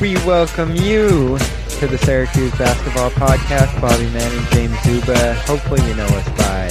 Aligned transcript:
We 0.00 0.14
welcome 0.18 0.76
you 0.76 1.38
to 1.80 1.88
the 1.88 1.98
Syracuse 1.98 2.56
Basketball 2.56 3.10
Podcast. 3.10 3.80
Bobby 3.80 4.04
Manning, 4.10 4.44
James 4.52 4.80
Zuba. 4.84 5.34
Hopefully, 5.40 5.84
you 5.88 5.94
know 5.96 6.06
us 6.06 6.28
by 6.38 6.68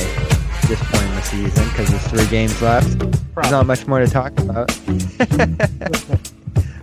this 0.70 0.82
point 0.84 1.04
in 1.04 1.16
the 1.16 1.22
season 1.22 1.68
because 1.68 1.90
there's 1.90 2.08
three 2.08 2.28
games 2.28 2.62
left. 2.62 2.98
There's 3.36 3.52
not 3.52 3.66
much 3.66 3.86
more 3.86 4.00
to 4.00 4.08
talk 4.08 4.32
about. 4.40 4.68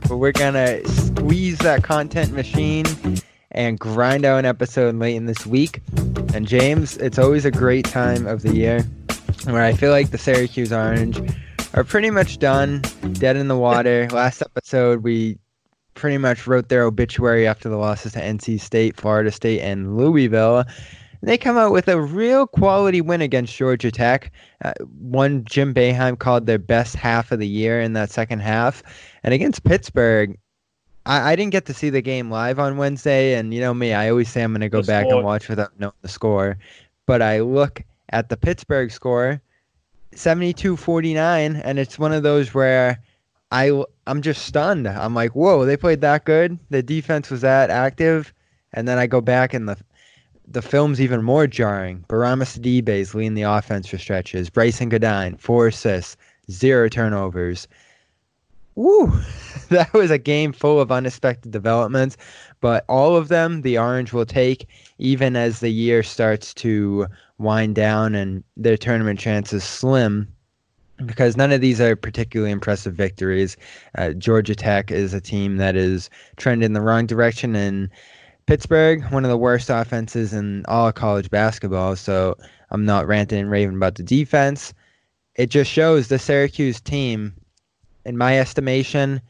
but 0.07 0.19
we're 0.19 0.33
gonna 0.33 0.87
squeeze 0.87 1.57
that 1.61 1.83
content 1.83 2.33
machine 2.33 2.85
and 3.53 3.79
grind 3.79 4.27
out 4.27 4.39
an 4.39 4.45
episode 4.45 4.97
late 4.97 5.17
in 5.17 5.25
this 5.25 5.47
week. 5.47 5.81
And 6.35 6.47
James, 6.47 6.99
it's 6.99 7.19
always 7.19 7.47
a 7.47 7.51
great 7.51 7.87
time 7.87 8.27
of 8.27 8.43
the 8.43 8.55
year 8.55 8.83
where 9.45 9.65
I 9.65 9.73
feel 9.73 9.93
like 9.93 10.11
the 10.11 10.19
Syracuse 10.19 10.75
Orange 10.75 11.23
are 11.73 11.85
pretty 11.85 12.11
much 12.11 12.39
done, 12.39 12.83
dead 13.15 13.37
in 13.37 13.49
the 13.49 13.57
water. 13.57 14.09
Last 14.13 14.43
episode, 14.43 15.03
we 15.03 15.39
pretty 15.95 16.19
much 16.19 16.47
wrote 16.47 16.69
their 16.69 16.83
obituary 16.85 17.47
after 17.47 17.69
the 17.69 17.77
losses 17.77 18.13
to 18.13 18.21
NC 18.21 18.61
State, 18.61 18.97
Florida 18.97 19.31
State, 19.31 19.61
and 19.61 19.97
Louisville. 19.97 20.59
And 20.59 21.31
they 21.31 21.39
come 21.39 21.57
out 21.57 21.73
with 21.73 21.89
a 21.89 22.01
real 22.01 22.47
quality 22.47 23.01
win 23.01 23.23
against 23.23 23.57
Georgia 23.57 23.91
Tech. 23.91 24.31
Uh, 24.65 24.73
one 25.01 25.45
Jim 25.45 25.73
Boeheim 25.73 26.19
called 26.19 26.47
their 26.47 26.59
best 26.59 26.97
half 26.97 27.33
of 27.33 27.39
the 27.39 27.49
year 27.49 27.81
in 27.81 27.95
that 27.95 28.11
second 28.11 28.41
half. 28.41 28.83
And 29.23 29.33
against 29.33 29.65
Pittsburgh, 29.65 30.37
I, 31.07 31.33
I 31.33 31.37
didn't 31.37 31.53
get 31.53 31.65
to 31.67 31.75
see 31.75 31.89
the 31.91 32.03
game 32.03 32.31
live 32.31 32.59
on 32.59 32.77
Wednesday. 32.77 33.35
And 33.35 33.55
you 33.55 33.61
know 33.61 33.73
me, 33.73 33.95
I 33.95 34.11
always 34.11 34.29
say 34.29 34.43
I'm 34.43 34.53
going 34.53 34.61
to 34.61 34.69
go 34.69 34.83
The 34.83 34.87
back 34.87 35.05
score. 35.07 35.17
and 35.17 35.25
watch 35.25 35.49
without 35.49 35.79
knowing 35.79 35.93
the 36.03 36.09
score. 36.09 36.59
But 37.07 37.23
I 37.23 37.41
look 37.41 37.83
at 38.11 38.29
the 38.29 38.37
Pittsburgh 38.37 38.91
score, 38.91 39.41
72-49, 40.15 41.61
and 41.65 41.79
it's 41.79 41.99
one 41.99 42.13
of 42.13 42.23
those 42.23 42.55
where 42.55 42.99
I 43.55 43.85
I'm 44.09 44.21
just 44.21 44.47
stunned. 44.47 44.89
I'm 44.89 45.15
like, 45.15 45.37
whoa, 45.37 45.65
they 45.65 45.77
played 45.77 46.01
that 46.01 46.25
good. 46.25 46.59
The 46.71 46.83
defense 46.83 47.31
was 47.31 47.43
that 47.43 47.71
active, 47.71 48.35
and 48.73 48.89
then 48.89 48.99
I 48.99 49.07
go 49.07 49.21
back 49.21 49.55
and 49.55 49.69
the 49.69 49.77
the 50.49 50.61
film's 50.61 51.01
even 51.01 51.23
more 51.23 51.47
jarring. 51.47 52.05
Bourama 52.09 52.43
Sidibe 52.45 52.89
is 52.89 53.15
leading 53.15 53.35
the 53.35 53.43
offense 53.43 53.87
for 53.87 53.97
stretches. 53.97 54.51
Brycen 54.51 54.89
Goodine, 54.89 55.37
four 55.37 55.69
assists, 55.69 56.17
zero 56.51 56.89
turnovers. 56.89 57.69
Woo! 58.75 59.13
That 59.71 59.93
was 59.95 60.11
a 60.11 60.19
game 60.19 60.53
full 60.53 60.79
of 60.79 60.93
unexpected 60.93 61.51
developments, 61.51 62.19
but 62.61 62.85
all 62.87 63.17
of 63.17 63.29
them 63.29 63.63
the 63.63 63.79
Orange 63.79 64.13
will 64.13 64.27
take, 64.27 64.69
even 64.99 65.37
as 65.37 65.61
the 65.61 65.71
year 65.71 66.03
starts 66.03 66.53
to 66.55 67.07
wind 67.39 67.75
down 67.77 68.15
and 68.15 68.45
their 68.57 68.77
tournament 68.77 69.19
chances 69.19 69.65
slim 69.65 70.29
because 71.07 71.37
none 71.37 71.53
of 71.53 71.61
these 71.61 71.81
are 71.81 71.97
particularly 71.97 72.53
impressive 72.53 72.95
victories. 72.95 73.57
Uh, 73.97 74.13
Georgia 74.13 74.55
Tech 74.55 74.91
is 74.91 75.13
a 75.15 75.21
team 75.21 75.57
that 75.57 75.77
is 75.77 76.11
trending 76.37 76.67
in 76.67 76.73
the 76.73 76.81
wrong 76.81 77.07
direction, 77.07 77.57
and 77.57 77.89
Pittsburgh, 78.47 79.05
one 79.11 79.25
of 79.25 79.31
the 79.31 79.37
worst 79.39 79.71
offenses 79.71 80.33
in 80.33 80.65
all 80.67 80.89
of 80.89 80.95
college 80.95 81.31
basketball. 81.31 81.97
So 81.97 82.37
I'm 82.71 82.85
not 82.85 83.07
ranting 83.07 83.39
and 83.39 83.51
raving 83.51 83.77
about 83.77 83.97
the 83.97 84.03
defense. 84.03 84.75
It 85.37 85.51
just 85.51 85.71
shows 85.71 86.09
the 86.09 86.19
Syracuse 86.19 86.81
team, 86.81 87.35
in 88.05 88.17
my 88.17 88.39
estimation, 88.39 89.21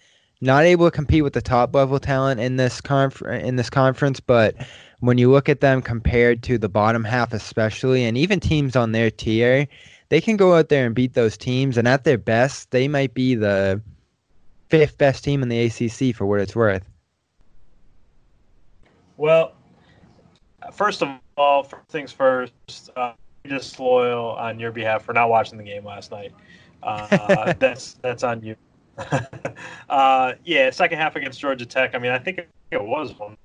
not 0.40 0.64
able 0.64 0.86
to 0.86 0.90
compete 0.90 1.22
with 1.22 1.32
the 1.32 1.40
top 1.40 1.74
level 1.74 1.98
talent 1.98 2.40
in 2.40 2.56
this 2.56 2.80
conf- 2.80 3.22
in 3.22 3.56
this 3.56 3.70
conference, 3.70 4.20
but 4.20 4.54
when 5.00 5.18
you 5.18 5.30
look 5.30 5.48
at 5.48 5.60
them 5.60 5.80
compared 5.80 6.42
to 6.42 6.58
the 6.58 6.68
bottom 6.68 7.04
half 7.04 7.32
especially 7.32 8.04
and 8.04 8.18
even 8.18 8.40
teams 8.40 8.74
on 8.74 8.92
their 8.92 9.10
tier, 9.10 9.66
they 10.08 10.20
can 10.20 10.36
go 10.36 10.54
out 10.54 10.68
there 10.68 10.86
and 10.86 10.94
beat 10.94 11.14
those 11.14 11.36
teams 11.36 11.76
and 11.76 11.88
at 11.88 12.04
their 12.04 12.18
best, 12.18 12.70
they 12.70 12.88
might 12.88 13.14
be 13.14 13.34
the 13.34 13.80
fifth 14.68 14.98
best 14.98 15.24
team 15.24 15.42
in 15.42 15.48
the 15.48 15.64
ACC 15.64 16.14
for 16.14 16.26
what 16.26 16.40
it's 16.40 16.56
worth. 16.56 16.88
Well, 19.16 19.54
first 20.72 21.02
of 21.02 21.08
all, 21.36 21.62
first 21.62 21.88
things 21.88 22.12
first, 22.12 22.52
uh, 22.96 23.12
disloyal 23.44 24.30
on 24.32 24.58
your 24.58 24.72
behalf 24.72 25.04
for 25.04 25.12
not 25.12 25.28
watching 25.28 25.58
the 25.58 25.64
game 25.64 25.84
last 25.84 26.10
night. 26.10 26.32
Uh, 26.82 27.52
that's 27.58 27.94
that's 27.94 28.22
on 28.22 28.42
you. 28.42 28.56
uh, 29.88 30.34
yeah, 30.44 30.70
second 30.70 30.98
half 30.98 31.16
against 31.16 31.40
Georgia 31.40 31.66
Tech. 31.66 31.94
I 31.94 31.98
mean, 31.98 32.12
I 32.12 32.18
think 32.18 32.46
it 32.70 32.82
was 32.82 33.16
one 33.18 33.36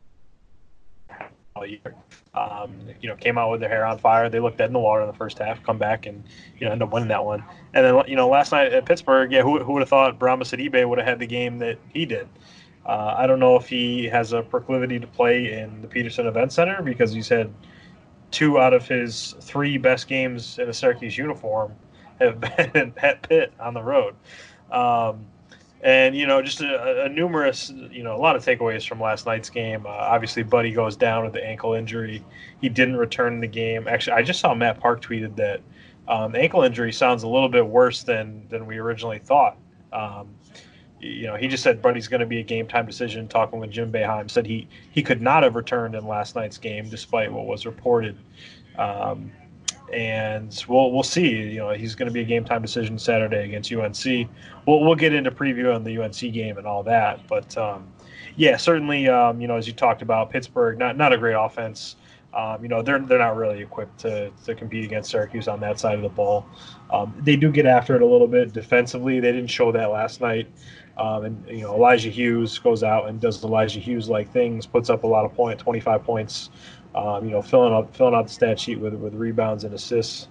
all 1.56 1.66
year. 1.66 1.96
Um, 2.34 2.74
you 3.02 3.10
know, 3.10 3.16
came 3.16 3.38
out 3.38 3.52
with 3.52 3.60
their 3.60 3.70
hair 3.70 3.86
on 3.86 3.98
fire. 3.98 4.30
They 4.30 4.40
looked 4.40 4.58
dead 4.58 4.68
in 4.68 4.74
the 4.74 4.80
water 4.80 5.02
in 5.02 5.08
the 5.08 5.14
first 5.14 5.40
half. 5.40 5.62
Come 5.64 5.78
back 5.78 6.06
and 6.06 6.24
you 6.58 6.66
know 6.66 6.72
end 6.72 6.84
up 6.84 6.92
winning 6.92 7.10
that 7.10 7.24
one. 7.24 7.44
And 7.74 7.86
then 7.86 8.04
you 8.08 8.16
know 8.16 8.30
last 8.30 8.52
night 8.52 8.74
at 8.74 8.86
Pittsburgh, 8.86 9.32
yeah, 9.32 9.42
who, 9.42 9.60
who 9.64 9.74
would 9.74 9.82
have 9.82 9.90
thought 9.90 10.20
Bourama 10.20 10.44
Sidibe 10.44 10.88
would 10.88 10.98
have 10.98 11.08
had 11.08 11.20
the 11.20 11.28
game 11.28 11.60
that 11.60 11.78
he 11.94 12.06
did? 12.06 12.28
Uh, 12.86 13.16
I 13.18 13.28
don't 13.28 13.40
know 13.40 13.56
if 13.56 13.68
he 13.68 14.06
has 14.06 14.34
a 14.34 14.42
proclivity 14.42 15.00
to 15.00 15.08
play 15.08 15.54
in 15.54 15.82
the 15.82 15.88
Petersen 15.88 16.28
Event 16.28 16.52
Center 16.54 16.82
because 16.82 17.12
he's 17.12 17.30
had 17.30 17.54
two 18.32 18.60
out 18.60 18.74
of 18.74 18.88
his 18.88 19.36
three 19.42 19.78
best 19.78 20.08
games 20.08 20.60
in 20.60 20.70
a 20.70 20.74
Syracuse 20.74 21.18
uniform 21.18 21.76
have 22.20 22.40
been 22.74 22.94
at 22.98 23.22
Pitt 23.28 23.54
on 23.60 23.74
the 23.74 23.82
road. 23.82 24.16
Um, 24.72 25.26
and 25.82 26.16
you 26.16 26.28
know, 26.28 26.42
just 26.42 26.62
a, 26.62 27.06
a 27.06 27.10
numerous, 27.10 27.72
you 27.92 28.04
know, 28.04 28.16
a 28.16 28.18
lot 28.20 28.36
of 28.36 28.44
takeaways 28.44 28.88
from 28.88 29.00
last 29.00 29.26
night's 29.26 29.50
game. 29.50 29.86
Uh, 29.86 29.90
obviously, 29.90 30.44
Buddy 30.44 30.72
goes 30.72 30.98
down 30.98 31.24
with 31.24 31.34
the 31.34 31.46
ankle 31.46 31.74
injury. 31.74 32.24
He 32.60 32.70
didn't 32.70 32.98
return 32.98 33.34
in 33.34 33.40
the 33.40 33.48
game. 33.48 33.88
Actually, 33.88 34.14
I 34.14 34.24
just 34.24 34.40
saw 34.40 34.54
Matt 34.54 34.80
Park 34.80 35.02
tweeted 35.02 35.36
that 35.38 35.62
um, 36.08 36.36
ankle 36.36 36.64
injury 36.64 36.92
sounds 36.92 37.24
a 37.24 37.28
little 37.28 37.50
bit 37.50 37.66
worse 37.66 38.04
than 38.04 38.46
than 38.50 38.66
we 38.66 38.78
originally 38.78 39.20
thought. 39.20 39.58
Um, 39.94 40.36
you 41.00 41.28
know, 41.28 41.36
he 41.36 41.48
just 41.48 41.64
said 41.64 41.82
Buddy's 41.82 42.10
going 42.10 42.20
to 42.20 42.26
be 42.26 42.40
a 42.40 42.44
game 42.44 42.68
time 42.68 42.86
decision. 42.86 43.28
Talking 43.28 43.60
with 43.60 43.72
Jim 43.72 43.92
Boeheim, 43.92 44.30
said 44.30 44.46
he 44.46 44.68
he 44.92 45.02
could 45.02 45.22
not 45.22 45.44
have 45.44 45.56
returned 45.56 45.96
in 45.96 46.06
last 46.06 46.36
night's 46.36 46.58
game 46.58 46.90
despite 46.90 47.32
what 47.32 47.46
was 47.46 47.66
reported. 47.66 48.18
Um, 48.78 49.32
and 49.94 50.64
we'll 50.68 50.92
we'll 50.92 51.04
see. 51.04 51.30
You 51.30 51.60
know, 51.60 51.70
he's 51.72 51.96
going 51.96 52.08
to 52.08 52.14
be 52.14 52.22
a 52.22 52.26
game 52.26 52.46
time 52.46 52.62
decision 52.62 52.98
Saturday 52.98 53.46
against 53.46 53.72
UNC. 53.72 54.30
We'll 54.66 54.82
we'll 54.82 54.96
get 54.96 55.14
into 55.14 55.32
preview 55.32 55.74
on 55.74 55.84
the 55.84 55.98
UNC 55.98 56.20
game 56.34 56.58
and 56.58 56.68
all 56.68 56.84
that, 56.84 57.28
but 57.28 57.58
um, 57.58 57.88
yeah, 58.36 58.56
certainly, 58.56 59.08
um, 59.10 59.42
you 59.42 59.48
know, 59.48 59.56
as 59.58 59.68
you 59.68 59.74
talked 59.74 60.02
about, 60.02 60.30
Pittsburgh 60.30 60.78
not 60.78 60.98
not 60.98 61.14
a 61.14 61.18
great 61.18 61.34
offense. 61.34 61.98
Um, 62.34 62.62
you 62.62 62.70
know, 62.70 62.82
they're 62.82 63.00
they're 63.00 63.20
not 63.20 63.36
really 63.36 63.62
equipped 63.62 64.00
to, 64.00 64.32
to 64.46 64.56
compete 64.56 64.86
against 64.86 65.10
Syracuse 65.10 65.48
on 65.48 65.60
that 65.62 65.80
side 65.80 65.96
of 65.96 66.04
the 66.04 66.10
ball. 66.10 66.46
Um, 66.92 67.14
they 67.20 67.36
do 67.36 67.52
get 67.52 67.66
after 67.66 67.96
it 67.96 68.02
a 68.02 68.06
little 68.06 68.28
bit 68.28 68.54
defensively. 68.54 69.20
They 69.20 69.32
didn't 69.32 69.50
show 69.50 69.72
that 69.72 69.92
last 69.92 70.22
night. 70.22 70.48
Um, 70.98 71.24
and 71.26 71.48
you 71.48 71.62
know, 71.62 71.76
Elijah 71.76 72.10
Hughes 72.10 72.60
goes 72.60 72.84
out 72.84 73.10
and 73.10 73.20
does 73.20 73.44
Elijah 73.44 73.80
Hughes 73.80 74.10
like 74.10 74.32
things, 74.32 74.66
puts 74.66 74.90
up 74.90 75.04
a 75.04 75.08
lot 75.08 75.26
of 75.26 75.34
point, 75.34 75.60
25 75.60 76.04
points. 76.04 76.50
Um, 76.96 77.26
you 77.26 77.32
know, 77.32 77.42
filling 77.42 77.74
up 77.74 77.96
filling 77.96 78.16
out 78.16 78.28
the 78.28 78.34
stat 78.34 78.60
sheet 78.60 78.80
with 78.80 78.94
with 78.96 79.14
rebounds 79.14 79.64
and 79.64 79.74
assists. 79.74 80.28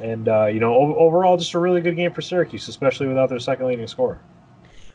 And 0.00 0.28
uh, 0.28 0.46
you 0.46 0.58
know, 0.58 0.72
o- 0.72 0.96
overall, 0.96 1.36
just 1.36 1.54
a 1.54 1.58
really 1.58 1.80
good 1.80 1.96
game 1.96 2.12
for 2.12 2.22
Syracuse, 2.22 2.68
especially 2.68 3.08
without 3.08 3.28
their 3.28 3.38
second 3.38 3.66
leading 3.66 3.86
scorer. 3.86 4.20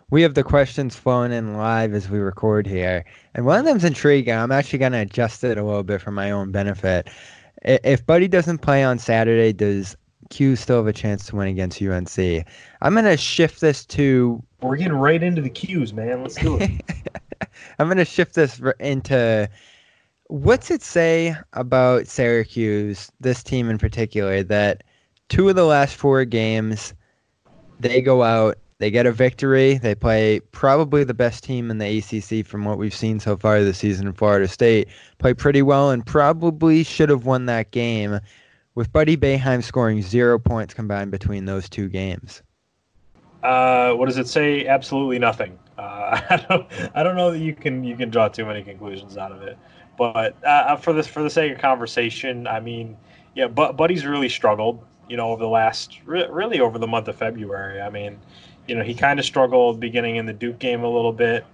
We 0.10 0.22
have 0.22 0.36
the 0.36 0.44
questions 0.44 0.96
flowing 0.96 1.34
in 1.34 1.58
live 1.58 1.94
as 1.94 2.10
we 2.10 2.18
record 2.18 2.66
here, 2.66 3.06
and 3.36 3.46
one 3.46 3.60
of 3.60 3.66
them's 3.66 3.84
intriguing. 3.84 4.34
I'm 4.34 4.52
actually 4.52 4.80
going 4.80 4.94
to 4.94 5.00
adjust 5.00 5.44
it 5.44 5.58
a 5.58 5.64
little 5.64 5.84
bit 5.84 6.02
for 6.02 6.12
my 6.12 6.32
own 6.32 6.52
benefit. 6.52 7.10
If 7.64 8.06
Buddy 8.06 8.28
doesn't 8.28 8.60
play 8.60 8.84
on 8.84 9.00
Saturday, 9.00 9.52
does 9.52 9.98
Q 10.30 10.56
still 10.56 10.78
have 10.78 10.88
a 10.88 10.94
chance 10.94 11.26
to 11.28 11.36
win 11.36 11.48
against 11.48 11.82
UNC? 11.82 12.46
I'm 12.82 12.94
going 12.94 13.06
to 13.06 13.18
shift 13.18 13.62
this 13.62 13.86
to 13.86 14.42
We're 14.62 14.78
getting 14.78 14.94
right 14.94 15.22
into 15.22 15.42
the 15.42 15.50
cues, 15.50 15.94
man. 15.94 16.22
Let's 16.22 16.36
do 16.36 16.58
it. 16.58 16.72
I'm 17.80 17.88
going 17.88 17.98
to 17.98 18.06
shift 18.06 18.36
this 18.36 18.62
into 18.80 19.50
what's 20.28 20.72
it 20.72 20.82
say 20.82 21.36
about 21.54 22.08
Syracuse, 22.08 23.12
this 23.20 23.44
team 23.44 23.70
in 23.70 23.78
particular, 23.78 24.44
that 24.44 24.84
two 25.30 25.50
of 25.50 25.56
the 25.56 25.66
last 25.66 25.96
four 25.96 26.26
games 26.26 26.94
they 27.80 28.02
go 28.02 28.24
out 28.24 28.58
they 28.80 28.92
get 28.92 29.08
a 29.08 29.12
victory. 29.12 29.78
They 29.78 29.96
play 29.96 30.40
probably 30.52 31.04
the 31.04 31.14
best 31.14 31.44
team 31.44 31.72
in 31.72 31.80
the 31.80 31.98
ACC 31.98 32.46
from 32.46 32.64
what 32.64 32.78
we've 32.78 32.94
seen 32.94 33.20
so 33.20 33.36
far 33.36 33.64
this 33.64 33.80
season 33.80 34.14
Florida 34.14 34.48
State. 34.48 34.88
Play 35.18 35.34
pretty 35.34 35.64
well 35.64 35.90
and 35.90 36.06
probably 36.06 36.84
should 36.84 37.10
have 37.10 37.26
won 37.26 37.48
that 37.48 37.72
game 37.72 38.20
with 38.76 38.92
Buddy 38.94 39.18
Boeheim 39.18 39.64
scoring 39.64 40.04
zero 40.04 40.38
points 40.38 40.76
combined 40.76 41.10
between 41.10 41.46
those 41.46 41.68
two 41.68 41.90
games. 41.90 42.44
Uh, 43.42 43.94
what 43.94 44.08
does 44.08 44.18
it 44.18 44.28
say? 44.28 44.68
Absolutely 44.68 45.18
nothing. 45.18 45.58
Uh, 45.78 46.22
I 46.30 46.46
don't. 46.48 46.68
I 46.96 47.04
don't 47.04 47.16
know 47.16 47.32
that 47.32 47.40
you 47.40 47.54
can 47.54 47.84
you 47.84 47.96
can 47.96 48.10
draw 48.10 48.28
too 48.28 48.46
many 48.46 48.64
conclusions 48.64 49.18
out 49.18 49.32
of 49.32 49.42
it. 49.42 49.58
But 49.98 50.42
uh, 50.44 50.76
for 50.78 50.94
this 50.94 51.08
for 51.08 51.24
the 51.24 51.30
sake 51.30 51.54
of 51.54 51.60
conversation, 51.60 52.48
I 52.48 52.60
mean, 52.60 52.98
yeah, 53.36 53.48
but 53.48 53.76
Buddy's 53.76 54.06
really 54.06 54.30
struggled. 54.30 54.84
You 55.10 55.16
know, 55.18 55.32
over 55.32 55.42
the 55.42 55.50
last 55.50 56.00
really 56.06 56.60
over 56.60 56.78
the 56.78 56.88
month 56.88 57.08
of 57.08 57.16
February. 57.16 57.82
I 57.82 57.90
mean, 57.90 58.20
you 58.68 58.76
know, 58.76 58.84
he 58.84 58.94
kind 58.94 59.20
of 59.20 59.26
struggled 59.26 59.80
beginning 59.80 60.18
in 60.18 60.26
the 60.26 60.34
Duke 60.34 60.60
game 60.60 60.84
a 60.84 60.90
little 60.90 61.14
bit, 61.14 61.46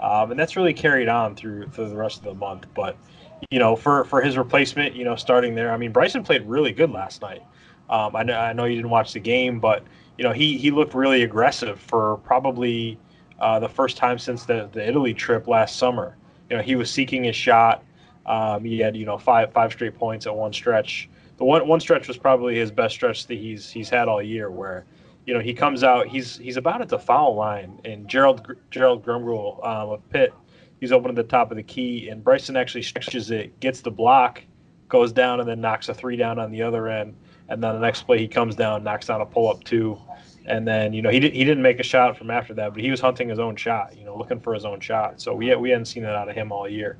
um, 0.00 0.30
and 0.30 0.38
that's 0.38 0.56
really 0.56 0.72
carried 0.72 1.08
on 1.08 1.34
through 1.34 1.68
through 1.68 1.88
the 1.88 1.96
rest 1.96 2.18
of 2.18 2.24
the 2.24 2.34
month. 2.34 2.66
But 2.74 2.96
you 3.50 3.58
know, 3.58 3.76
for 3.76 4.04
for 4.04 4.20
his 4.20 4.36
replacement, 4.38 4.94
you 4.94 5.04
know, 5.04 5.16
starting 5.16 5.54
there, 5.54 5.72
I 5.72 5.76
mean, 5.76 5.92
Brycen 5.92 6.24
played 6.24 6.46
really 6.46 6.72
good 6.72 6.90
last 6.90 7.22
night. 7.22 7.42
Um, 7.88 8.14
I 8.14 8.22
know 8.22 8.38
I 8.38 8.52
know 8.52 8.64
you 8.64 8.76
didn't 8.76 8.90
watch 8.90 9.12
the 9.12 9.20
game, 9.20 9.58
but 9.60 9.82
you 10.16 10.24
know, 10.24 10.32
he 10.32 10.56
he 10.56 10.70
looked 10.70 10.94
really 10.94 11.22
aggressive 11.22 11.80
for 11.80 12.18
probably 12.18 12.98
uh, 13.40 13.58
the 13.58 13.68
first 13.68 13.96
time 13.96 14.18
since 14.18 14.44
the 14.44 14.68
the 14.72 14.86
Italy 14.86 15.14
trip 15.14 15.48
last 15.48 15.76
summer. 15.76 16.16
You 16.48 16.56
know, 16.56 16.62
he 16.62 16.76
was 16.76 16.90
seeking 16.90 17.24
his 17.24 17.36
shot. 17.36 17.82
Um, 18.26 18.64
he 18.64 18.78
had 18.78 18.96
you 18.96 19.06
know 19.06 19.18
five 19.18 19.52
five 19.52 19.72
straight 19.72 19.96
points 19.96 20.26
at 20.26 20.34
one 20.34 20.52
stretch. 20.52 21.08
The 21.36 21.44
one 21.44 21.66
one 21.66 21.80
stretch 21.80 22.08
was 22.08 22.16
probably 22.16 22.56
his 22.56 22.70
best 22.70 22.94
stretch 22.94 23.26
that 23.26 23.38
he's 23.38 23.70
he's 23.70 23.88
had 23.88 24.08
all 24.08 24.22
year, 24.22 24.50
where 24.50 24.84
you 25.26 25.34
know, 25.34 25.40
he 25.40 25.54
comes 25.54 25.84
out. 25.84 26.08
He's 26.08 26.38
he's 26.38 26.56
about 26.56 26.80
at 26.80 26.88
the 26.88 26.98
foul 26.98 27.34
line, 27.34 27.80
and 27.84 28.08
Gerald 28.08 28.56
Gerald 28.70 29.04
Drumgoole 29.04 29.64
um, 29.64 29.90
of 29.90 30.10
Pitt, 30.10 30.32
he's 30.80 30.92
open 30.92 31.10
at 31.10 31.14
the 31.14 31.22
top 31.22 31.50
of 31.50 31.56
the 31.56 31.62
key, 31.62 32.08
and 32.08 32.24
Brycen 32.24 32.58
actually 32.58 32.82
stretches 32.82 33.30
it, 33.30 33.58
gets 33.60 33.80
the 33.80 33.90
block, 33.90 34.42
goes 34.88 35.12
down, 35.12 35.40
and 35.40 35.48
then 35.48 35.60
knocks 35.60 35.88
a 35.88 35.94
three 35.94 36.16
down 36.16 36.38
on 36.38 36.50
the 36.50 36.62
other 36.62 36.88
end. 36.88 37.14
And 37.48 37.62
then 37.62 37.74
the 37.74 37.80
next 37.80 38.02
play, 38.02 38.18
he 38.18 38.28
comes 38.28 38.54
down, 38.54 38.84
knocks 38.84 39.06
down 39.06 39.20
a 39.20 39.26
pull 39.26 39.48
up 39.48 39.62
two, 39.64 39.98
and 40.50 40.66
then 40.66 40.92
you 40.92 41.00
know 41.00 41.10
he 41.10 41.20
did, 41.20 41.32
he 41.32 41.44
didn't 41.44 41.62
make 41.62 41.78
a 41.78 41.84
shot 41.84 42.16
from 42.18 42.30
after 42.30 42.52
that, 42.54 42.74
but 42.74 42.82
he 42.82 42.90
was 42.90 43.00
hunting 43.00 43.28
his 43.28 43.38
own 43.38 43.56
shot, 43.56 43.96
you 43.96 44.04
know, 44.04 44.16
looking 44.16 44.40
for 44.40 44.52
his 44.52 44.64
own 44.64 44.80
shot. 44.80 45.20
So 45.20 45.34
we 45.34 45.54
we 45.54 45.70
hadn't 45.70 45.86
seen 45.86 46.02
that 46.02 46.16
out 46.16 46.28
of 46.28 46.34
him 46.34 46.50
all 46.52 46.68
year. 46.68 46.98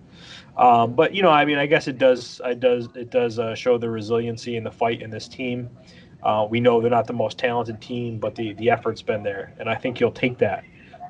Um, 0.56 0.94
but 0.94 1.14
you 1.14 1.22
know, 1.22 1.30
I 1.30 1.44
mean, 1.44 1.58
I 1.58 1.66
guess 1.66 1.88
it 1.88 1.98
does 1.98 2.40
it 2.44 2.60
does 2.60 2.88
it 2.94 3.10
does 3.10 3.38
uh, 3.38 3.54
show 3.54 3.76
the 3.76 3.90
resiliency 3.90 4.56
and 4.56 4.64
the 4.64 4.70
fight 4.70 5.02
in 5.02 5.10
this 5.10 5.26
team. 5.28 5.68
Uh, 6.22 6.46
we 6.48 6.60
know 6.60 6.80
they're 6.80 6.90
not 6.90 7.06
the 7.06 7.12
most 7.12 7.38
talented 7.38 7.80
team, 7.80 8.18
but 8.18 8.34
the, 8.34 8.52
the 8.54 8.68
effort's 8.68 9.02
been 9.02 9.22
there, 9.22 9.54
and 9.58 9.70
I 9.70 9.74
think 9.74 9.98
you'll 9.98 10.12
take 10.12 10.36
that 10.38 10.64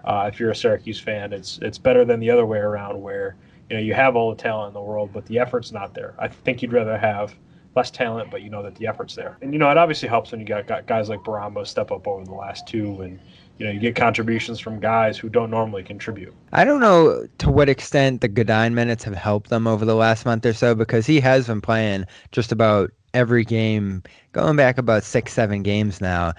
uh, 0.05 0.31
if 0.33 0.39
you're 0.39 0.51
a 0.51 0.57
Syracuse 0.57 1.01
fan. 1.01 1.33
It's 1.33 1.59
it's 1.63 1.79
better 1.79 2.05
than 2.05 2.21
the 2.21 2.31
other 2.31 2.47
way 2.47 2.59
around, 2.59 3.01
where 3.01 3.37
you 3.69 3.77
know 3.77 3.83
you 3.83 3.93
have 3.95 4.17
all 4.17 4.31
the 4.31 4.41
talent 4.41 4.69
in 4.69 4.75
the 4.75 4.81
world, 4.81 5.11
but 5.13 5.27
the 5.27 5.39
effort's 5.39 5.73
not 5.73 5.95
there. 5.95 6.15
I 6.19 6.29
think 6.29 6.63
you'd 6.63 6.73
rather 6.73 6.97
have 6.97 7.35
less 7.77 7.91
talent, 7.91 8.31
but 8.31 8.43
you 8.43 8.51
know 8.51 8.63
that 8.63 8.75
the 8.75 8.87
effort's 8.87 9.15
there, 9.15 9.37
and 9.43 9.53
you 9.53 9.59
know 9.59 9.71
it 9.71 9.79
obviously 9.79 10.09
helps 10.09 10.33
when 10.33 10.41
you 10.41 10.47
got, 10.47 10.67
got 10.67 10.87
guys 10.87 11.09
like 11.09 11.21
Biombos 11.21 11.69
step 11.69 11.91
up 11.91 12.07
over 12.09 12.25
the 12.25 12.35
last 12.35 12.67
two, 12.67 13.01
and 13.03 13.21
you 13.59 13.67
know 13.67 13.73
you 13.73 13.81
get 13.81 13.95
contributions 13.97 14.59
from 14.59 14.81
guys 14.81 15.17
who 15.19 15.29
don't 15.29 15.51
normally 15.51 15.83
contribute. 15.83 16.35
I 16.53 16.65
don't 16.65 16.81
know 16.81 17.27
to 17.39 17.51
what 17.51 17.69
extent 17.69 18.21
the 18.21 18.29
Goodine 18.29 18.75
minutes 18.75 19.05
have 19.05 19.15
helped 19.15 19.51
them 19.51 19.67
over 19.67 19.85
the 19.85 19.95
last 19.95 20.25
month 20.25 20.45
or 20.47 20.53
so 20.53 20.75
because 20.75 21.07
he 21.07 21.21
has 21.21 21.47
been 21.47 21.61
playing 21.61 22.07
just 22.33 22.53
about 22.53 22.91
every 23.15 23.45
game, 23.45 24.03
going 24.33 24.57
back 24.57 24.79
about 24.79 25.05
six, 25.05 25.33
seven 25.33 25.63
games 25.63 26.01
now. 26.01 26.33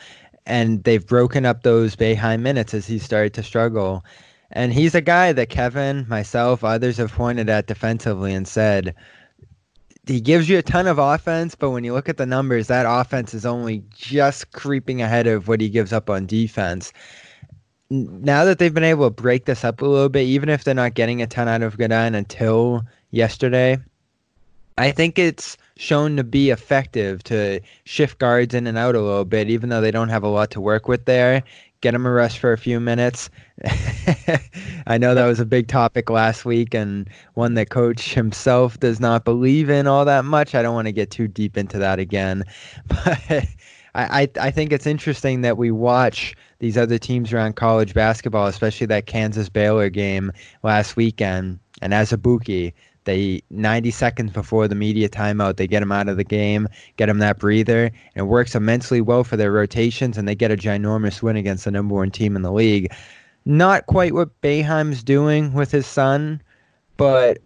And 0.46 0.84
they've 0.84 1.06
broken 1.06 1.46
up 1.46 1.64
those 1.64 1.96
Boeheim 1.96 2.42
minutes 2.42 2.74
as 2.74 2.88
he 2.88 2.98
started 2.98 3.34
to 3.36 3.44
struggle. 3.44 4.04
And 4.52 4.74
he's 4.74 4.96
a 4.96 5.02
guy 5.02 5.32
that 5.34 5.50
Kevin, 5.50 6.06
myself, 6.10 6.64
others 6.64 6.98
have 6.98 7.12
pointed 7.12 7.50
at 7.50 7.68
defensively 7.68 8.34
and 8.34 8.48
said 8.48 8.96
he 10.08 10.20
gives 10.20 10.50
you 10.50 10.58
a 10.58 10.64
ton 10.64 10.88
of 10.88 10.98
offense, 10.98 11.56
but 11.56 11.70
when 11.72 11.84
you 11.84 11.94
look 11.94 12.10
at 12.10 12.18
the 12.18 12.26
numbers, 12.26 12.68
that 12.68 12.86
offense 12.88 13.34
is 13.34 13.46
only 13.46 13.84
just 13.92 14.52
creeping 14.52 15.02
ahead 15.02 15.28
of 15.28 15.48
what 15.48 15.62
he 15.62 15.70
gives 15.70 15.94
up 15.94 16.10
on 16.10 16.26
defense. 16.26 16.92
Now 17.90 18.46
that 18.46 18.58
they've 18.58 18.74
been 18.74 18.84
able 18.84 19.06
to 19.08 19.22
break 19.22 19.46
this 19.46 19.64
up 19.64 19.82
a 19.82 19.86
little 19.86 20.10
bit, 20.10 20.24
even 20.24 20.50
if 20.50 20.64
they're 20.64 20.74
not 20.74 20.94
getting 20.94 21.22
a 21.22 21.28
ton 21.28 21.48
out 21.48 21.62
of 21.62 21.78
Goodine 21.78 22.16
until 22.16 22.84
yesterday, 23.12 23.78
I 24.78 24.92
think 24.92 25.20
it's 25.20 25.58
shown 25.78 26.16
to 26.16 26.24
be 26.24 26.50
effective 26.50 27.24
to 27.26 27.60
shift 27.84 28.18
guards 28.18 28.56
in 28.56 28.66
and 28.66 28.78
out 28.78 28.96
a 28.96 29.02
little 29.02 29.26
bit, 29.26 29.50
even 29.50 29.70
though 29.70 29.82
they 29.82 29.92
don't 29.92 30.10
have 30.10 30.24
a 30.24 30.30
lot 30.30 30.52
to 30.52 30.62
work 30.62 30.88
with 30.88 31.06
there. 31.06 31.44
Get 31.82 31.96
him 31.96 32.06
a 32.06 32.12
rest 32.12 32.38
for 32.38 32.54
a 32.54 32.58
few 32.58 32.80
minutes. 32.80 33.30
I 34.88 34.98
know 34.98 35.16
that 35.16 35.26
was 35.26 35.40
a 35.40 35.46
big 35.46 35.68
topic 35.68 36.10
last 36.10 36.46
week 36.46 36.74
and 36.74 37.10
one 37.34 37.56
that 37.56 37.70
coach 37.70 38.14
himself 38.14 38.80
does 38.80 39.00
not 39.00 39.26
believe 39.26 39.70
in 39.70 39.88
all 39.88 40.06
that 40.06 40.24
much. 40.24 40.54
I 40.54 40.62
don't 40.62 40.76
want 40.76 40.88
to 40.88 40.92
get 40.92 41.10
too 41.12 41.28
deep 41.28 41.58
into 41.58 41.80
that 41.80 42.00
again, 42.00 42.44
but 42.88 43.46
I, 43.96 44.30
I 44.40 44.52
think 44.52 44.72
it's 44.72 44.88
interesting 44.88 45.42
that 45.42 45.58
we 45.58 45.72
watch 45.72 46.36
these 46.60 46.78
other 46.78 46.98
teams 46.98 47.34
around 47.34 47.56
college 47.56 47.94
basketball, 47.94 48.48
especially 48.48 48.88
that 48.88 49.08
Kansas 49.08 49.50
Baylor 49.50 49.90
game 49.90 50.32
last 50.64 50.96
weekend. 50.96 51.60
And 51.82 51.94
Azubuike, 51.94 52.74
they 53.04 53.42
90 53.50 53.92
seconds 53.92 54.32
before 54.32 54.68
the 54.68 54.76
media 54.76 55.10
timeout, 55.10 55.58
they 55.58 55.68
get 55.68 55.82
him 55.82 55.92
out 55.92 56.08
of 56.08 56.18
the 56.18 56.24
game, 56.24 56.68
get 56.98 57.10
him 57.10 57.20
that 57.20 57.40
breather, 57.40 57.86
and 57.86 57.94
it 58.16 58.24
works 58.24 58.56
immensely 58.56 59.02
well 59.02 59.24
for 59.24 59.38
their 59.38 59.52
rotations, 59.52 60.18
and 60.18 60.28
they 60.28 60.36
get 60.36 60.52
a 60.52 60.58
ginormous 60.58 61.22
win 61.22 61.36
against 61.36 61.66
the 61.66 61.72
number 61.72 61.96
one 61.96 62.12
team 62.12 62.36
in 62.36 62.42
the 62.42 62.52
league. 62.52 62.92
Not 63.46 63.88
quite 63.88 64.14
what 64.14 64.40
Boeheim's 64.42 65.04
doing 65.04 65.54
with 65.54 65.72
his 65.72 65.88
son, 65.88 66.42
but 66.98 67.40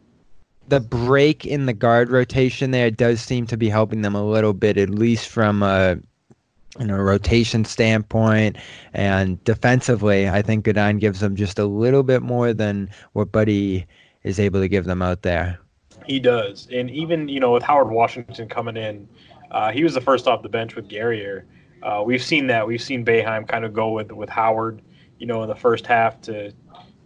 the 0.67 0.79
break 0.79 1.45
in 1.45 1.67
the 1.67 1.73
guard 1.73 2.09
rotation 2.09 2.71
there 2.71 2.91
does 2.91 3.21
seem 3.21 3.45
to 3.47 3.57
be 3.57 3.69
helping 3.69 4.01
them 4.01 4.15
a 4.15 4.25
little 4.25 4.53
bit, 4.53 4.77
at 4.77 4.89
least 4.89 5.29
from 5.29 5.63
a 5.63 5.97
you 6.79 6.87
know, 6.87 6.97
rotation 6.97 7.63
standpoint 7.63 8.57
and 8.93 9.41
defensively. 9.43 10.27
I 10.27 10.41
think 10.41 10.65
Goodine 10.65 10.99
gives 10.99 11.21
them 11.21 11.35
just 11.35 11.57
a 11.59 11.65
little 11.65 12.03
bit 12.03 12.21
more 12.21 12.53
than 12.53 12.89
what 13.13 13.31
Buddy 13.31 13.85
is 14.25 14.39
able 14.39 14.59
to 14.59 14.67
give 14.67 14.83
them 14.83 15.01
out 15.01 15.21
there. 15.21 15.59
He 16.05 16.19
does, 16.19 16.67
and 16.73 16.89
even 16.91 17.29
you 17.29 17.39
know 17.39 17.53
with 17.53 17.63
Howard 17.63 17.89
Washington 17.89 18.49
coming 18.49 18.75
in, 18.75 19.07
uh, 19.51 19.71
he 19.71 19.83
was 19.83 19.93
the 19.93 20.01
first 20.01 20.27
off 20.27 20.41
the 20.41 20.49
bench 20.49 20.75
with 20.75 20.89
Guerrier. 20.89 21.45
Uh, 21.81 22.03
we've 22.05 22.23
seen 22.23 22.47
that. 22.47 22.67
We've 22.67 22.81
seen 22.81 23.05
Boeheim 23.05 23.47
kind 23.47 23.63
of 23.63 23.73
go 23.73 23.91
with 23.91 24.11
with 24.11 24.29
Howard, 24.29 24.81
you 25.19 25.27
know, 25.27 25.43
in 25.43 25.47
the 25.47 25.55
first 25.55 25.87
half 25.87 26.19
to 26.23 26.51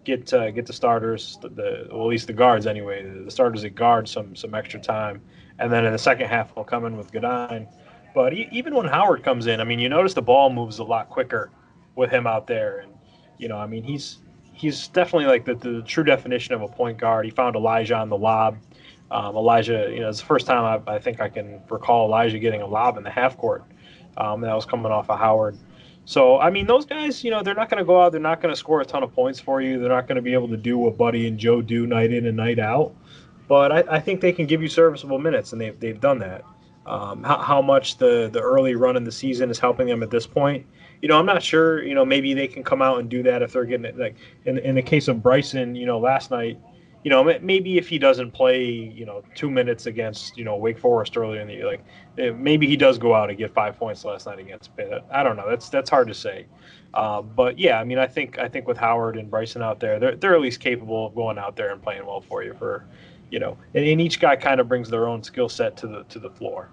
get 0.05 0.33
uh, 0.33 0.49
get 0.51 0.65
the 0.65 0.73
starters, 0.73 1.37
the, 1.41 1.49
the, 1.49 1.87
well, 1.91 2.01
at 2.01 2.07
least 2.07 2.27
the 2.27 2.33
guards 2.33 2.65
anyway, 2.65 3.03
the, 3.03 3.25
the, 3.25 3.31
starters 3.31 3.63
at 3.63 3.75
guard 3.75 4.07
some 4.07 4.35
some 4.35 4.55
extra 4.55 4.79
time, 4.79 5.21
and 5.59 5.71
then 5.71 5.85
in 5.85 5.91
the 5.91 5.99
second 5.99 6.27
half 6.27 6.55
we'll 6.55 6.65
come 6.65 6.85
in 6.85 6.97
with 6.97 7.11
Goodine. 7.11 7.67
But 8.15 8.33
he, 8.33 8.47
even 8.51 8.73
when 8.73 8.87
Howard 8.87 9.23
comes 9.23 9.45
in, 9.45 9.61
I 9.61 9.65
mean, 9.65 9.79
you 9.79 9.87
notice 9.87 10.13
the 10.13 10.21
ball 10.21 10.49
moves 10.49 10.79
a 10.79 10.83
lot 10.83 11.09
quicker 11.09 11.51
with 11.95 12.09
him 12.09 12.25
out 12.25 12.47
there, 12.47 12.79
and 12.79 12.93
you 13.37 13.47
know, 13.49 13.57
I 13.57 13.67
mean, 13.67 13.83
he's 13.83 14.19
he's 14.59 14.89
definitely 14.89 15.25
like 15.25 15.45
the, 15.45 15.55
the 15.55 15.81
true 15.83 16.03
definition 16.03 16.53
of 16.53 16.61
a 16.61 16.67
point 16.67 16.97
guard. 16.97 17.23
He 17.23 17.31
found 17.31 17.55
Elijah 17.55 17.95
on 17.95 18.09
the 18.09 18.17
lob. 18.17 18.57
Um, 19.09 19.35
Elijah, 19.35 19.89
you 19.91 20.01
know, 20.01 20.09
it's 20.09 20.19
the 20.19 20.25
first 20.25 20.45
time 20.45 20.81
I, 20.87 20.95
I, 20.95 20.99
think 20.99 21.21
I 21.21 21.29
can 21.29 21.61
recall 21.69 22.07
Elijah 22.07 22.37
getting 22.37 22.61
a 22.61 22.67
lob 22.67 22.97
in 22.97 23.03
the 23.03 23.09
half 23.09 23.37
court. 23.37 23.63
Um, 24.17 24.41
that 24.41 24.53
was 24.53 24.65
coming 24.65 24.91
off 24.91 25.09
of 25.09 25.17
Howard. 25.17 25.57
So, 26.03 26.39
I 26.39 26.49
mean, 26.49 26.67
those 26.67 26.85
guys, 26.85 27.23
you 27.23 27.31
know, 27.31 27.41
they're 27.41 27.55
not 27.55 27.69
going 27.69 27.77
to 27.77 27.85
go 27.85 28.01
out. 28.01 28.11
They're 28.11 28.19
not 28.19 28.41
going 28.41 28.53
to 28.53 28.59
score 28.59 28.81
a 28.81 28.85
ton 28.85 29.01
of 29.01 29.13
points 29.13 29.39
for 29.39 29.61
you. 29.61 29.79
They're 29.79 29.89
not 29.89 30.07
going 30.07 30.17
to 30.17 30.21
be 30.21 30.33
able 30.33 30.49
to 30.49 30.57
do 30.57 30.77
what 30.77 30.97
Buddy 30.97 31.27
and 31.27 31.37
Joe 31.37 31.61
do 31.61 31.87
night 31.87 32.11
in 32.11 32.25
and 32.25 32.35
night 32.35 32.59
out. 32.59 32.93
But 33.47 33.71
I, 33.71 33.95
I 33.95 33.99
think 33.99 34.19
they 34.19 34.33
can 34.33 34.45
give 34.45 34.61
you 34.61 34.67
serviceable 34.67 35.19
minutes, 35.19 35.53
and 35.53 35.61
they've, 35.61 35.79
they've 35.79 35.99
done 35.99 36.19
that. 36.19 36.43
Um, 36.85 37.23
how, 37.23 37.37
how 37.37 37.61
much 37.61 37.97
the, 37.97 38.29
the 38.31 38.41
early 38.41 38.75
run 38.75 38.97
in 38.97 39.03
the 39.05 39.11
season 39.11 39.49
is 39.49 39.59
helping 39.59 39.87
them 39.87 40.03
at 40.03 40.09
this 40.09 40.27
point, 40.27 40.65
you 41.01 41.07
know, 41.07 41.17
I'm 41.17 41.25
not 41.25 41.41
sure. 41.41 41.83
You 41.83 41.95
know, 41.95 42.05
maybe 42.05 42.33
they 42.33 42.47
can 42.47 42.63
come 42.63 42.81
out 42.81 42.99
and 42.99 43.09
do 43.09 43.23
that 43.23 43.41
if 43.41 43.53
they're 43.53 43.65
getting 43.65 43.85
it. 43.85 43.97
Like 43.97 44.15
in 44.45 44.57
in 44.59 44.75
the 44.75 44.81
case 44.81 45.07
of 45.07 45.17
Brycen, 45.17 45.75
you 45.75 45.85
know, 45.85 45.99
last 45.99 46.31
night, 46.31 46.59
you 47.03 47.09
know, 47.09 47.23
maybe 47.41 47.77
if 47.77 47.87
he 47.87 47.97
doesn't 47.97 48.31
play, 48.31 48.65
you 48.65 49.05
know, 49.05 49.23
two 49.33 49.49
minutes 49.49 49.85
against 49.85 50.37
you 50.37 50.43
know 50.43 50.57
Wake 50.57 50.77
Forest 50.77 51.15
earlier 51.15 51.41
in 51.41 51.47
the 51.47 51.53
year, 51.53 51.65
like 51.65 51.83
eh, 52.17 52.31
maybe 52.31 52.67
he 52.67 52.75
does 52.75 52.97
go 52.97 53.13
out 53.15 53.29
and 53.29 53.37
get 53.37 53.53
five 53.53 53.77
points 53.77 54.03
last 54.03 54.25
night 54.25 54.39
against 54.39 54.75
Pitt. 54.75 55.03
I 55.11 55.23
don't 55.23 55.37
know. 55.37 55.49
That's 55.49 55.69
that's 55.69 55.89
hard 55.89 56.07
to 56.09 56.13
say. 56.13 56.45
Uh, 56.93 57.21
but 57.21 57.57
yeah, 57.57 57.79
I 57.79 57.83
mean, 57.83 57.99
I 57.99 58.07
think 58.07 58.37
I 58.39 58.49
think 58.49 58.67
with 58.67 58.77
Howard 58.77 59.15
and 59.17 59.31
Brycen 59.31 59.61
out 59.61 59.79
there, 59.79 59.99
they're 59.99 60.15
they're 60.15 60.35
at 60.35 60.41
least 60.41 60.59
capable 60.59 61.07
of 61.07 61.15
going 61.15 61.37
out 61.37 61.55
there 61.55 61.71
and 61.71 61.81
playing 61.81 62.05
well 62.05 62.21
for 62.21 62.43
you 62.43 62.53
for, 62.53 62.85
you 63.31 63.39
know, 63.39 63.57
and, 63.73 63.85
and 63.85 64.01
each 64.01 64.19
guy 64.19 64.35
kind 64.35 64.59
of 64.59 64.67
brings 64.67 64.89
their 64.89 65.07
own 65.07 65.23
skill 65.23 65.47
set 65.47 65.77
to 65.77 65.87
the 65.87 66.03
to 66.09 66.19
the 66.19 66.29
floor. 66.29 66.69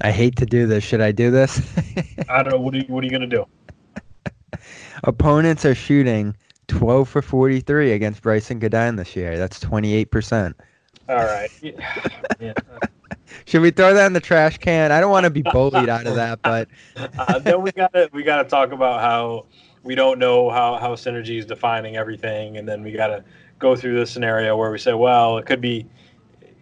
I 0.00 0.10
hate 0.10 0.36
to 0.36 0.46
do 0.46 0.66
this. 0.66 0.84
Should 0.84 1.00
I 1.00 1.12
do 1.12 1.30
this? 1.30 1.60
I 2.28 2.42
don't 2.42 2.52
know. 2.52 2.60
What 2.60 2.74
are 2.74 2.78
you, 2.78 2.84
what 2.88 3.02
are 3.02 3.06
you 3.06 3.10
going 3.10 3.28
to 3.28 3.36
do? 3.36 3.46
Opponents 5.04 5.64
are 5.64 5.74
shooting 5.74 6.36
12 6.68 7.08
for 7.08 7.22
43 7.22 7.92
against 7.92 8.22
Brycen 8.22 8.58
Goodine 8.58 8.96
this 8.96 9.16
year. 9.16 9.38
That's 9.38 9.58
28%. 9.60 10.54
All 11.08 11.16
right. 11.16 11.50
Yeah. 12.38 12.52
Should 13.46 13.62
we 13.62 13.70
throw 13.70 13.94
that 13.94 14.06
in 14.06 14.12
the 14.12 14.20
trash 14.20 14.58
can? 14.58 14.92
I 14.92 15.00
don't 15.00 15.10
want 15.10 15.24
to 15.24 15.30
be 15.30 15.42
bullied 15.42 15.88
out 15.88 16.06
of 16.06 16.16
that, 16.16 16.42
but 16.42 16.68
uh, 16.96 17.38
then 17.38 17.62
we 17.62 17.72
got 17.72 17.92
to 17.92 18.10
we 18.12 18.22
got 18.22 18.42
to 18.42 18.48
talk 18.48 18.72
about 18.72 19.00
how 19.00 19.46
we 19.82 19.94
don't 19.94 20.18
know 20.18 20.50
how 20.50 20.76
how 20.76 20.94
synergy 20.94 21.38
is 21.38 21.46
defining 21.46 21.96
everything, 21.96 22.56
and 22.56 22.68
then 22.68 22.82
we 22.82 22.92
got 22.92 23.08
to 23.08 23.24
go 23.58 23.74
through 23.76 23.98
this 23.98 24.10
scenario 24.10 24.56
where 24.56 24.70
we 24.70 24.78
say, 24.78 24.92
well, 24.92 25.38
it 25.38 25.46
could 25.46 25.60
be, 25.60 25.86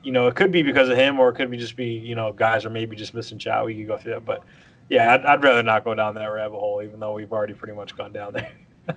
you 0.05 0.13
know, 0.13 0.27
it 0.27 0.35
could 0.35 0.53
be 0.53 0.63
because 0.63 0.89
of 0.89 0.97
him, 0.97 1.19
or 1.19 1.31
it 1.31 1.35
could 1.35 1.51
be 1.51 1.57
just 1.57 1.77
be, 1.77 1.87
you 1.87 2.15
know, 2.15 2.33
guys 2.33 2.65
are 2.65 2.71
maybe 2.71 2.95
just 2.97 3.15
missing 3.15 3.39
Chow. 3.39 3.65
We 3.65 3.75
could 3.75 3.87
go 3.87 3.97
through 3.97 4.13
that, 4.13 4.25
but 4.25 4.45
yeah, 4.89 5.15
I'd, 5.15 5.25
I'd 5.25 5.43
rather 5.43 5.63
not 5.63 5.85
go 5.85 5.95
down 5.95 6.15
that 6.15 6.27
rabbit 6.27 6.59
hole, 6.59 6.83
even 6.83 7.01
though 7.01 7.15
we've 7.15 7.33
already 7.33 7.55
pretty 7.55 7.75
much 7.75 7.97
gone 7.97 8.13
down 8.13 8.35
there. 8.35 8.53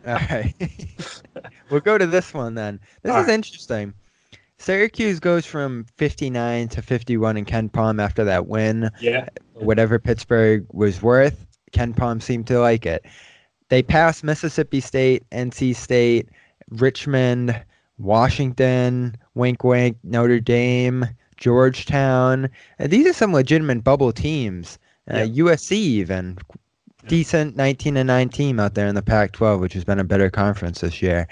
All 0.06 0.16
right. 0.16 0.54
we'll 1.70 1.80
go 1.80 1.98
to 1.98 2.06
this 2.06 2.34
one 2.34 2.56
then. 2.56 2.80
This 3.04 3.14
All 3.14 3.22
is 3.22 3.28
right. 3.28 3.34
interesting. 3.34 3.94
Syracuse 4.58 5.20
goes 5.20 5.46
from 5.46 5.86
59 5.98 6.68
to 6.70 6.82
51 6.82 7.38
in 7.38 7.46
KenPom 7.46 8.02
after 8.02 8.24
that 8.24 8.48
win. 8.48 8.90
yeah, 9.00 9.30
Whatever 9.54 10.00
Pittsburgh 10.00 10.66
was 10.72 11.02
worth, 11.02 11.46
KenPom 11.74 12.22
seemed 12.22 12.48
to 12.48 12.60
like 12.60 12.86
it. 12.86 13.06
They 13.70 13.84
passed 13.84 14.24
Mississippi 14.24 14.80
State, 14.80 15.30
NC 15.32 15.76
State, 15.76 16.30
Richmond, 16.70 17.62
Washington, 18.00 19.16
wink 19.38 19.64
wink, 19.64 19.98
Notre 20.04 20.40
Dame, 20.40 21.06
Georgetown. 21.38 22.50
Uh, 22.80 22.88
these 22.88 23.08
are 23.08 23.14
some 23.14 23.34
legitimate 23.34 23.84
bubble 23.84 24.12
teams. 24.12 24.80
Uh, 25.10 25.20
USC 25.20 25.72
even 25.72 26.38
decent 27.08 27.56
19 27.56 27.98
and 27.98 28.08
9 28.08 28.30
team 28.30 28.60
out 28.60 28.76
there 28.76 28.88
in 28.88 28.96
the 28.96 29.02
Pac-12, 29.02 29.60
which 29.60 29.74
has 29.74 29.84
been 29.84 30.00
a 30.00 30.04
better 30.04 30.30
conference 30.30 30.82
this 30.82 31.02
year. 31.02 31.28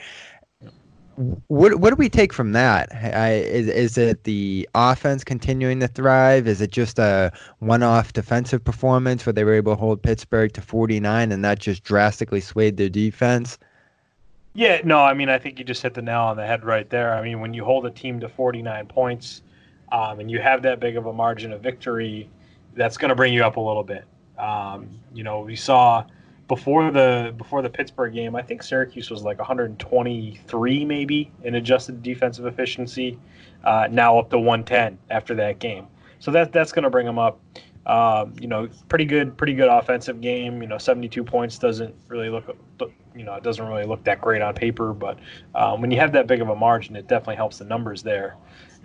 What 1.47 1.79
what 1.79 1.91
do 1.91 1.95
we 1.95 2.09
take 2.09 2.33
from 2.33 2.51
that? 2.51 2.89
I, 2.93 3.35
is 3.35 3.69
is 3.69 3.97
it 3.97 4.25
the 4.25 4.67
offense 4.75 5.24
continuing 5.24 5.79
to 5.79 5.88
thrive? 5.88 6.45
Is 6.45 6.59
it 6.59 6.71
just 6.71 7.00
a 7.00 7.31
one-off 7.59 8.12
defensive 8.12 8.62
performance 8.62 9.25
where 9.25 9.31
they 9.31 9.45
were 9.45 9.53
able 9.53 9.74
to 9.74 9.79
hold 9.79 10.03
Pittsburgh 10.03 10.51
to 10.51 10.62
49 10.62 11.31
and 11.31 11.45
that 11.45 11.59
just 11.59 11.85
drastically 11.85 12.41
swayed 12.41 12.75
their 12.75 12.89
defense? 12.89 13.57
Yeah, 14.57 14.79
no, 14.85 15.00
I 15.00 15.13
mean, 15.13 15.27
I 15.27 15.38
think 15.38 15.59
you 15.59 15.65
just 15.65 15.83
hit 15.83 15.93
the 15.93 16.01
nail 16.01 16.21
on 16.21 16.38
the 16.38 16.45
head 16.47 16.63
right 16.63 16.89
there. 16.89 17.13
I 17.13 17.21
mean, 17.21 17.41
when 17.41 17.53
you 17.53 17.65
hold 17.65 17.85
a 17.85 17.91
team 17.91 18.21
to 18.21 18.29
49 18.29 18.88
points 18.88 19.41
um, 19.91 20.21
and 20.21 20.31
you 20.31 20.39
have 20.39 20.62
that 20.62 20.79
big 20.79 20.95
of 20.95 21.07
a 21.07 21.13
margin 21.13 21.51
of 21.51 21.62
victory, 21.62 22.29
that's 22.74 22.97
going 22.97 23.09
to 23.09 23.15
bring 23.15 23.33
you 23.33 23.43
up 23.43 23.57
a 23.57 23.59
little 23.59 23.83
bit. 23.83 24.05
Um, 24.39 24.89
you 25.13 25.24
know, 25.24 25.41
we 25.41 25.57
saw 25.57 26.05
before 26.47 26.89
the 26.89 27.33
before 27.38 27.62
the 27.62 27.69
Pittsburgh 27.69 28.13
game, 28.13 28.33
I 28.33 28.41
think 28.41 28.63
Syracuse 28.63 29.09
was 29.09 29.24
like 29.24 29.39
123 29.39 30.85
maybe 30.85 31.31
in 31.43 31.55
adjusted 31.55 32.01
defensive 32.01 32.45
efficiency. 32.45 33.19
Uh, 33.65 33.89
now 33.91 34.17
up 34.17 34.29
to 34.29 34.38
110 34.38 34.97
after 35.09 35.35
that 35.35 35.59
game, 35.59 35.88
so 36.19 36.31
that 36.31 36.53
that's 36.53 36.71
going 36.71 36.83
to 36.83 36.89
bring 36.89 37.05
them 37.05 37.19
up. 37.19 37.41
Um, 37.88 38.33
you 38.39 38.47
know, 38.47 38.69
pretty 38.88 39.05
good, 39.05 39.35
pretty 39.38 39.53
good 39.53 39.69
offensive 39.69 40.21
game. 40.21 40.62
You 40.62 40.67
know, 40.67 40.77
72 40.77 41.24
points 41.24 41.59
doesn't 41.59 41.93
really 42.07 42.29
look, 42.29 42.55
you 43.15 43.24
know, 43.24 43.36
it 43.36 43.43
doesn't 43.43 43.65
really 43.65 43.86
look 43.86 44.03
that 44.05 44.22
great 44.22 44.41
on 44.41 44.53
paper. 44.53 44.93
But 44.93 45.17
um, 45.53 45.81
when 45.81 45.91
you 45.91 46.00
have 46.00 46.12
that 46.13 46.27
big 46.27 46.41
of 46.41 46.50
a 46.50 46.55
margin, 46.55 46.95
it 46.95 47.07
definitely 47.07 47.36
helps 47.36 47.57
the 47.57 47.65
numbers 47.65 48.03
there. 48.03 48.36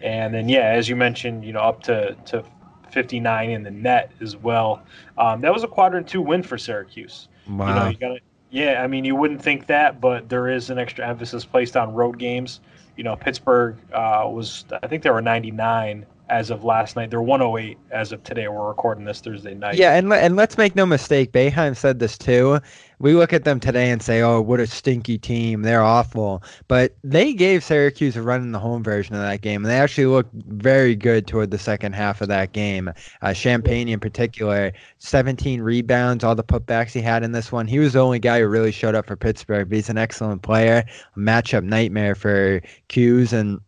And 0.03 0.33
then, 0.33 0.49
yeah, 0.49 0.69
as 0.69 0.89
you 0.89 0.97
mentioned, 0.97 1.45
you 1.45 1.53
know, 1.53 1.61
up 1.61 1.83
to 1.85 2.15
to 2.27 2.45
59 2.91 3.51
in 3.51 3.63
the 3.63 3.71
net 3.71 4.13
as 4.21 4.37
well. 4.37 4.83
Um, 5.19 5.41
that 5.43 5.53
was 5.53 5.63
a 5.63 5.69
quadrant 5.69 6.09
two 6.09 6.23
win 6.23 6.43
for 6.43 6.59
Syracuse. 6.59 7.29
Wow. 7.49 7.69
You 7.69 7.75
know, 7.75 7.89
you 7.89 7.97
got 7.97 8.21
Yeah, 8.51 8.83
I 8.83 8.87
mean, 8.87 9.05
you 9.05 9.15
wouldn't 9.17 9.43
think 9.43 9.67
that, 9.67 10.01
but 10.01 10.29
there 10.29 10.49
is 10.49 10.71
an 10.71 10.79
extra 10.79 11.07
emphasis 11.07 11.45
placed 11.45 11.77
on 11.77 11.95
road 11.95 12.19
games. 12.19 12.61
You 12.97 13.05
know, 13.05 13.17
Pittsburgh 13.17 13.77
uh, 13.93 14.29
was, 14.31 14.65
I 14.83 14.87
think 14.87 15.03
they 15.03 15.11
were 15.11 15.23
99 15.23 16.05
as 16.31 16.51
of 16.51 16.65
last 16.65 16.97
night. 16.97 17.11
They're 17.11 17.21
108 17.21 17.77
as 17.91 18.13
of 18.13 18.23
today. 18.23 18.49
We're 18.49 18.69
recording 18.69 19.05
this 19.05 19.21
Thursday 19.21 19.55
night. 19.55 19.75
Yeah, 19.75 19.97
and 19.97 20.13
and 20.13 20.37
let's 20.37 20.57
make 20.57 20.77
no 20.77 20.87
mistake, 20.87 21.33
Boeheim 21.33 21.77
said 21.77 21.99
this 21.99 22.17
too. 22.17 22.61
We 23.01 23.15
look 23.15 23.33
at 23.33 23.45
them 23.45 23.61
today 23.61 23.91
and 23.91 24.03
say, 24.03 24.21
"Oh, 24.21 24.41
what 24.41 24.61
a 24.61 24.67
stinky 24.67 25.19
team! 25.19 25.63
They're 25.63 25.83
awful." 25.83 26.43
But 26.69 26.95
they 27.03 27.33
gave 27.33 27.65
Syracuse 27.65 28.17
a 28.17 28.23
run 28.23 28.43
in 28.43 28.53
the 28.53 28.59
home 28.59 28.85
version 28.85 29.15
of 29.15 29.23
that 29.23 29.41
game, 29.41 29.65
and 29.65 29.71
they 29.71 29.79
actually 29.79 30.07
looked 30.07 30.35
very 30.35 30.95
good 30.95 31.27
toward 31.27 31.51
the 31.51 31.59
second 31.59 31.95
half 31.95 32.21
of 32.21 32.29
that 32.29 32.53
game. 32.53 32.89
Uh, 33.23 33.29
Champagnie, 33.29 33.93
in 33.93 34.01
particular, 34.01 34.73
17 34.99 35.63
rebounds, 35.63 36.23
all 36.23 36.35
the 36.35 36.45
putbacks 36.45 36.93
he 36.93 37.01
had 37.01 37.23
in 37.25 37.33
this 37.33 37.51
one. 37.51 37.67
He 37.67 37.79
was 37.79 37.95
the 37.95 38.01
only 38.01 38.19
guy 38.19 38.41
who 38.41 38.47
really 38.47 38.73
showed 38.73 38.95
up 38.95 39.07
for 39.07 39.17
Pittsburgh. 39.17 39.69
But 39.69 39.77
he's 39.77 39.89
an 39.89 39.99
excellent 39.99 40.43
player, 40.43 40.85
a 41.17 41.19
matchup 41.19 41.65
nightmare 41.65 42.15
for 42.15 42.61
'Cuse 42.89 43.33
and. 43.33 43.61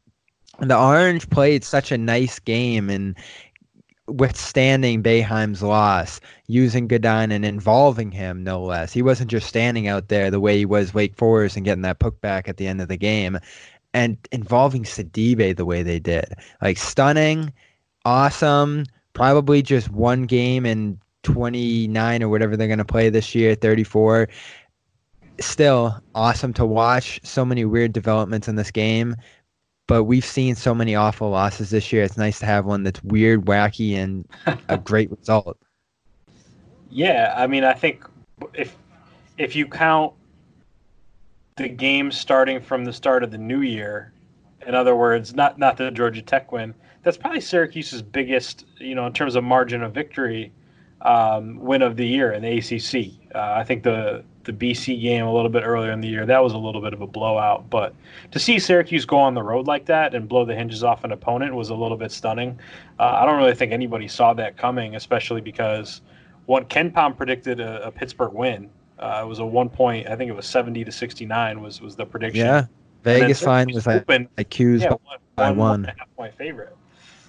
The 0.62 0.78
Orange 0.78 1.28
played 1.28 1.64
such 1.64 1.90
a 1.90 1.98
nice 1.98 2.38
game, 2.38 2.88
and 2.88 3.16
withstanding 4.06 5.02
Boeheim's 5.02 5.62
loss, 5.62 6.20
using 6.46 6.86
Goodine 6.86 7.32
and 7.32 7.44
involving 7.44 8.12
him 8.12 8.44
no 8.44 8.62
less. 8.62 8.92
He 8.92 9.02
wasn't 9.02 9.30
just 9.30 9.48
standing 9.48 9.88
out 9.88 10.08
there 10.08 10.30
the 10.30 10.40
way 10.40 10.58
he 10.58 10.64
was 10.64 10.94
Wake 10.94 11.16
Forest 11.16 11.56
and 11.56 11.64
getting 11.64 11.82
that 11.82 11.98
puck 11.98 12.20
back 12.20 12.48
at 12.48 12.58
the 12.58 12.68
end 12.68 12.80
of 12.80 12.88
the 12.88 12.96
game, 12.96 13.38
and 13.92 14.16
involving 14.30 14.84
Sidibe 14.84 15.56
the 15.56 15.66
way 15.66 15.82
they 15.82 15.98
did. 15.98 16.32
Like 16.60 16.78
stunning, 16.78 17.52
awesome. 18.04 18.84
Probably 19.14 19.62
just 19.62 19.90
one 19.90 20.22
game 20.24 20.64
in 20.64 20.98
29 21.24 22.22
or 22.22 22.28
whatever 22.28 22.56
they're 22.56 22.66
going 22.66 22.78
to 22.78 22.84
play 22.84 23.10
this 23.10 23.34
year, 23.34 23.54
34. 23.54 24.28
Still 25.40 26.00
awesome 26.14 26.52
to 26.54 26.64
watch. 26.64 27.20
So 27.24 27.44
many 27.44 27.64
weird 27.64 27.92
developments 27.92 28.48
in 28.48 28.56
this 28.56 28.70
game 28.70 29.16
but 29.86 30.04
we've 30.04 30.24
seen 30.24 30.54
so 30.54 30.74
many 30.74 30.94
awful 30.94 31.30
losses 31.30 31.70
this 31.70 31.92
year. 31.92 32.02
It's 32.02 32.16
nice 32.16 32.38
to 32.40 32.46
have 32.46 32.64
one 32.64 32.82
that's 32.82 33.02
weird, 33.02 33.44
wacky, 33.46 33.94
and 33.94 34.26
a 34.68 34.78
great 34.84 35.10
result. 35.10 35.58
Yeah, 36.90 37.34
I 37.36 37.46
mean, 37.46 37.64
I 37.64 37.72
think 37.72 38.04
if 38.54 38.76
if 39.38 39.56
you 39.56 39.66
count 39.66 40.12
the 41.56 41.68
games 41.68 42.18
starting 42.18 42.60
from 42.60 42.84
the 42.84 42.92
start 42.92 43.22
of 43.24 43.30
the 43.30 43.38
new 43.38 43.60
year, 43.60 44.12
in 44.66 44.74
other 44.74 44.94
words, 44.94 45.34
not 45.34 45.58
not 45.58 45.76
the 45.76 45.90
Georgia 45.90 46.22
Tech 46.22 46.52
win, 46.52 46.74
that's 47.02 47.16
probably 47.16 47.40
Syracuse's 47.40 48.02
biggest, 48.02 48.66
you 48.78 48.94
know, 48.94 49.06
in 49.06 49.12
terms 49.12 49.34
of 49.34 49.44
margin 49.44 49.82
of 49.82 49.92
victory, 49.92 50.52
um, 51.00 51.58
win 51.58 51.82
of 51.82 51.96
the 51.96 52.06
year 52.06 52.32
in 52.32 52.42
the 52.42 52.58
ACC. 52.58 53.34
Uh, 53.34 53.54
I 53.58 53.64
think 53.64 53.82
the 53.82 54.24
the 54.44 54.52
BC 54.52 55.00
game 55.00 55.24
a 55.24 55.32
little 55.32 55.50
bit 55.50 55.62
earlier 55.62 55.92
in 55.92 56.00
the 56.00 56.08
year 56.08 56.26
that 56.26 56.42
was 56.42 56.52
a 56.52 56.58
little 56.58 56.80
bit 56.80 56.92
of 56.92 57.00
a 57.00 57.06
blowout, 57.06 57.68
but 57.70 57.94
to 58.30 58.38
see 58.38 58.58
Syracuse 58.58 59.04
go 59.04 59.18
on 59.18 59.34
the 59.34 59.42
road 59.42 59.66
like 59.66 59.86
that 59.86 60.14
and 60.14 60.28
blow 60.28 60.44
the 60.44 60.54
hinges 60.54 60.82
off 60.82 61.04
an 61.04 61.12
opponent 61.12 61.54
was 61.54 61.70
a 61.70 61.74
little 61.74 61.96
bit 61.96 62.12
stunning. 62.12 62.58
Uh, 62.98 63.18
I 63.20 63.26
don't 63.26 63.36
really 63.36 63.54
think 63.54 63.72
anybody 63.72 64.08
saw 64.08 64.32
that 64.34 64.56
coming, 64.56 64.96
especially 64.96 65.40
because 65.40 66.00
what 66.46 66.68
KenPom 66.68 67.16
predicted 67.16 67.60
a, 67.60 67.86
a 67.86 67.90
Pittsburgh 67.90 68.32
win. 68.32 68.70
Uh, 68.98 69.22
it 69.24 69.26
was 69.26 69.40
a 69.40 69.44
one 69.44 69.68
point, 69.68 70.08
I 70.08 70.16
think 70.16 70.28
it 70.28 70.34
was 70.34 70.46
seventy 70.46 70.84
to 70.84 70.92
sixty 70.92 71.26
nine 71.26 71.60
was 71.60 71.80
was 71.80 71.96
the 71.96 72.06
prediction. 72.06 72.46
Yeah, 72.46 72.66
Vegas 73.02 73.44
line 73.44 73.68
was 73.72 73.86
opened- 73.86 74.28
accused 74.38 74.84
yeah, 74.84 74.90
by 74.90 74.94
one, 74.94 75.18
by 75.34 75.50
one, 75.50 75.56
one. 75.56 75.68
one 75.68 75.80
and 75.80 75.88
a 75.88 75.98
half 75.98 76.16
point 76.16 76.34
favorite. 76.34 76.76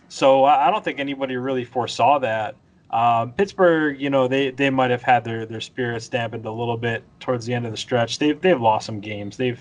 So 0.10 0.46
I 0.46 0.70
don't 0.70 0.84
think 0.84 1.00
anybody 1.00 1.38
really 1.38 1.65
foresaw 1.65 2.20
that. 2.20 2.55
Um, 2.94 3.32
Pittsburgh, 3.32 4.00
you 4.00 4.12
know, 4.12 4.28
they, 4.28 4.52
they 4.52 4.70
might 4.70 4.92
have 4.92 5.02
had 5.02 5.24
their, 5.24 5.48
their 5.48 5.62
spirits 5.62 6.08
dampened 6.08 6.46
a 6.46 6.52
little 6.52 6.78
bit 6.78 7.04
towards 7.20 7.44
the 7.44 7.54
end 7.56 7.66
of 7.66 7.72
the 7.72 7.78
stretch. 7.78 8.20
They've 8.20 8.40
they've 8.40 8.62
lost 8.62 8.86
some 8.86 9.00
games. 9.00 9.36
They've, 9.36 9.60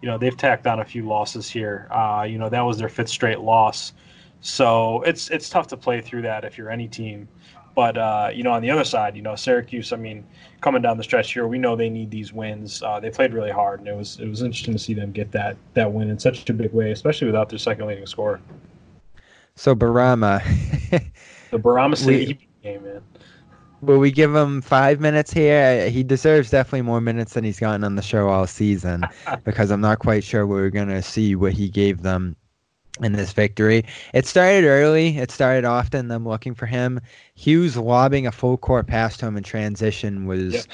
you 0.00 0.08
know, 0.08 0.16
they've 0.16 0.36
tacked 0.36 0.64
on 0.68 0.78
a 0.78 0.84
few 0.84 1.04
losses 1.04 1.50
here. 1.50 1.88
Uh, 1.90 2.24
you 2.28 2.38
know, 2.38 2.48
that 2.48 2.60
was 2.60 2.78
their 2.78 2.88
fifth 2.88 3.08
straight 3.08 3.40
loss. 3.40 3.94
So 4.42 5.02
it's 5.02 5.28
it's 5.30 5.50
tough 5.50 5.66
to 5.68 5.76
play 5.76 6.00
through 6.00 6.22
that 6.22 6.44
if 6.44 6.56
you're 6.56 6.70
any 6.70 6.86
team. 6.86 7.26
But 7.74 7.98
uh, 7.98 8.30
you 8.32 8.44
know, 8.44 8.52
on 8.52 8.62
the 8.62 8.70
other 8.70 8.84
side, 8.84 9.16
you 9.16 9.22
know, 9.22 9.34
Syracuse. 9.34 9.92
I 9.92 9.96
mean, 9.96 10.24
coming 10.60 10.80
down 10.80 10.98
the 10.98 11.02
stretch 11.02 11.32
here, 11.32 11.48
we 11.48 11.58
know 11.58 11.74
they 11.74 11.90
need 11.90 12.12
these 12.12 12.32
wins. 12.32 12.80
Uh, 12.80 13.00
they 13.00 13.10
played 13.10 13.34
really 13.34 13.50
hard, 13.50 13.80
and 13.80 13.88
it 13.88 13.96
was 13.96 14.20
it 14.20 14.28
was 14.28 14.42
interesting 14.42 14.74
to 14.74 14.78
see 14.78 14.94
them 14.94 15.10
get 15.10 15.32
that 15.32 15.56
that 15.74 15.92
win 15.92 16.10
in 16.10 16.18
such 16.20 16.48
a 16.48 16.52
big 16.52 16.72
way, 16.72 16.92
especially 16.92 17.26
without 17.26 17.48
their 17.48 17.58
second 17.58 17.88
leading 17.88 18.06
scorer. 18.06 18.40
So 19.56 19.74
Bourama, 19.74 20.40
The 21.50 21.58
Bourama 21.58 21.96
City 21.96 22.47
game, 22.62 22.84
man. 22.84 23.02
will 23.80 23.98
we 23.98 24.10
give 24.10 24.34
him 24.34 24.60
five 24.60 25.00
minutes 25.00 25.32
here? 25.32 25.88
He 25.88 26.02
deserves 26.02 26.50
definitely 26.50 26.82
more 26.82 27.00
minutes 27.00 27.34
than 27.34 27.44
he's 27.44 27.60
gotten 27.60 27.84
on 27.84 27.94
the 27.96 28.02
show 28.02 28.28
all 28.28 28.46
season, 28.46 29.08
because 29.44 29.70
I'm 29.70 29.80
not 29.80 29.98
quite 30.00 30.24
sure 30.24 30.46
we're 30.46 30.70
gonna 30.70 31.02
see 31.02 31.34
what 31.36 31.52
he 31.52 31.68
gave 31.68 32.02
them 32.02 32.36
in 33.02 33.12
this 33.12 33.32
victory. 33.32 33.84
It 34.12 34.26
started 34.26 34.64
early. 34.64 35.16
It 35.18 35.30
started 35.30 35.64
often. 35.64 36.08
Them 36.08 36.26
looking 36.26 36.54
for 36.54 36.66
him. 36.66 37.00
Hughes 37.34 37.76
lobbing 37.76 38.26
a 38.26 38.32
full 38.32 38.56
court 38.56 38.88
pass 38.88 39.16
to 39.18 39.26
him 39.26 39.36
in 39.36 39.44
transition 39.44 40.26
was 40.26 40.54
Yep. 40.54 40.66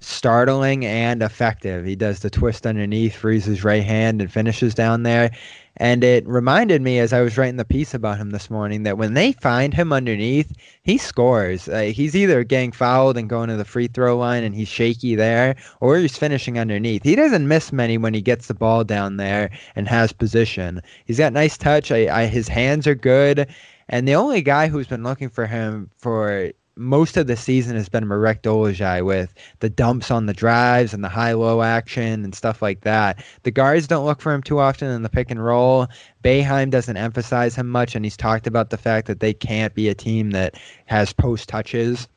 startling 0.00 0.86
and 0.86 1.22
effective. 1.22 1.84
He 1.84 1.96
does 1.96 2.20
the 2.20 2.30
twist 2.30 2.66
underneath, 2.66 3.16
frees 3.16 3.44
his 3.46 3.64
right 3.64 3.82
hand, 3.82 4.20
and 4.20 4.30
finishes 4.30 4.74
down 4.74 5.02
there. 5.02 5.30
And 5.78 6.02
it 6.02 6.26
reminded 6.26 6.80
me 6.80 6.98
as 6.98 7.12
I 7.12 7.20
was 7.20 7.36
writing 7.36 7.56
the 7.56 7.64
piece 7.64 7.92
about 7.92 8.16
him 8.16 8.30
this 8.30 8.48
morning 8.48 8.82
that 8.84 8.96
when 8.96 9.14
they 9.14 9.32
find 9.32 9.74
him 9.74 9.92
underneath, 9.92 10.52
he 10.82 10.96
scores. 10.96 11.68
Uh, 11.68 11.92
he's 11.94 12.16
either 12.16 12.44
getting 12.44 12.72
fouled 12.72 13.18
and 13.18 13.28
going 13.28 13.50
to 13.50 13.56
the 13.56 13.64
free 13.64 13.86
throw 13.86 14.16
line 14.16 14.42
and 14.42 14.54
he's 14.54 14.68
shaky 14.68 15.14
there, 15.14 15.54
or 15.80 15.98
he's 15.98 16.16
finishing 16.16 16.58
underneath. 16.58 17.02
He 17.02 17.14
doesn't 17.14 17.48
miss 17.48 17.72
many 17.72 17.98
when 17.98 18.14
he 18.14 18.22
gets 18.22 18.46
the 18.46 18.54
ball 18.54 18.84
down 18.84 19.18
there 19.18 19.50
and 19.74 19.86
has 19.88 20.12
position. 20.12 20.80
He's 21.04 21.18
got 21.18 21.34
nice 21.34 21.58
touch. 21.58 21.92
I, 21.92 22.22
I, 22.22 22.26
his 22.26 22.48
hands 22.48 22.86
are 22.86 22.94
good. 22.94 23.46
And 23.88 24.08
the 24.08 24.14
only 24.14 24.42
guy 24.42 24.68
who's 24.68 24.88
been 24.88 25.04
looking 25.04 25.28
for 25.28 25.46
him 25.46 25.90
for 25.98 26.50
most 26.76 27.16
of 27.16 27.26
the 27.26 27.36
season 27.36 27.76
has 27.76 27.88
been 27.88 28.06
Marek 28.06 28.42
Dolezaj 28.42 29.04
with 29.04 29.32
the 29.60 29.70
dumps 29.70 30.10
on 30.10 30.26
the 30.26 30.34
drives 30.34 30.92
and 30.92 31.02
the 31.02 31.08
high-low 31.08 31.62
action 31.62 32.22
and 32.22 32.34
stuff 32.34 32.60
like 32.60 32.82
that. 32.82 33.24
The 33.44 33.50
guards 33.50 33.86
don't 33.86 34.04
look 34.04 34.20
for 34.20 34.32
him 34.32 34.42
too 34.42 34.58
often 34.58 34.90
in 34.90 35.02
the 35.02 35.08
pick 35.08 35.30
and 35.30 35.42
roll. 35.42 35.86
Boeheim 36.22 36.70
doesn't 36.70 36.96
emphasize 36.96 37.56
him 37.56 37.68
much, 37.68 37.94
and 37.94 38.04
he's 38.04 38.16
talked 38.16 38.46
about 38.46 38.70
the 38.70 38.76
fact 38.76 39.06
that 39.06 39.20
they 39.20 39.32
can't 39.32 39.74
be 39.74 39.88
a 39.88 39.94
team 39.94 40.32
that 40.32 40.60
has 40.84 41.12
post 41.12 41.48
touches 41.48 42.08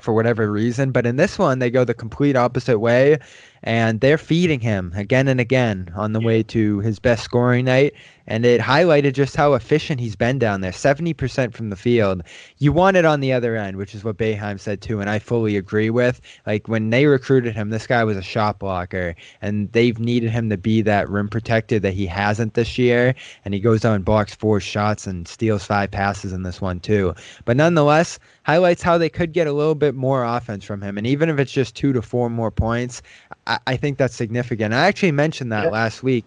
for 0.00 0.14
whatever 0.14 0.50
reason. 0.50 0.92
But 0.92 1.06
in 1.06 1.16
this 1.16 1.38
one, 1.38 1.58
they 1.58 1.70
go 1.70 1.84
the 1.84 1.94
complete 1.94 2.36
opposite 2.36 2.78
way, 2.78 3.18
and 3.62 4.00
they're 4.00 4.18
feeding 4.18 4.60
him 4.60 4.92
again 4.96 5.28
and 5.28 5.40
again 5.40 5.92
on 5.96 6.12
the 6.12 6.20
way 6.20 6.42
to 6.42 6.80
his 6.80 6.98
best 6.98 7.24
scoring 7.24 7.64
night. 7.64 7.94
And 8.28 8.46
it 8.46 8.60
highlighted 8.60 9.14
just 9.14 9.34
how 9.34 9.54
efficient 9.54 9.98
he's 10.00 10.14
been 10.14 10.38
down 10.38 10.60
there 10.60 10.70
70% 10.70 11.52
from 11.54 11.70
the 11.70 11.76
field. 11.76 12.22
You 12.58 12.72
want 12.72 12.96
it 12.96 13.04
on 13.04 13.18
the 13.18 13.32
other 13.32 13.56
end, 13.56 13.76
which 13.76 13.96
is 13.96 14.04
what 14.04 14.16
Boeheim 14.16 14.60
said 14.60 14.80
too, 14.80 15.00
and 15.00 15.10
I 15.10 15.18
fully 15.18 15.56
agree 15.56 15.90
with. 15.90 16.20
Like 16.46 16.68
when 16.68 16.90
they 16.90 17.06
recruited 17.06 17.56
him, 17.56 17.70
this 17.70 17.86
guy 17.86 18.04
was 18.04 18.16
a 18.16 18.22
shot 18.22 18.60
blocker, 18.60 19.16
and 19.40 19.70
they've 19.72 19.98
needed 19.98 20.30
him 20.30 20.50
to 20.50 20.56
be 20.56 20.82
that 20.82 21.08
rim 21.08 21.28
protector 21.28 21.80
that 21.80 21.94
he 21.94 22.06
hasn't 22.06 22.54
this 22.54 22.78
year. 22.78 23.14
And 23.44 23.54
he 23.54 23.60
goes 23.60 23.80
down 23.80 23.96
and 23.96 24.04
blocks 24.04 24.34
four 24.34 24.60
shots 24.60 25.06
and 25.06 25.26
steals 25.26 25.64
five 25.64 25.90
passes 25.90 26.32
in 26.32 26.44
this 26.44 26.60
one 26.60 26.78
too. 26.78 27.14
But 27.44 27.56
nonetheless, 27.56 28.20
highlights 28.44 28.82
how 28.82 28.98
they 28.98 29.08
could 29.08 29.32
get 29.32 29.46
a 29.46 29.52
little 29.52 29.74
bit 29.74 29.94
more 29.94 30.24
offense 30.24 30.64
from 30.64 30.80
him. 30.80 30.96
And 30.96 31.06
even 31.06 31.28
if 31.28 31.38
it's 31.38 31.52
just 31.52 31.74
two 31.74 31.92
to 31.92 32.02
four 32.02 32.30
more 32.30 32.50
points, 32.50 33.02
I, 33.46 33.58
I 33.66 33.76
think 33.76 33.98
that's 33.98 34.14
significant. 34.14 34.74
I 34.74 34.86
actually 34.86 35.12
mentioned 35.12 35.52
that 35.52 35.64
yeah. 35.64 35.70
last 35.70 36.02
week. 36.02 36.24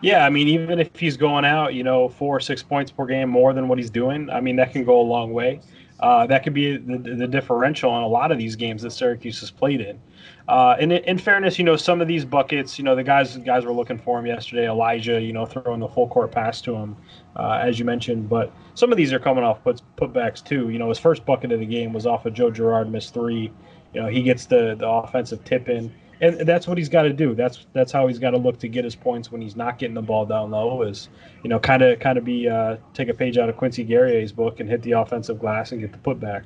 Yeah, 0.00 0.24
I 0.24 0.30
mean, 0.30 0.46
even 0.48 0.78
if 0.78 0.94
he's 0.96 1.16
going 1.16 1.44
out, 1.44 1.74
you 1.74 1.82
know, 1.82 2.08
four 2.08 2.36
or 2.36 2.40
six 2.40 2.62
points 2.62 2.92
per 2.92 3.04
game 3.04 3.28
more 3.28 3.52
than 3.52 3.66
what 3.66 3.78
he's 3.78 3.90
doing, 3.90 4.30
I 4.30 4.40
mean, 4.40 4.56
that 4.56 4.72
can 4.72 4.84
go 4.84 5.00
a 5.00 5.02
long 5.02 5.32
way. 5.32 5.60
Uh, 6.00 6.26
that 6.28 6.44
could 6.44 6.54
be 6.54 6.76
the, 6.76 6.98
the, 6.98 7.26
differential 7.26 7.96
in 7.96 8.04
a 8.04 8.06
lot 8.06 8.30
of 8.30 8.38
these 8.38 8.54
games 8.54 8.82
that 8.82 8.92
Syracuse 8.92 9.40
has 9.40 9.50
played 9.50 9.80
in. 9.80 9.98
Uh, 10.46 10.76
and 10.78 10.92
in, 10.92 11.18
fairness, 11.18 11.58
you 11.58 11.64
know, 11.64 11.74
some 11.74 12.00
of 12.00 12.06
these 12.06 12.24
buckets, 12.24 12.78
you 12.78 12.84
know, 12.84 12.94
the 12.94 13.02
guys 13.02 13.36
guys 13.38 13.64
were 13.64 13.72
looking 13.72 13.98
for 13.98 14.18
him 14.18 14.24
yesterday. 14.24 14.68
Elijah, 14.68 15.20
you 15.20 15.32
know, 15.32 15.44
throwing 15.44 15.80
the 15.80 15.88
full 15.88 16.06
court 16.06 16.30
pass 16.30 16.60
to 16.62 16.74
him, 16.74 16.96
uh, 17.34 17.58
as 17.60 17.80
you 17.80 17.84
mentioned. 17.84 18.28
But 18.28 18.52
some 18.74 18.92
of 18.92 18.96
these 18.96 19.12
are 19.12 19.18
coming 19.18 19.42
off 19.42 19.62
put, 19.64 19.82
putbacks 19.96 20.42
too. 20.42 20.70
You 20.70 20.78
know, 20.78 20.88
his 20.88 20.98
first 20.98 21.26
bucket 21.26 21.50
of 21.50 21.58
the 21.58 21.66
game 21.66 21.92
was 21.92 22.06
off 22.06 22.24
of 22.24 22.32
Joe 22.32 22.50
Girard 22.50 22.90
missed 22.90 23.12
three. 23.12 23.52
You 23.92 24.00
know, 24.00 24.06
he 24.06 24.22
gets 24.22 24.46
the 24.46 24.76
the 24.78 24.88
offensive 24.88 25.44
tip 25.44 25.68
in 25.68 25.92
and 26.20 26.40
that's 26.40 26.66
what 26.66 26.78
he's 26.78 26.88
got 26.88 27.02
to 27.02 27.12
do. 27.12 27.34
That's 27.34 27.66
that's 27.72 27.92
how 27.92 28.06
he's 28.06 28.18
got 28.18 28.30
to 28.30 28.38
look 28.38 28.58
to 28.60 28.68
get 28.68 28.84
his 28.84 28.94
points 28.94 29.30
when 29.30 29.40
he's 29.40 29.56
not 29.56 29.78
getting 29.78 29.94
the 29.94 30.02
ball 30.02 30.26
down 30.26 30.50
low. 30.50 30.82
Is 30.82 31.08
you 31.42 31.50
know 31.50 31.58
kind 31.58 31.82
of 31.82 32.00
kind 32.00 32.18
of 32.18 32.24
be 32.24 32.48
uh, 32.48 32.76
take 32.94 33.08
a 33.08 33.14
page 33.14 33.38
out 33.38 33.48
of 33.48 33.56
Quincy 33.56 33.84
Guerrier's 33.84 34.32
book 34.32 34.60
and 34.60 34.68
hit 34.68 34.82
the 34.82 34.92
offensive 34.92 35.38
glass 35.38 35.72
and 35.72 35.80
get 35.80 35.92
the 35.92 35.98
putback. 35.98 36.44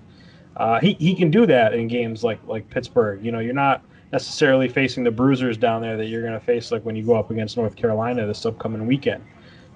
Uh, 0.57 0.79
he 0.81 0.95
he 0.95 1.14
can 1.14 1.31
do 1.31 1.47
that 1.47 1.75
in 1.75 1.88
games 1.88 2.23
like 2.23 2.38
like 2.47 2.69
Pittsburgh. 2.71 3.25
You 3.25 3.33
know 3.33 3.41
you're 3.41 3.55
not 3.55 3.83
necessarily 4.12 4.69
facing 4.69 5.05
the 5.05 5.11
bruisers 5.11 5.57
down 5.57 5.81
there 5.81 5.97
that 5.97 6.07
you're 6.07 6.21
going 6.21 6.35
to 6.35 6.41
face 6.41 6.71
like 6.71 6.85
when 6.85 6.95
you 6.95 7.02
go 7.02 7.14
up 7.14 7.31
against 7.31 7.57
North 7.57 7.75
Carolina 7.76 8.26
this 8.26 8.45
upcoming 8.45 8.87
weekend. 8.87 9.25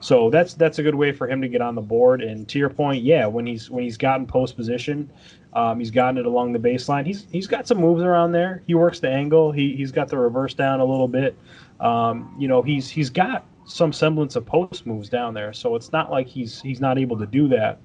So 0.00 0.28
that's 0.28 0.54
that's 0.54 0.78
a 0.78 0.82
good 0.82 0.94
way 0.94 1.12
for 1.12 1.28
him 1.28 1.40
to 1.40 1.48
get 1.48 1.62
on 1.62 1.74
the 1.74 1.80
board. 1.80 2.22
And 2.22 2.46
to 2.48 2.58
your 2.58 2.68
point, 2.68 3.02
yeah, 3.02 3.26
when 3.26 3.46
he's 3.46 3.70
when 3.70 3.82
he's 3.82 3.96
gotten 3.96 4.26
post 4.26 4.56
position, 4.56 5.10
um, 5.52 5.78
he's 5.78 5.90
gotten 5.90 6.18
it 6.18 6.26
along 6.26 6.52
the 6.52 6.58
baseline. 6.58 7.06
He's 7.06 7.26
he's 7.30 7.46
got 7.46 7.66
some 7.66 7.78
moves 7.78 8.02
around 8.02 8.32
there. 8.32 8.62
He 8.66 8.74
works 8.74 9.00
the 9.00 9.10
angle. 9.10 9.52
He 9.52 9.74
he's 9.74 9.92
got 9.92 10.08
the 10.08 10.18
reverse 10.18 10.54
down 10.54 10.80
a 10.80 10.84
little 10.84 11.08
bit. 11.08 11.36
Um, 11.80 12.34
you 12.38 12.48
know, 12.48 12.62
he's 12.62 12.88
he's 12.88 13.10
got 13.10 13.46
some 13.66 13.92
semblance 13.92 14.36
of 14.36 14.46
post 14.46 14.86
moves 14.86 15.08
down 15.08 15.34
there. 15.34 15.52
So 15.52 15.74
it's 15.74 15.92
not 15.92 16.10
like 16.10 16.26
he's 16.26 16.60
he's 16.60 16.80
not 16.80 16.98
able 16.98 17.18
to 17.18 17.26
do 17.26 17.48
that. 17.48 17.80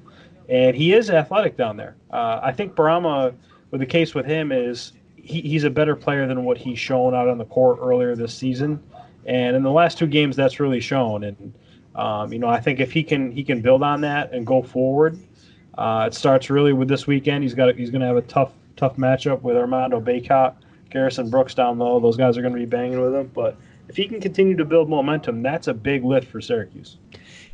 And 0.49 0.75
he 0.75 0.93
is 0.93 1.09
athletic 1.09 1.55
down 1.55 1.77
there. 1.77 1.95
Uh, 2.11 2.39
I 2.43 2.51
think 2.51 2.75
Bourama, 2.75 3.33
with 3.71 3.79
the 3.79 3.85
case 3.85 4.13
with 4.13 4.25
him 4.25 4.51
is 4.51 4.93
he, 5.15 5.41
he's 5.41 5.63
a 5.63 5.69
better 5.69 5.95
player 5.95 6.27
than 6.27 6.43
what 6.43 6.57
he's 6.57 6.79
shown 6.79 7.15
out 7.15 7.29
on 7.29 7.37
the 7.37 7.45
court 7.45 7.79
earlier 7.81 8.15
this 8.15 8.33
season. 8.33 8.81
And 9.25 9.55
in 9.55 9.63
the 9.63 9.71
last 9.71 9.97
two 9.97 10.07
games, 10.07 10.35
that's 10.35 10.59
really 10.59 10.81
shown. 10.81 11.23
And 11.23 11.53
um, 11.95 12.33
you 12.33 12.39
know, 12.39 12.47
I 12.47 12.59
think 12.59 12.79
if 12.79 12.91
he 12.91 13.03
can 13.03 13.31
he 13.31 13.43
can 13.43 13.61
build 13.61 13.83
on 13.83 14.01
that 14.01 14.33
and 14.33 14.45
go 14.45 14.61
forward, 14.61 15.17
uh, 15.77 16.05
it 16.07 16.13
starts 16.13 16.49
really 16.49 16.73
with 16.73 16.87
this 16.87 17.07
weekend. 17.07 17.43
He's 17.43 17.53
got 17.53 17.75
he's 17.75 17.89
going 17.89 18.01
to 18.01 18.07
have 18.07 18.17
a 18.17 18.21
tough 18.23 18.51
tough 18.75 18.97
matchup 18.97 19.41
with 19.41 19.55
Armando 19.55 19.99
Bacot, 20.01 20.55
Garrison 20.89 21.29
Brooks 21.29 21.53
down 21.53 21.77
low. 21.77 21.99
Those 21.99 22.17
guys 22.17 22.37
are 22.37 22.41
going 22.41 22.53
to 22.53 22.59
be 22.59 22.65
banging 22.65 22.99
with 22.99 23.13
him. 23.13 23.31
But 23.33 23.55
if 23.87 23.95
he 23.95 24.07
can 24.07 24.19
continue 24.19 24.55
to 24.57 24.65
build 24.65 24.89
momentum, 24.89 25.41
that's 25.41 25.67
a 25.67 25.73
big 25.73 26.03
lift 26.03 26.27
for 26.27 26.41
Syracuse. 26.41 26.97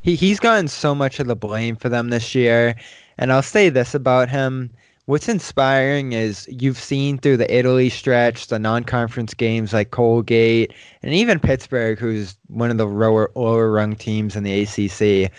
He 0.02 0.16
he's 0.16 0.40
gotten 0.40 0.68
so 0.68 0.96
much 0.96 1.20
of 1.20 1.28
the 1.28 1.36
blame 1.36 1.76
for 1.76 1.90
them 1.90 2.10
this 2.10 2.34
year, 2.34 2.76
and 3.18 3.32
I'll 3.32 3.42
say 3.42 3.70
this 3.70 3.94
about 3.94 4.30
him. 4.30 4.72
What's 5.06 5.30
inspiring 5.30 6.12
is 6.12 6.50
you've 6.52 6.78
seen 6.78 7.18
through 7.18 7.38
the 7.38 7.54
Italy 7.54 7.90
stretch, 7.90 8.48
the 8.48 8.60
non-conference 8.60 9.34
games 9.34 9.72
like 9.72 9.92
Colgate, 9.92 10.74
and 11.02 11.14
even 11.14 11.40
Pittsburgh, 11.40 11.98
who's 11.98 12.36
one 12.48 12.72
of 12.72 12.78
the 12.78 12.86
lower 12.86 13.32
lower 13.36 13.72
rung 13.72 13.96
teams 13.96 14.36
in 14.36 14.44
the 14.44 14.64
ACC 14.64 15.32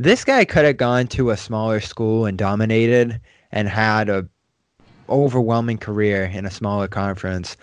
this 0.00 0.24
guy 0.24 0.44
could 0.44 0.64
have 0.64 0.76
gone 0.76 1.08
to 1.08 1.30
a 1.30 1.36
smaller 1.36 1.80
school 1.80 2.24
and 2.24 2.38
dominated 2.38 3.20
and 3.50 3.68
had 3.68 4.08
a 4.08 4.28
overwhelming 5.08 5.76
career 5.76 6.24
in 6.26 6.46
a 6.46 6.50
smaller 6.50 6.86
conference, 6.86 7.56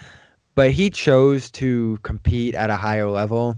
but 0.54 0.72
he 0.72 0.90
chose 0.90 1.50
to 1.52 1.98
compete 2.04 2.54
at 2.54 2.70
a 2.70 2.76
higher 2.76 3.10
level. 3.10 3.58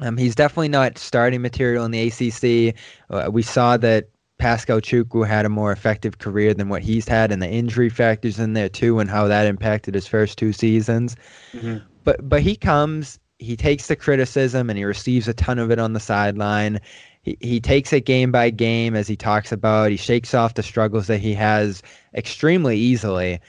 Um, 0.00 0.16
he's 0.16 0.34
definitely 0.34 0.68
not 0.68 0.98
starting 0.98 1.42
material 1.42 1.84
in 1.84 1.90
the 1.90 2.06
ACC. 2.08 2.74
Uh, 3.10 3.30
we 3.30 3.42
saw 3.42 3.76
that 3.78 4.08
Pascal 4.38 4.80
Chukwu 4.80 5.26
had 5.26 5.44
a 5.44 5.48
more 5.48 5.72
effective 5.72 6.18
career 6.18 6.54
than 6.54 6.68
what 6.68 6.82
he's 6.82 7.08
had, 7.08 7.32
and 7.32 7.42
the 7.42 7.48
injury 7.48 7.88
factors 7.88 8.38
in 8.38 8.52
there 8.52 8.68
too, 8.68 9.00
and 9.00 9.10
how 9.10 9.26
that 9.26 9.46
impacted 9.46 9.94
his 9.94 10.06
first 10.06 10.38
two 10.38 10.52
seasons. 10.52 11.16
Mm-hmm. 11.52 11.78
But 12.04 12.28
but 12.28 12.40
he 12.40 12.56
comes, 12.56 13.18
he 13.38 13.56
takes 13.56 13.88
the 13.88 13.96
criticism, 13.96 14.70
and 14.70 14.78
he 14.78 14.84
receives 14.84 15.28
a 15.28 15.34
ton 15.34 15.58
of 15.58 15.70
it 15.70 15.78
on 15.78 15.92
the 15.92 16.00
sideline. 16.00 16.80
He 17.22 17.36
he 17.40 17.60
takes 17.60 17.92
it 17.92 18.06
game 18.06 18.30
by 18.30 18.50
game, 18.50 18.94
as 18.94 19.08
he 19.08 19.16
talks 19.16 19.50
about. 19.50 19.90
He 19.90 19.96
shakes 19.96 20.34
off 20.34 20.54
the 20.54 20.62
struggles 20.62 21.08
that 21.08 21.18
he 21.18 21.34
has 21.34 21.82
extremely 22.14 22.78
easily. 22.78 23.40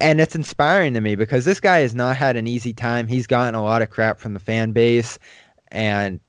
And 0.00 0.18
it's 0.18 0.34
inspiring 0.34 0.94
to 0.94 1.02
me 1.02 1.14
because 1.14 1.44
this 1.44 1.60
guy 1.60 1.80
has 1.80 1.94
not 1.94 2.16
had 2.16 2.36
an 2.36 2.46
easy 2.46 2.72
time. 2.72 3.06
He's 3.06 3.26
gotten 3.26 3.54
a 3.54 3.62
lot 3.62 3.82
of 3.82 3.90
crap 3.90 4.18
from 4.18 4.32
the 4.32 4.40
fan 4.40 4.72
base 4.72 5.18
and 5.74 6.20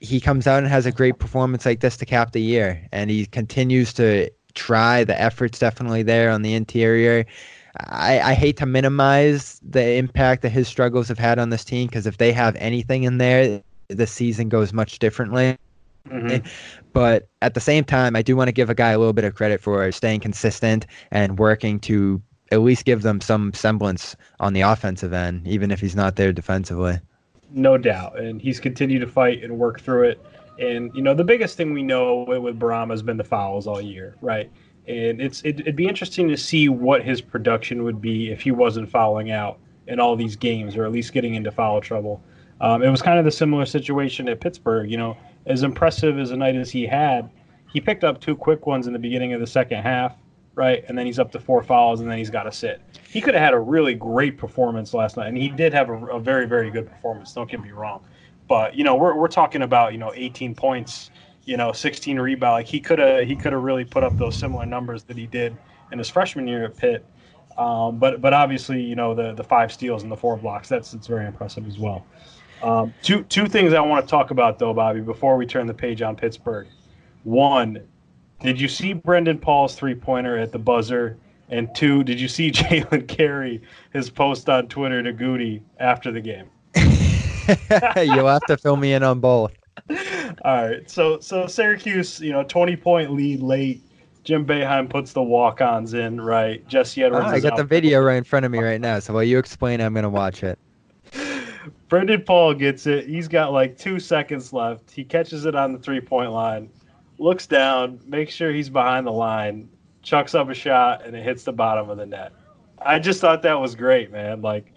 he 0.00 0.20
comes 0.20 0.46
out 0.46 0.58
and 0.58 0.68
has 0.68 0.84
a 0.84 0.92
great 0.92 1.18
performance 1.18 1.64
like 1.64 1.80
this 1.80 1.96
to 1.96 2.06
cap 2.06 2.32
the 2.32 2.42
year, 2.42 2.86
and 2.92 3.10
he 3.10 3.24
continues 3.26 3.92
to 3.94 4.30
try. 4.54 5.04
The 5.04 5.18
effort's 5.20 5.58
definitely 5.58 6.02
there 6.02 6.30
on 6.30 6.42
the 6.42 6.54
interior. 6.54 7.24
I, 7.88 8.20
I 8.20 8.34
hate 8.34 8.56
to 8.58 8.66
minimize 8.66 9.60
the 9.62 9.94
impact 9.94 10.42
that 10.42 10.50
his 10.50 10.66
struggles 10.66 11.08
have 11.08 11.18
had 11.18 11.38
on 11.38 11.50
this 11.50 11.64
team 11.64 11.86
because 11.86 12.06
if 12.06 12.18
they 12.18 12.32
have 12.32 12.56
anything 12.56 13.04
in 13.04 13.18
there, 13.18 13.62
the 13.88 14.06
season 14.06 14.48
goes 14.48 14.72
much 14.72 14.98
differently. 14.98 15.56
Mm-hmm. 16.08 16.46
But 16.92 17.28
at 17.42 17.54
the 17.54 17.60
same 17.60 17.84
time, 17.84 18.16
I 18.16 18.22
do 18.22 18.34
want 18.34 18.48
to 18.48 18.52
give 18.52 18.70
a 18.70 18.74
guy 18.74 18.90
a 18.90 18.98
little 18.98 19.12
bit 19.12 19.24
of 19.24 19.34
credit 19.34 19.60
for 19.60 19.90
staying 19.92 20.20
consistent 20.20 20.86
and 21.10 21.38
working 21.38 21.78
to 21.80 22.22
at 22.50 22.60
least 22.60 22.84
give 22.84 23.02
them 23.02 23.20
some 23.20 23.52
semblance 23.52 24.16
on 24.40 24.52
the 24.52 24.62
offensive 24.62 25.12
end, 25.12 25.46
even 25.46 25.70
if 25.70 25.80
he's 25.80 25.96
not 25.96 26.16
there 26.16 26.32
defensively 26.32 26.98
no 27.50 27.78
doubt. 27.78 28.18
And 28.18 28.40
he's 28.40 28.60
continued 28.60 29.00
to 29.00 29.06
fight 29.06 29.42
and 29.42 29.58
work 29.58 29.80
through 29.80 30.10
it. 30.10 30.24
And 30.58 30.90
you 30.94 31.02
know, 31.02 31.14
the 31.14 31.24
biggest 31.24 31.56
thing 31.56 31.72
we 31.72 31.82
know 31.82 32.24
with, 32.26 32.58
Bourama 32.58 32.90
has 32.90 33.02
been 33.02 33.16
the 33.16 33.24
fouls 33.24 33.66
all 33.66 33.80
year, 33.80 34.16
right? 34.20 34.50
And 34.86 35.20
it's 35.20 35.42
it, 35.42 35.64
would 35.64 35.76
be 35.76 35.86
interesting 35.86 36.28
to 36.28 36.36
see 36.36 36.68
what 36.68 37.02
his 37.02 37.20
production 37.20 37.84
would 37.84 38.00
be 38.00 38.30
if 38.30 38.40
he 38.40 38.50
wasn't 38.52 38.88
fouling 38.88 39.30
out 39.30 39.58
in 39.86 40.00
all 40.00 40.16
these 40.16 40.36
games, 40.36 40.76
or 40.76 40.84
at 40.84 40.92
least 40.92 41.12
getting 41.12 41.34
into 41.34 41.50
foul 41.50 41.80
trouble. 41.80 42.22
Um, 42.60 42.82
it 42.82 42.88
was 42.88 43.02
kind 43.02 43.18
of 43.18 43.24
the 43.24 43.30
similar 43.30 43.66
situation 43.66 44.28
at 44.28 44.40
Pittsburgh. 44.40 44.90
You 44.90 44.96
know, 44.96 45.16
as 45.46 45.62
impressive 45.62 46.18
as 46.18 46.30
a 46.30 46.36
night 46.36 46.56
as 46.56 46.70
he 46.70 46.86
had, 46.86 47.30
he 47.72 47.80
picked 47.80 48.04
up 48.04 48.20
two 48.20 48.34
quick 48.34 48.66
ones 48.66 48.86
in 48.86 48.92
the 48.92 48.98
beginning 48.98 49.32
of 49.32 49.40
the 49.40 49.46
second 49.46 49.82
half, 49.82 50.16
right? 50.56 50.84
And 50.88 50.98
then 50.98 51.06
he's 51.06 51.20
up 51.20 51.30
to 51.32 51.38
four 51.38 51.62
fouls, 51.62 52.00
and 52.00 52.10
then 52.10 52.18
he's 52.18 52.30
got 52.30 52.42
to 52.44 52.52
sit 52.52 52.82
he 53.16 53.22
could 53.22 53.32
have 53.32 53.42
had 53.42 53.54
a 53.54 53.58
really 53.58 53.94
great 53.94 54.36
performance 54.36 54.92
last 54.92 55.16
night, 55.16 55.28
and 55.28 55.38
he 55.38 55.48
did 55.48 55.72
have 55.72 55.88
a, 55.88 55.94
a, 56.08 56.20
very, 56.20 56.46
very 56.46 56.70
good 56.70 56.86
performance. 56.86 57.32
Don't 57.32 57.50
get 57.50 57.62
me 57.62 57.70
wrong, 57.70 58.04
but 58.46 58.74
you 58.74 58.84
know 58.84 58.94
we're 58.94 59.14
we're 59.14 59.26
talking 59.26 59.62
about 59.62 59.92
you 59.92 59.98
know 59.98 60.12
18 60.14 60.54
points, 60.54 61.10
you 61.46 61.56
know, 61.56 61.72
16 61.72 62.20
rebound. 62.20 62.52
Like 62.52 62.66
he 62.66 62.78
could 62.78 62.98
have 62.98 63.26
he 63.26 63.34
could 63.34 63.54
have 63.54 63.62
really 63.62 63.86
put 63.86 64.04
up 64.04 64.18
those 64.18 64.36
similar 64.36 64.66
numbers 64.66 65.02
that 65.04 65.16
he 65.16 65.26
did 65.26 65.56
in 65.92 65.98
his 65.98 66.10
freshman 66.10 66.46
year 66.46 66.66
at 66.66 66.76
Pitt. 66.76 67.06
Um, 67.56 67.98
but 67.98 68.20
but 68.20 68.34
obviously, 68.34 68.82
you 68.82 68.96
know, 68.96 69.14
the 69.14 69.32
the 69.32 69.44
five 69.44 69.72
steals 69.72 70.02
and 70.02 70.12
the 70.12 70.16
four 70.16 70.36
blocks 70.36 70.68
that's 70.68 70.92
it's 70.92 71.06
very 71.06 71.24
impressive 71.24 71.66
as 71.66 71.78
well. 71.78 72.04
Um, 72.62 72.92
two 73.02 73.22
two 73.22 73.46
things 73.46 73.72
I 73.72 73.80
want 73.80 74.04
to 74.04 74.10
talk 74.10 74.30
about 74.30 74.58
though, 74.58 74.74
Bobby, 74.74 75.00
before 75.00 75.38
we 75.38 75.46
turn 75.46 75.66
the 75.66 75.72
page 75.72 76.02
on 76.02 76.16
Pittsburgh. 76.16 76.66
One, 77.24 77.82
did 78.40 78.60
you 78.60 78.68
see 78.68 78.92
Brendan 78.92 79.38
Paul's 79.38 79.74
three 79.74 79.94
pointer 79.94 80.36
at 80.38 80.52
the 80.52 80.58
buzzer? 80.58 81.18
And 81.48 81.72
two, 81.74 82.02
did 82.02 82.20
you 82.20 82.28
see 82.28 82.50
Jalen 82.52 83.06
Carey 83.08 83.62
his 83.92 84.10
post 84.10 84.48
on 84.48 84.68
Twitter 84.68 85.02
to 85.02 85.12
Goody 85.12 85.62
after 85.78 86.10
the 86.10 86.20
game? 86.20 86.50
You'll 87.96 88.26
have 88.26 88.42
to 88.46 88.56
fill 88.56 88.76
me 88.76 88.92
in 88.92 89.02
on 89.02 89.20
both. 89.20 89.52
All 90.44 90.68
right. 90.68 90.90
So 90.90 91.20
so 91.20 91.46
Syracuse, 91.46 92.20
you 92.20 92.32
know, 92.32 92.42
20 92.42 92.76
point 92.76 93.12
lead 93.12 93.40
late. 93.40 93.82
Jim 94.24 94.44
Boeheim 94.44 94.90
puts 94.90 95.12
the 95.12 95.22
walk 95.22 95.60
ons 95.60 95.94
in, 95.94 96.20
right? 96.20 96.66
Jesse 96.66 97.04
Oh, 97.04 97.06
Edwards. 97.06 97.26
I 97.26 97.38
got 97.38 97.52
out 97.52 97.58
the 97.58 97.64
video 97.64 98.00
right 98.00 98.16
in 98.16 98.24
front 98.24 98.44
of 98.44 98.50
me 98.50 98.58
right 98.58 98.80
now. 98.80 98.98
So 98.98 99.14
while 99.14 99.22
you 99.22 99.38
explain, 99.38 99.80
I'm 99.80 99.94
gonna 99.94 100.10
watch 100.10 100.42
it. 100.42 100.58
Brendan 101.88 102.22
Paul 102.22 102.54
gets 102.54 102.86
it. 102.88 103.06
He's 103.06 103.28
got 103.28 103.52
like 103.52 103.78
two 103.78 104.00
seconds 104.00 104.52
left. 104.52 104.90
He 104.90 105.04
catches 105.04 105.44
it 105.44 105.54
on 105.54 105.72
the 105.72 105.78
three 105.78 106.00
point 106.00 106.32
line, 106.32 106.68
looks 107.18 107.46
down, 107.46 108.00
makes 108.06 108.34
sure 108.34 108.52
he's 108.52 108.68
behind 108.68 109.06
the 109.06 109.12
line, 109.12 109.68
chucks 110.02 110.34
up 110.34 110.48
a 110.48 110.54
shot, 110.54 111.04
and 111.04 111.16
it 111.16 111.22
hits 111.22 111.44
the 111.44 111.52
bottom 111.52 111.90
of 111.90 111.98
the 111.98 112.06
net. 112.06 112.32
I 112.78 112.98
just 112.98 113.20
thought 113.20 113.42
that 113.42 113.58
was 113.58 113.74
great, 113.74 114.12
man. 114.12 114.42
Like, 114.42 114.72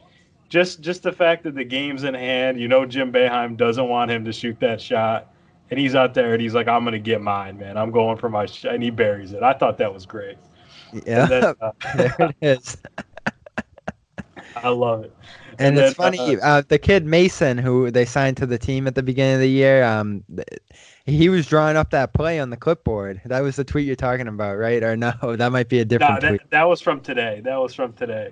just 0.49 0.81
just 0.81 1.03
the 1.03 1.11
fact 1.11 1.43
that 1.43 1.55
the 1.55 1.63
game's 1.63 2.03
in 2.03 2.13
hand. 2.13 2.59
You 2.59 2.67
know, 2.67 2.85
Jim 2.85 3.11
Boeheim 3.11 3.55
doesn't 3.55 3.87
want 3.87 4.09
him 4.11 4.25
to 4.25 4.33
shoot 4.33 4.59
that 4.59 4.81
shot, 4.81 5.31
and 5.69 5.79
he's 5.79 5.95
out 5.95 6.13
there 6.13 6.33
and 6.33 6.41
he's 6.41 6.55
like, 6.55 6.67
"I'm 6.67 6.83
gonna 6.83 6.99
get 6.99 7.21
mine, 7.21 7.57
man. 7.57 7.77
I'm 7.77 7.91
going 7.91 8.17
for 8.17 8.29
my," 8.29 8.47
sh-, 8.47 8.65
and 8.65 8.81
he 8.81 8.89
buries 8.89 9.33
it. 9.33 9.43
I 9.43 9.53
thought 9.53 9.77
that 9.77 9.93
was 9.93 10.05
great. 10.05 10.37
Yeah, 11.05 11.25
then, 11.27 11.43
uh, 11.61 11.71
there 11.95 12.15
it 12.19 12.35
is. 12.41 12.77
I 14.63 14.69
love 14.69 15.03
it. 15.03 15.15
And, 15.57 15.77
then, 15.77 15.85
it's 15.85 15.95
funny, 15.95 16.39
uh, 16.39 16.63
the 16.67 16.79
kid 16.79 17.05
Mason, 17.05 17.57
who 17.57 17.91
they 17.91 18.05
signed 18.05 18.37
to 18.37 18.45
the 18.45 18.57
team 18.57 18.87
at 18.87 18.95
the 18.95 19.03
beginning 19.03 19.35
of 19.35 19.41
the 19.41 19.49
year, 19.49 19.83
um, 19.83 20.23
he 21.05 21.27
was 21.27 21.47
drawing 21.47 21.75
up 21.75 21.89
that 21.89 22.13
play 22.13 22.39
on 22.39 22.49
the 22.49 22.57
clipboard. 22.57 23.21
That 23.25 23.41
was 23.41 23.57
the 23.57 23.65
tweet 23.65 23.85
you're 23.85 23.97
talking 23.97 24.27
about, 24.27 24.57
right? 24.57 24.81
Or 24.81 24.95
no, 24.95 25.11
that 25.35 25.51
might 25.51 25.67
be 25.67 25.79
a 25.79 25.85
different 25.85 26.21
that, 26.21 26.29
tweet. 26.29 26.49
that 26.49 26.63
was 26.63 26.81
from 26.81 27.01
today. 27.01 27.41
That 27.43 27.57
was 27.57 27.73
from 27.73 27.93
today. 27.93 28.29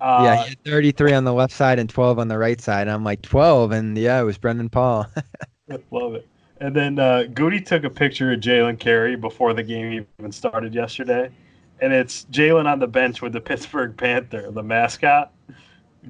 Uh, 0.00 0.22
yeah, 0.24 0.42
he 0.42 0.48
had 0.50 0.64
33 0.64 1.12
on 1.12 1.24
the 1.24 1.32
left 1.32 1.52
side 1.52 1.78
and 1.78 1.88
12 1.88 2.18
on 2.18 2.28
the 2.28 2.38
right 2.38 2.60
side. 2.60 2.82
And 2.82 2.90
I'm 2.90 3.04
like 3.04 3.22
12, 3.22 3.72
and 3.72 3.96
yeah, 3.96 4.20
it 4.20 4.24
was 4.24 4.38
Brendan 4.38 4.68
Paul. 4.68 5.06
Love 5.90 6.14
it. 6.14 6.28
And 6.60 6.74
then 6.74 6.98
uh, 6.98 7.24
Goody 7.34 7.60
took 7.60 7.84
a 7.84 7.90
picture 7.90 8.32
of 8.32 8.40
Jalen 8.40 8.78
Carey 8.78 9.16
before 9.16 9.54
the 9.54 9.62
game 9.62 10.06
even 10.20 10.32
started 10.32 10.74
yesterday, 10.74 11.30
and 11.80 11.92
it's 11.92 12.24
Jalen 12.26 12.66
on 12.66 12.78
the 12.78 12.86
bench 12.86 13.22
with 13.22 13.32
the 13.32 13.40
Pittsburgh 13.40 13.96
Panther, 13.96 14.50
the 14.50 14.62
mascot. 14.62 15.32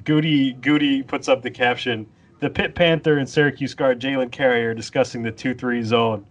Goody 0.05 0.53
Goody 0.53 1.03
puts 1.03 1.29
up 1.29 1.43
the 1.43 1.51
caption: 1.51 2.07
"The 2.41 2.51
Pitt 2.51 2.75
Panther 2.75 3.19
and 3.19 3.29
Syracuse 3.29 3.75
guard 3.75 4.01
Jalen 4.01 4.33
Carey 4.33 4.65
are 4.67 4.75
discussing 4.75 5.23
the 5.23 5.33
two-three 5.33 5.83
zone." 5.83 6.27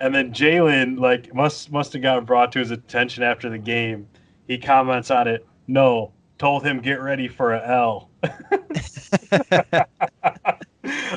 And 0.00 0.14
then 0.14 0.32
Jalen 0.32 0.98
like 0.98 1.34
must 1.34 1.70
must 1.70 1.92
have 1.92 2.02
gotten 2.02 2.24
brought 2.24 2.52
to 2.52 2.58
his 2.58 2.70
attention 2.70 3.22
after 3.22 3.48
the 3.48 3.58
game. 3.58 4.08
He 4.48 4.58
comments 4.58 5.10
on 5.10 5.28
it. 5.28 5.46
No, 5.68 6.12
told 6.38 6.64
him 6.64 6.80
get 6.80 7.00
ready 7.00 7.28
for 7.28 7.52
a 7.52 7.66
L. 7.66 8.10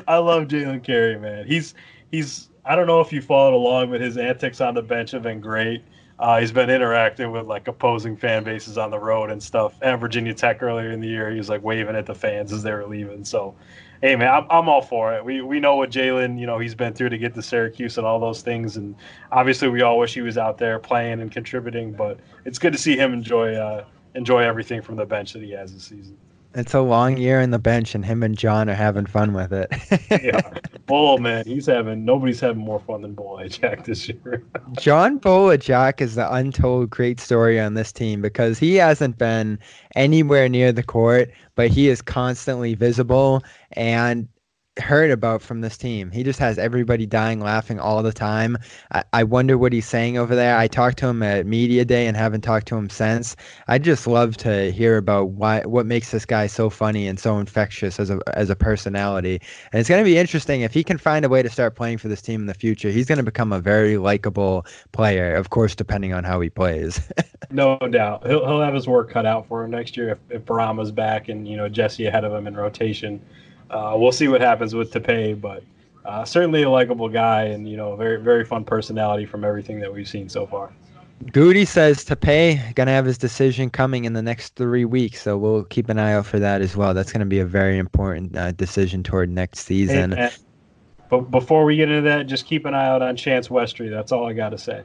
I 0.08 0.18
love 0.18 0.48
Jalen 0.48 0.84
Carey, 0.84 1.18
man. 1.18 1.48
He's 1.48 1.74
he's 2.12 2.50
I 2.64 2.76
don't 2.76 2.88
know 2.88 3.02
if 3.02 3.12
you 3.12 3.22
followed 3.22 3.54
along, 3.56 3.92
but 3.92 4.02
his 4.02 4.18
antics 4.18 4.62
on 4.62 4.74
the 4.74 4.82
bench 4.82 5.12
have 5.12 5.24
been 5.24 5.40
great. 5.40 5.84
Uh, 6.18 6.40
he's 6.40 6.52
been 6.52 6.70
interacting 6.70 7.32
with 7.32 7.46
like 7.46 7.68
opposing 7.68 8.16
fan 8.16 8.44
bases 8.44 8.78
on 8.78 8.90
the 8.90 9.00
road 9.00 9.30
and 9.32 9.42
stuff. 9.42 9.78
At 9.82 10.00
Virginia 10.00 10.34
Tech 10.34 10.64
earlier 10.64 10.92
in 10.92 11.02
the 11.02 11.08
year, 11.08 11.30
he 11.30 11.38
was 11.38 11.50
like 11.50 11.62
waving 11.64 11.96
at 11.96 12.06
the 12.06 12.16
fans 12.16 12.54
as 12.54 12.64
they 12.64 12.72
were 12.72 12.86
leaving. 12.86 13.26
So, 13.26 13.54
hey 14.02 14.16
man, 14.16 14.34
I'm, 14.34 14.48
I'm 14.50 14.70
all 14.70 14.82
for 14.82 15.14
it. 15.14 15.26
We 15.26 15.42
we 15.42 15.60
know 15.60 15.76
what 15.76 15.90
Jalen, 15.92 16.40
you 16.40 16.46
know, 16.46 16.58
he's 16.58 16.76
been 16.76 16.94
through 16.94 17.10
to 17.10 17.18
get 17.18 17.34
to 17.34 17.42
Syracuse 17.42 17.98
and 17.98 18.08
all 18.08 18.20
those 18.20 18.42
things, 18.42 18.78
and 18.78 18.96
obviously 19.34 19.68
we 19.68 19.82
all 19.82 20.00
wish 20.00 20.14
he 20.14 20.22
was 20.22 20.38
out 20.38 20.58
there 20.58 20.80
playing 20.80 21.20
and 21.20 21.32
contributing. 21.32 21.92
But 21.92 22.20
it's 22.46 22.60
good 22.60 22.72
to 22.72 22.80
see 22.80 22.96
him 22.96 23.12
enjoy 23.12 23.56
uh, 23.56 23.84
enjoy 24.16 24.40
everything 24.40 24.82
from 24.82 24.96
the 24.96 25.06
bench 25.06 25.34
that 25.34 25.44
he 25.44 25.52
has 25.52 25.74
this 25.74 25.84
season. 25.84 26.18
It's 26.56 26.74
a 26.74 26.80
long 26.80 27.18
year 27.18 27.42
in 27.42 27.52
the 27.52 27.60
bench, 27.60 27.96
and 27.96 28.06
him 28.06 28.24
and 28.24 28.38
John 28.38 28.70
are 28.70 28.76
having 28.76 29.06
fun 29.06 29.34
with 29.34 29.52
it. 29.52 29.70
Yeah, 30.10 30.40
Bull 30.86 31.10
oh, 31.16 31.18
man, 31.18 31.46
he's 31.46 31.66
having 31.66 32.06
nobody's 32.06 32.40
having 32.40 32.64
more 32.64 32.80
fun 32.80 33.02
than 33.02 33.16
Jack 33.50 33.84
this 33.84 34.08
year. 34.08 34.42
John 34.80 35.18
Bol 35.18 35.50
Ajak 35.50 36.00
is 36.00 36.16
the 36.16 36.34
untold 36.34 36.90
great 36.90 37.20
story 37.20 37.60
on 37.60 37.74
this 37.74 37.92
team 37.92 38.22
because 38.22 38.58
he 38.58 38.76
hasn't 38.76 39.18
been 39.18 39.60
anywhere 39.96 40.48
near 40.48 40.72
the 40.72 40.84
court, 40.84 41.30
but 41.56 41.68
he 41.68 41.90
is 41.90 42.02
constantly 42.02 42.74
visible 42.74 43.44
and 43.74 44.28
heard 44.80 45.10
about 45.12 45.42
from 45.42 45.62
this 45.62 45.78
team. 45.78 46.12
He 46.12 46.24
just 46.24 46.40
has 46.40 46.58
everybody 46.58 47.06
dying 47.06 47.40
laughing 47.40 47.80
all 47.80 48.04
the 48.04 48.12
time. 48.12 48.58
I, 48.92 49.04
I 49.14 49.24
wonder 49.24 49.58
what 49.58 49.72
he's 49.72 49.88
saying 49.88 50.18
over 50.18 50.36
there. 50.36 50.58
I 50.58 50.68
talked 50.68 50.98
to 51.00 51.08
him 51.08 51.24
at 51.24 51.46
media 51.46 51.86
day 51.86 52.08
and 52.08 52.18
haven't 52.18 52.42
talked 52.42 52.68
to 52.68 52.76
him 52.76 52.90
since. 52.90 53.36
I 53.68 53.78
just 53.78 54.06
love 54.08 54.38
to 54.38 54.72
hear 54.72 54.98
about 54.98 55.30
why 55.30 55.62
what 55.62 55.86
makes 55.86 56.12
this 56.12 56.26
guy 56.26 56.48
so 56.48 56.70
funny 56.70 57.08
and 57.08 57.20
so 57.20 57.38
infectious 57.38 58.00
as 58.00 58.10
a 58.10 58.20
as 58.34 58.50
a 58.50 58.56
personality. 58.56 59.42
And 59.72 59.80
it's 59.80 59.90
going 59.90 60.04
to 60.04 60.10
be 60.10 60.18
interesting 60.18 60.62
if 60.62 60.74
he 60.74 60.84
can 60.84 60.98
find 60.98 61.24
a 61.24 61.30
way 61.30 61.42
to 61.42 61.50
start 61.50 61.76
playing 61.76 61.98
for 61.98 62.08
this 62.08 62.22
team 62.22 62.42
in 62.42 62.48
the 62.48 62.54
future. 62.54 62.90
He's 62.90 63.06
going 63.06 63.18
to 63.18 63.24
become 63.24 63.54
a 63.54 63.60
very 63.60 63.98
likable 63.98 64.66
player, 64.92 65.36
of 65.36 65.50
course, 65.50 65.76
depending 65.76 66.14
on 66.14 66.24
how 66.24 66.40
he 66.42 66.50
plays. 66.50 67.02
No 67.52 67.78
doubt, 67.78 68.26
he'll 68.26 68.46
he'll 68.46 68.62
have 68.62 68.74
his 68.74 68.88
work 68.88 69.12
cut 69.12 69.26
out 69.26 69.48
for 69.48 69.64
him 69.64 69.72
next 69.72 69.96
year 69.96 70.10
if, 70.10 70.18
if 70.30 70.46
Bourama's 70.46 70.92
back 70.92 71.30
and 71.30 71.48
you 71.48 71.56
know 71.56 71.70
Jesse 71.70 72.08
ahead 72.08 72.24
of 72.24 72.34
him 72.34 72.48
in 72.48 72.56
rotation. 72.56 73.22
Uh, 73.70 73.96
we'll 73.98 74.12
see 74.12 74.28
what 74.28 74.42
happens 74.42 74.76
with 74.76 74.92
Tepe, 74.92 75.34
but 75.40 75.64
uh, 76.06 76.24
certainly 76.24 76.64
a 76.64 76.70
likable 76.70 77.10
guy 77.10 77.44
and 77.46 77.68
you 77.68 77.78
know 77.78 77.94
a 77.94 77.98
very 77.98 78.22
very 78.22 78.46
fun 78.46 78.64
personality 78.64 79.26
from 79.26 79.44
everything 79.44 79.80
that 79.80 79.92
we've 79.92 80.08
seen 80.08 80.30
so 80.30 80.46
far. 80.46 80.72
Goody 81.32 81.66
says 81.66 82.04
pay, 82.22 82.62
gonna 82.76 82.92
have 82.92 83.06
his 83.06 83.18
decision 83.18 83.70
coming 83.70 84.06
in 84.06 84.14
the 84.14 84.22
next 84.22 84.56
three 84.56 84.86
weeks, 84.86 85.22
so 85.22 85.38
we'll 85.38 85.64
keep 85.64 85.90
an 85.90 85.98
eye 85.98 86.14
out 86.14 86.26
for 86.26 86.40
that 86.40 86.62
as 86.62 86.76
well. 86.76 86.94
That's 86.94 87.12
gonna 87.12 87.26
be 87.26 87.40
a 87.40 87.46
very 87.46 87.78
important 87.78 88.36
uh, 88.38 88.52
decision 88.52 89.02
toward 89.02 89.30
next 89.30 89.60
season. 89.60 90.14
And- 90.14 90.38
but 91.10 91.30
before 91.32 91.66
we 91.66 91.76
get 91.76 91.90
into 91.90 92.02
that, 92.10 92.26
just 92.26 92.46
keep 92.48 92.66
an 92.66 92.74
eye 92.74 92.88
out 92.88 93.02
on 93.04 93.16
Chance 93.16 93.50
Westry. 93.50 93.90
That's 93.92 94.12
all 94.12 94.28
I 94.28 94.34
got 94.34 94.50
to 94.50 94.58
say. 94.58 94.82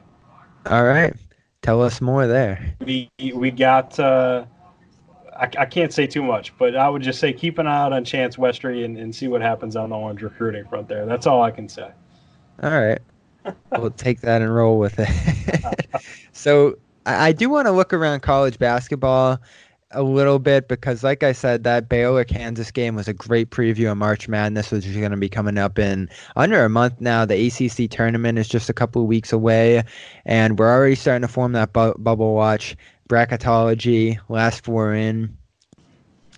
All 0.67 0.83
right, 0.83 1.13
tell 1.63 1.81
us 1.81 1.99
more 1.99 2.27
there. 2.27 2.75
we 2.85 3.09
we 3.33 3.49
got 3.51 3.99
uh, 3.99 4.45
I, 5.41 5.49
I 5.57 5.65
can't 5.65 5.91
say 5.91 6.05
too 6.05 6.21
much, 6.21 6.55
but 6.59 6.75
I 6.75 6.87
would 6.87 7.01
just 7.01 7.19
say 7.19 7.33
keep 7.33 7.57
an 7.57 7.65
eye 7.65 7.81
out 7.81 7.93
on 7.93 8.05
Chance 8.05 8.37
Westry 8.37 8.85
and, 8.85 8.95
and 8.97 9.13
see 9.13 9.27
what 9.27 9.41
happens 9.41 9.75
on 9.75 9.89
the 9.89 9.95
orange 9.95 10.21
recruiting 10.21 10.65
front 10.65 10.87
there. 10.87 11.07
That's 11.07 11.25
all 11.25 11.41
I 11.41 11.49
can 11.49 11.67
say. 11.67 11.89
All 12.61 12.69
right, 12.69 12.99
we'll 13.77 13.89
take 13.89 14.21
that 14.21 14.43
and 14.43 14.53
roll 14.53 14.77
with 14.77 14.95
it. 14.99 16.03
so 16.31 16.77
I, 17.07 17.29
I 17.29 17.31
do 17.31 17.49
want 17.49 17.65
to 17.65 17.71
look 17.71 17.91
around 17.91 18.21
college 18.21 18.59
basketball 18.59 19.39
a 19.93 20.03
little 20.03 20.37
bit 20.37 20.67
because, 20.67 21.03
like 21.03 21.23
I 21.23 21.31
said, 21.31 21.63
that 21.63 21.89
Baylor 21.89 22.23
Kansas 22.23 22.69
game 22.69 22.95
was 22.95 23.07
a 23.07 23.13
great 23.13 23.49
preview 23.49 23.91
of 23.91 23.97
March 23.97 24.27
Madness, 24.27 24.71
which 24.71 24.85
is 24.85 24.95
going 24.95 25.11
to 25.11 25.17
be 25.17 25.27
coming 25.27 25.57
up 25.57 25.79
in 25.79 26.07
under 26.35 26.63
a 26.63 26.69
month 26.69 27.01
now. 27.01 27.25
The 27.25 27.47
ACC 27.47 27.89
tournament 27.89 28.37
is 28.37 28.47
just 28.47 28.69
a 28.69 28.73
couple 28.73 29.01
of 29.01 29.07
weeks 29.07 29.33
away, 29.33 29.83
and 30.25 30.59
we're 30.59 30.71
already 30.71 30.95
starting 30.95 31.23
to 31.23 31.27
form 31.27 31.53
that 31.53 31.73
bu- 31.73 31.97
bubble 31.97 32.35
watch 32.35 32.75
bracketology. 33.11 34.17
Last 34.29 34.63
four 34.63 34.95
in. 34.95 35.35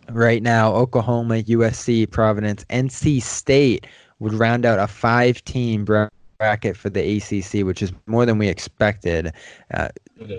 Right 0.10 0.42
now, 0.42 0.74
Oklahoma, 0.74 1.36
USC, 1.36 2.10
Providence, 2.10 2.66
NC 2.66 3.22
State 3.22 3.88
would 4.20 4.34
round 4.34 4.66
out 4.66 4.80
a 4.80 4.88
five-team 4.88 5.86
bracket 5.86 6.76
for 6.76 6.90
the 6.90 7.18
ACC, 7.18 7.66
which 7.66 7.82
is 7.82 7.94
more 8.06 8.26
than 8.26 8.38
we 8.38 8.50
expected. 8.50 9.32
Uh, 9.74 9.90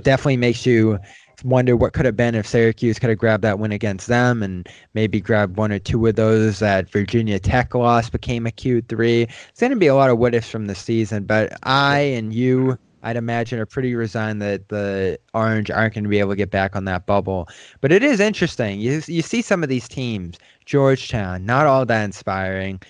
definitely 0.02 0.36
makes 0.36 0.66
you 0.66 0.98
wonder 1.44 1.76
what 1.76 1.92
could 1.92 2.04
have 2.04 2.16
been 2.16 2.34
if 2.34 2.46
Syracuse 2.46 2.98
could 2.98 3.10
have 3.10 3.18
grabbed 3.18 3.44
that 3.44 3.58
win 3.58 3.72
against 3.72 4.06
them 4.06 4.42
and 4.42 4.68
maybe 4.94 5.20
grabbed 5.20 5.56
one 5.56 5.72
or 5.72 5.78
two 5.78 6.06
of 6.06 6.16
those 6.16 6.58
that 6.58 6.90
Virginia 6.90 7.38
Tech 7.38 7.74
lost 7.74 8.12
became 8.12 8.46
a 8.46 8.50
Q3. 8.50 9.30
It's 9.48 9.60
going 9.60 9.70
to 9.70 9.76
be 9.76 9.86
a 9.86 9.94
lot 9.94 10.10
of 10.10 10.18
what 10.18 10.34
ifs 10.34 10.50
from 10.50 10.66
the 10.66 10.74
season, 10.74 11.24
but 11.24 11.56
I 11.62 12.00
and 12.00 12.34
you, 12.34 12.78
I'd 13.04 13.16
imagine, 13.16 13.58
are 13.60 13.66
pretty 13.66 13.94
resigned 13.94 14.42
that 14.42 14.68
the 14.68 15.18
Orange 15.34 15.70
aren't 15.70 15.94
going 15.94 16.04
to 16.04 16.10
be 16.10 16.18
able 16.18 16.30
to 16.30 16.36
get 16.36 16.50
back 16.50 16.74
on 16.74 16.86
that 16.86 17.06
bubble. 17.06 17.48
But 17.80 17.92
it 17.92 18.02
is 18.02 18.18
interesting. 18.18 18.80
You, 18.80 19.02
you 19.06 19.22
see 19.22 19.42
some 19.42 19.62
of 19.62 19.68
these 19.68 19.86
teams, 19.86 20.38
Georgetown, 20.64 21.44
not 21.44 21.66
all 21.66 21.86
that 21.86 22.04
inspiring. 22.04 22.80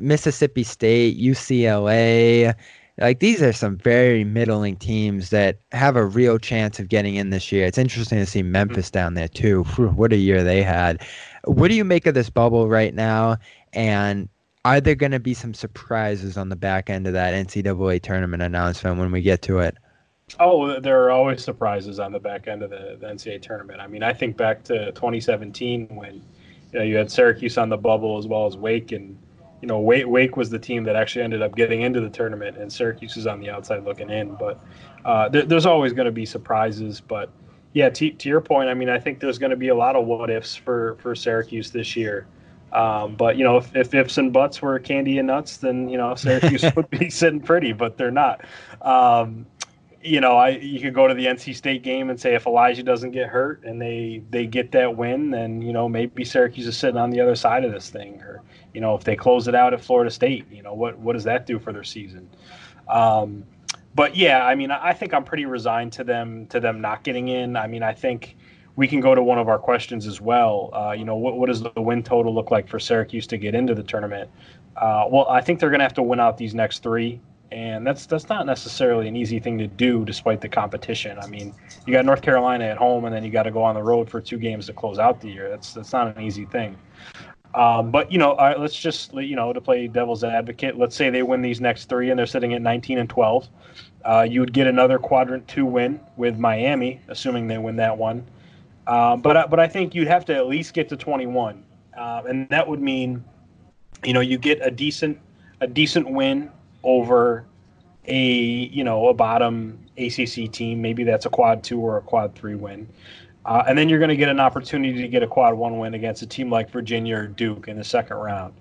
Mississippi 0.00 0.62
State, 0.62 1.18
UCLA, 1.18 2.54
like 3.00 3.20
these 3.20 3.42
are 3.42 3.52
some 3.52 3.78
very 3.78 4.24
middling 4.24 4.76
teams 4.76 5.30
that 5.30 5.58
have 5.72 5.96
a 5.96 6.04
real 6.04 6.38
chance 6.38 6.78
of 6.78 6.88
getting 6.88 7.14
in 7.14 7.30
this 7.30 7.50
year. 7.50 7.64
It's 7.64 7.78
interesting 7.78 8.18
to 8.18 8.26
see 8.26 8.42
Memphis 8.42 8.90
mm. 8.90 8.92
down 8.92 9.14
there 9.14 9.28
too. 9.28 9.64
Whew, 9.64 9.88
what 9.88 10.12
a 10.12 10.16
year 10.16 10.44
they 10.44 10.62
had. 10.62 11.02
What 11.44 11.68
do 11.68 11.74
you 11.74 11.84
make 11.84 12.06
of 12.06 12.14
this 12.14 12.28
bubble 12.28 12.68
right 12.68 12.94
now? 12.94 13.38
And 13.72 14.28
are 14.64 14.80
there 14.80 14.94
going 14.94 15.12
to 15.12 15.20
be 15.20 15.34
some 15.34 15.54
surprises 15.54 16.36
on 16.36 16.48
the 16.48 16.56
back 16.56 16.90
end 16.90 17.06
of 17.06 17.14
that 17.14 17.34
NCAA 17.34 18.02
tournament 18.02 18.42
announcement 18.42 18.98
when 18.98 19.10
we 19.10 19.22
get 19.22 19.42
to 19.42 19.60
it? 19.60 19.76
Oh, 20.38 20.78
there 20.78 21.02
are 21.02 21.10
always 21.10 21.42
surprises 21.42 21.98
on 21.98 22.12
the 22.12 22.20
back 22.20 22.46
end 22.46 22.62
of 22.62 22.70
the, 22.70 22.96
the 23.00 23.06
NCAA 23.06 23.42
tournament. 23.42 23.80
I 23.80 23.86
mean, 23.86 24.02
I 24.02 24.12
think 24.12 24.36
back 24.36 24.62
to 24.64 24.92
2017 24.92 25.88
when 25.90 26.22
you 26.72 26.78
know 26.78 26.82
you 26.84 26.96
had 26.96 27.10
Syracuse 27.10 27.58
on 27.58 27.68
the 27.68 27.76
bubble 27.76 28.18
as 28.18 28.26
well 28.26 28.46
as 28.46 28.56
Wake, 28.56 28.92
and 28.92 29.18
you 29.60 29.66
know 29.66 29.80
Wake, 29.80 30.06
Wake 30.06 30.36
was 30.36 30.50
the 30.50 30.58
team 30.58 30.84
that 30.84 30.94
actually 30.94 31.24
ended 31.24 31.42
up 31.42 31.56
getting 31.56 31.82
into 31.82 32.00
the 32.00 32.10
tournament, 32.10 32.58
and 32.58 32.72
Syracuse 32.72 33.16
is 33.16 33.26
on 33.26 33.40
the 33.40 33.50
outside 33.50 33.84
looking 33.84 34.10
in. 34.10 34.36
But 34.36 34.60
uh, 35.04 35.28
there, 35.30 35.42
there's 35.42 35.66
always 35.66 35.92
going 35.92 36.06
to 36.06 36.12
be 36.12 36.26
surprises. 36.26 37.00
But 37.00 37.30
yeah, 37.72 37.88
to 37.88 38.28
your 38.28 38.40
point, 38.40 38.68
I 38.68 38.74
mean, 38.74 38.88
I 38.88 39.00
think 39.00 39.18
there's 39.18 39.38
going 39.38 39.50
to 39.50 39.56
be 39.56 39.68
a 39.68 39.74
lot 39.74 39.96
of 39.96 40.06
what 40.06 40.30
ifs 40.30 40.54
for 40.54 40.96
for 41.00 41.16
Syracuse 41.16 41.72
this 41.72 41.96
year. 41.96 42.28
Um, 42.72 43.16
but 43.16 43.36
you 43.36 43.44
know, 43.44 43.56
if, 43.56 43.74
if 43.74 43.94
ifs 43.94 44.18
and 44.18 44.32
buts 44.32 44.62
were 44.62 44.78
candy 44.78 45.18
and 45.18 45.26
nuts, 45.26 45.58
then 45.58 45.88
you 45.88 45.98
know 45.98 46.14
Syracuse 46.14 46.64
would 46.76 46.90
be 46.90 47.10
sitting 47.10 47.40
pretty, 47.40 47.72
but 47.72 47.96
they're 47.96 48.10
not. 48.10 48.44
Um, 48.82 49.46
you 50.02 50.20
know, 50.20 50.36
I 50.36 50.50
you 50.50 50.80
could 50.80 50.94
go 50.94 51.06
to 51.06 51.14
the 51.14 51.26
NC 51.26 51.54
State 51.54 51.82
game 51.82 52.08
and 52.10 52.18
say 52.18 52.34
if 52.34 52.46
Elijah 52.46 52.82
doesn't 52.82 53.10
get 53.10 53.28
hurt 53.28 53.62
and 53.64 53.80
they 53.80 54.22
they 54.30 54.46
get 54.46 54.72
that 54.72 54.96
win, 54.96 55.30
then 55.30 55.60
you 55.60 55.72
know 55.72 55.88
maybe 55.88 56.24
Syracuse 56.24 56.66
is 56.66 56.76
sitting 56.76 56.96
on 56.96 57.10
the 57.10 57.20
other 57.20 57.34
side 57.34 57.64
of 57.64 57.72
this 57.72 57.90
thing, 57.90 58.20
or 58.22 58.42
you 58.72 58.80
know 58.80 58.94
if 58.94 59.04
they 59.04 59.16
close 59.16 59.48
it 59.48 59.54
out 59.54 59.74
at 59.74 59.80
Florida 59.80 60.10
State, 60.10 60.50
you 60.50 60.62
know 60.62 60.74
what 60.74 60.98
what 60.98 61.14
does 61.14 61.24
that 61.24 61.46
do 61.46 61.58
for 61.58 61.72
their 61.72 61.84
season? 61.84 62.30
Um, 62.88 63.44
but 63.94 64.16
yeah, 64.16 64.44
I 64.46 64.54
mean, 64.54 64.70
I 64.70 64.92
think 64.92 65.12
I'm 65.12 65.24
pretty 65.24 65.46
resigned 65.46 65.92
to 65.94 66.04
them 66.04 66.46
to 66.46 66.60
them 66.60 66.80
not 66.80 67.02
getting 67.02 67.28
in. 67.28 67.56
I 67.56 67.66
mean, 67.66 67.82
I 67.82 67.92
think 67.92 68.36
we 68.80 68.88
can 68.88 68.98
go 68.98 69.14
to 69.14 69.22
one 69.22 69.38
of 69.38 69.46
our 69.46 69.58
questions 69.58 70.06
as 70.06 70.22
well. 70.22 70.70
Uh, 70.72 70.92
you 70.92 71.04
know, 71.04 71.14
what, 71.14 71.36
what 71.36 71.48
does 71.48 71.60
the 71.60 71.70
win 71.76 72.02
total 72.02 72.34
look 72.34 72.50
like 72.50 72.66
for 72.66 72.80
Syracuse 72.80 73.26
to 73.26 73.36
get 73.36 73.54
into 73.54 73.74
the 73.74 73.82
tournament? 73.82 74.30
Uh, 74.74 75.04
well, 75.06 75.28
I 75.28 75.42
think 75.42 75.60
they're 75.60 75.68
going 75.68 75.80
to 75.80 75.84
have 75.84 75.92
to 75.94 76.02
win 76.02 76.18
out 76.18 76.38
these 76.38 76.54
next 76.54 76.82
three, 76.82 77.20
and 77.52 77.86
that's 77.86 78.06
that's 78.06 78.30
not 78.30 78.46
necessarily 78.46 79.06
an 79.06 79.16
easy 79.16 79.38
thing 79.38 79.58
to 79.58 79.66
do, 79.66 80.02
despite 80.06 80.40
the 80.40 80.48
competition. 80.48 81.18
I 81.18 81.26
mean, 81.26 81.54
you 81.86 81.92
got 81.92 82.06
North 82.06 82.22
Carolina 82.22 82.64
at 82.64 82.78
home, 82.78 83.04
and 83.04 83.14
then 83.14 83.22
you 83.22 83.30
got 83.30 83.42
to 83.42 83.50
go 83.50 83.62
on 83.62 83.74
the 83.74 83.82
road 83.82 84.08
for 84.08 84.18
two 84.18 84.38
games 84.38 84.64
to 84.68 84.72
close 84.72 84.98
out 84.98 85.20
the 85.20 85.28
year. 85.28 85.50
That's 85.50 85.74
that's 85.74 85.92
not 85.92 86.16
an 86.16 86.22
easy 86.22 86.46
thing. 86.46 86.74
Um, 87.54 87.90
but 87.90 88.10
you 88.10 88.16
know, 88.16 88.32
uh, 88.32 88.54
let's 88.58 88.80
just 88.80 89.12
you 89.12 89.36
know 89.36 89.52
to 89.52 89.60
play 89.60 89.88
devil's 89.88 90.24
advocate. 90.24 90.78
Let's 90.78 90.96
say 90.96 91.10
they 91.10 91.22
win 91.22 91.42
these 91.42 91.60
next 91.60 91.90
three, 91.90 92.08
and 92.08 92.18
they're 92.18 92.24
sitting 92.24 92.54
at 92.54 92.62
19 92.62 92.96
and 92.96 93.10
12. 93.10 93.46
Uh, 94.06 94.26
you 94.26 94.40
would 94.40 94.54
get 94.54 94.66
another 94.66 94.98
quadrant 94.98 95.46
two 95.48 95.66
win 95.66 96.00
with 96.16 96.38
Miami, 96.38 97.02
assuming 97.08 97.46
they 97.46 97.58
win 97.58 97.76
that 97.76 97.98
one. 97.98 98.24
Um, 98.86 99.20
but 99.20 99.50
but 99.50 99.60
I 99.60 99.68
think 99.68 99.94
you'd 99.94 100.08
have 100.08 100.24
to 100.26 100.34
at 100.34 100.46
least 100.46 100.74
get 100.74 100.88
to 100.88 100.96
21, 100.96 101.64
uh, 101.96 102.22
and 102.28 102.48
that 102.48 102.66
would 102.66 102.80
mean, 102.80 103.24
you 104.04 104.12
know, 104.12 104.20
you 104.20 104.38
get 104.38 104.58
a 104.62 104.70
decent 104.70 105.18
a 105.60 105.66
decent 105.66 106.10
win 106.10 106.50
over 106.82 107.44
a 108.06 108.24
you 108.24 108.82
know 108.82 109.08
a 109.08 109.14
bottom 109.14 109.78
ACC 109.98 110.50
team. 110.50 110.80
Maybe 110.80 111.04
that's 111.04 111.26
a 111.26 111.30
quad 111.30 111.62
two 111.62 111.78
or 111.80 111.98
a 111.98 112.02
quad 112.02 112.34
three 112.34 112.54
win, 112.54 112.88
uh, 113.44 113.64
and 113.68 113.76
then 113.76 113.88
you're 113.88 113.98
going 113.98 114.08
to 114.08 114.16
get 114.16 114.28
an 114.28 114.40
opportunity 114.40 115.02
to 115.02 115.08
get 115.08 115.22
a 115.22 115.28
quad 115.28 115.54
one 115.54 115.78
win 115.78 115.94
against 115.94 116.22
a 116.22 116.26
team 116.26 116.50
like 116.50 116.70
Virginia 116.70 117.16
or 117.18 117.26
Duke 117.26 117.68
in 117.68 117.76
the 117.76 117.84
second 117.84 118.16
round, 118.16 118.54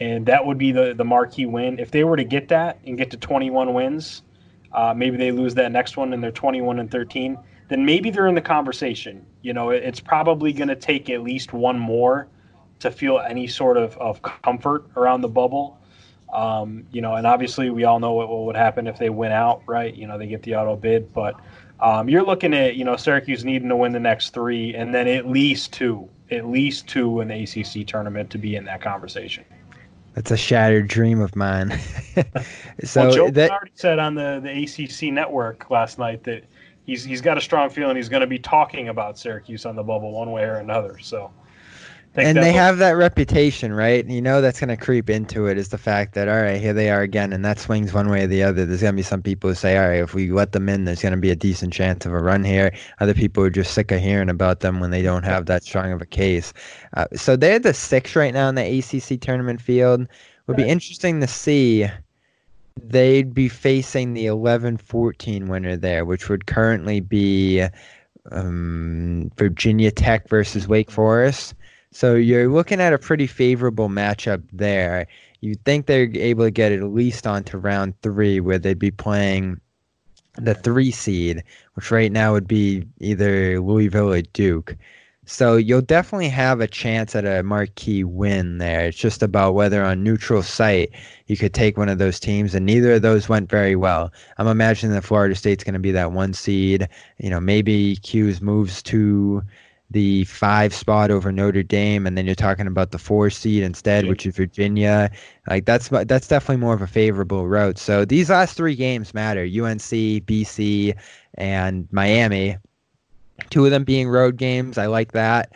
and 0.00 0.26
that 0.26 0.44
would 0.44 0.58
be 0.58 0.72
the 0.72 0.94
the 0.94 1.04
marquee 1.04 1.46
win. 1.46 1.78
If 1.78 1.92
they 1.92 2.04
were 2.04 2.16
to 2.16 2.24
get 2.24 2.48
that 2.48 2.80
and 2.84 2.98
get 2.98 3.10
to 3.12 3.16
21 3.16 3.72
wins, 3.72 4.22
uh, 4.72 4.92
maybe 4.96 5.16
they 5.16 5.30
lose 5.30 5.54
that 5.54 5.70
next 5.72 5.96
one 5.96 6.12
and 6.12 6.22
they're 6.22 6.30
21 6.32 6.80
and 6.80 6.90
13 6.90 7.38
then 7.70 7.84
maybe 7.84 8.10
they're 8.10 8.26
in 8.26 8.34
the 8.34 8.42
conversation. 8.42 9.24
You 9.42 9.54
know, 9.54 9.70
it's 9.70 10.00
probably 10.00 10.52
going 10.52 10.68
to 10.68 10.76
take 10.76 11.08
at 11.08 11.22
least 11.22 11.52
one 11.52 11.78
more 11.78 12.26
to 12.80 12.90
feel 12.90 13.20
any 13.20 13.46
sort 13.46 13.76
of, 13.76 13.96
of 13.98 14.20
comfort 14.22 14.84
around 14.96 15.20
the 15.20 15.28
bubble. 15.28 15.78
Um, 16.34 16.84
you 16.90 17.00
know, 17.00 17.14
and 17.14 17.26
obviously 17.26 17.70
we 17.70 17.84
all 17.84 18.00
know 18.00 18.12
what, 18.12 18.28
what 18.28 18.44
would 18.46 18.56
happen 18.56 18.88
if 18.88 18.98
they 18.98 19.08
win 19.08 19.30
out, 19.30 19.62
right? 19.66 19.94
You 19.94 20.08
know, 20.08 20.18
they 20.18 20.26
get 20.26 20.42
the 20.42 20.56
auto 20.56 20.74
bid, 20.74 21.12
but 21.12 21.36
um, 21.78 22.08
you're 22.08 22.24
looking 22.24 22.54
at, 22.54 22.74
you 22.74 22.84
know, 22.84 22.96
Syracuse 22.96 23.44
needing 23.44 23.68
to 23.68 23.76
win 23.76 23.92
the 23.92 24.00
next 24.00 24.30
three 24.30 24.74
and 24.74 24.92
then 24.92 25.06
at 25.06 25.28
least 25.28 25.72
two, 25.72 26.08
at 26.32 26.46
least 26.46 26.88
two 26.88 27.20
in 27.20 27.28
the 27.28 27.44
ACC 27.44 27.86
tournament 27.86 28.30
to 28.30 28.38
be 28.38 28.56
in 28.56 28.64
that 28.64 28.80
conversation. 28.80 29.44
That's 30.14 30.32
a 30.32 30.36
shattered 30.36 30.88
dream 30.88 31.20
of 31.20 31.36
mine. 31.36 31.78
so 32.84 33.02
well, 33.02 33.14
Joe 33.14 33.30
that, 33.30 33.50
already 33.52 33.70
said 33.76 34.00
on 34.00 34.16
the, 34.16 34.40
the 34.42 34.64
ACC 34.64 35.12
network 35.12 35.70
last 35.70 36.00
night 36.00 36.24
that– 36.24 36.42
he's 36.90 37.04
he's 37.04 37.20
got 37.20 37.38
a 37.38 37.40
strong 37.40 37.70
feeling 37.70 37.96
he's 37.96 38.08
going 38.08 38.20
to 38.20 38.26
be 38.26 38.38
talking 38.38 38.88
about 38.88 39.16
Syracuse 39.16 39.64
on 39.64 39.76
the 39.76 39.82
bubble 39.82 40.10
one 40.12 40.32
way 40.32 40.42
or 40.42 40.56
another. 40.56 40.98
So. 40.98 41.30
And 42.16 42.36
they 42.36 42.52
have 42.52 42.78
that 42.78 42.96
reputation, 42.96 43.72
right? 43.72 44.04
You 44.04 44.20
know 44.20 44.40
that's 44.40 44.58
going 44.58 44.76
to 44.76 44.76
creep 44.76 45.08
into 45.08 45.46
it 45.46 45.56
is 45.56 45.68
the 45.68 45.78
fact 45.78 46.14
that 46.14 46.28
all 46.28 46.42
right, 46.42 46.60
here 46.60 46.72
they 46.72 46.90
are 46.90 47.02
again, 47.02 47.32
and 47.32 47.44
that 47.44 47.60
swings 47.60 47.92
one 47.92 48.08
way 48.08 48.24
or 48.24 48.26
the 48.26 48.42
other. 48.42 48.66
There's 48.66 48.80
going 48.80 48.94
to 48.94 48.96
be 48.96 49.04
some 49.04 49.22
people 49.22 49.48
who 49.48 49.54
say, 49.54 49.78
all 49.78 49.88
right, 49.88 50.02
if 50.02 50.12
we 50.12 50.32
let 50.32 50.50
them 50.50 50.68
in, 50.68 50.86
there's 50.86 51.02
going 51.02 51.14
to 51.14 51.20
be 51.20 51.30
a 51.30 51.36
decent 51.36 51.72
chance 51.72 52.04
of 52.04 52.12
a 52.12 52.20
run 52.20 52.42
here. 52.42 52.74
Other 52.98 53.14
people 53.14 53.44
are 53.44 53.50
just 53.50 53.74
sick 53.74 53.92
of 53.92 54.00
hearing 54.00 54.28
about 54.28 54.58
them 54.58 54.80
when 54.80 54.90
they 54.90 55.02
don't 55.02 55.22
have 55.22 55.46
that 55.46 55.62
strong 55.62 55.92
of 55.92 56.02
a 56.02 56.06
case. 56.06 56.52
Uh, 56.96 57.06
so 57.14 57.36
they're 57.36 57.60
the 57.60 57.72
six 57.72 58.16
right 58.16 58.34
now 58.34 58.48
in 58.48 58.56
the 58.56 58.78
ACC 58.78 59.20
tournament 59.20 59.60
field. 59.60 60.08
Would 60.48 60.56
be 60.56 60.68
interesting 60.68 61.20
to 61.20 61.28
see 61.28 61.86
they'd 62.88 63.34
be 63.34 63.48
facing 63.48 64.14
the 64.14 64.26
11-14 64.26 65.48
winner 65.48 65.76
there, 65.76 66.04
which 66.04 66.28
would 66.28 66.46
currently 66.46 67.00
be 67.00 67.66
um, 68.30 69.30
Virginia 69.36 69.90
Tech 69.90 70.28
versus 70.28 70.68
Wake 70.68 70.90
Forest. 70.90 71.54
So 71.92 72.14
you're 72.14 72.48
looking 72.48 72.80
at 72.80 72.92
a 72.92 72.98
pretty 72.98 73.26
favorable 73.26 73.88
matchup 73.88 74.42
there. 74.52 75.06
You'd 75.40 75.64
think 75.64 75.86
they're 75.86 76.08
able 76.14 76.44
to 76.44 76.50
get 76.50 76.72
at 76.72 76.82
least 76.82 77.26
onto 77.26 77.58
round 77.58 78.00
three, 78.02 78.40
where 78.40 78.58
they'd 78.58 78.78
be 78.78 78.90
playing 78.90 79.60
the 80.36 80.54
three 80.54 80.90
seed, 80.90 81.42
which 81.74 81.90
right 81.90 82.12
now 82.12 82.32
would 82.32 82.46
be 82.46 82.84
either 83.00 83.60
Louisville 83.60 84.12
or 84.12 84.22
Duke. 84.22 84.76
So 85.26 85.56
you'll 85.56 85.82
definitely 85.82 86.28
have 86.30 86.60
a 86.60 86.66
chance 86.66 87.14
at 87.14 87.24
a 87.24 87.42
marquee 87.42 88.04
win 88.04 88.58
there. 88.58 88.86
It's 88.86 88.98
just 88.98 89.22
about 89.22 89.54
whether 89.54 89.84
on 89.84 90.02
neutral 90.02 90.42
site 90.42 90.90
you 91.26 91.36
could 91.36 91.54
take 91.54 91.76
one 91.76 91.88
of 91.88 91.98
those 91.98 92.18
teams, 92.18 92.54
and 92.54 92.66
neither 92.66 92.94
of 92.94 93.02
those 93.02 93.28
went 93.28 93.48
very 93.48 93.76
well. 93.76 94.12
I'm 94.38 94.48
imagining 94.48 94.92
that 94.94 95.04
Florida 95.04 95.34
State's 95.34 95.62
going 95.62 95.74
to 95.74 95.78
be 95.80 95.92
that 95.92 96.12
one 96.12 96.32
seed. 96.32 96.88
You 97.18 97.30
know, 97.30 97.40
maybe 97.40 97.96
'Cuse 97.96 98.40
moves 98.40 98.82
to 98.84 99.42
the 99.90 100.24
five 100.24 100.72
spot 100.74 101.10
over 101.10 101.32
Notre 101.32 101.62
Dame, 101.62 102.06
and 102.06 102.16
then 102.16 102.24
you're 102.26 102.34
talking 102.34 102.66
about 102.66 102.90
the 102.92 102.98
four 102.98 103.28
seed 103.30 103.62
instead, 103.62 104.06
which 104.06 104.24
is 104.26 104.36
Virginia. 104.36 105.10
Like 105.48 105.64
that's 105.66 105.88
that's 105.88 106.28
definitely 106.28 106.58
more 106.58 106.74
of 106.74 106.82
a 106.82 106.86
favorable 106.86 107.46
route. 107.48 107.78
So 107.78 108.04
these 108.04 108.30
last 108.30 108.56
three 108.56 108.74
games 108.74 109.14
matter: 109.14 109.44
UNC, 109.44 110.20
BC, 110.26 110.94
and 111.34 111.88
Miami 111.92 112.56
Two 113.48 113.64
of 113.64 113.70
them 113.70 113.84
being 113.84 114.08
road 114.08 114.36
games. 114.36 114.78
I 114.78 114.86
like 114.86 115.12
that. 115.12 115.52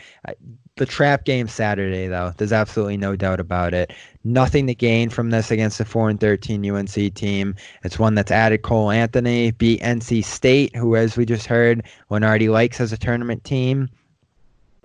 The 0.76 0.86
trap 0.86 1.24
game 1.24 1.46
Saturday, 1.46 2.08
though, 2.08 2.32
there's 2.36 2.52
absolutely 2.52 2.96
no 2.96 3.14
doubt 3.14 3.38
about 3.38 3.74
it. 3.74 3.92
Nothing 4.24 4.66
to 4.66 4.74
gain 4.74 5.08
from 5.08 5.30
this 5.30 5.50
against 5.50 5.78
the 5.78 5.84
4 5.84 6.10
and 6.10 6.20
13 6.20 6.68
UNC 6.68 7.14
team. 7.14 7.54
It's 7.84 7.98
one 7.98 8.14
that's 8.14 8.32
added 8.32 8.62
Cole 8.62 8.90
Anthony, 8.90 9.52
beat 9.52 9.80
NC 9.82 10.24
State, 10.24 10.74
who, 10.74 10.96
as 10.96 11.16
we 11.16 11.26
just 11.26 11.46
heard, 11.46 11.84
Lunardi 12.10 12.50
likes 12.50 12.80
as 12.80 12.92
a 12.92 12.98
tournament 12.98 13.44
team 13.44 13.88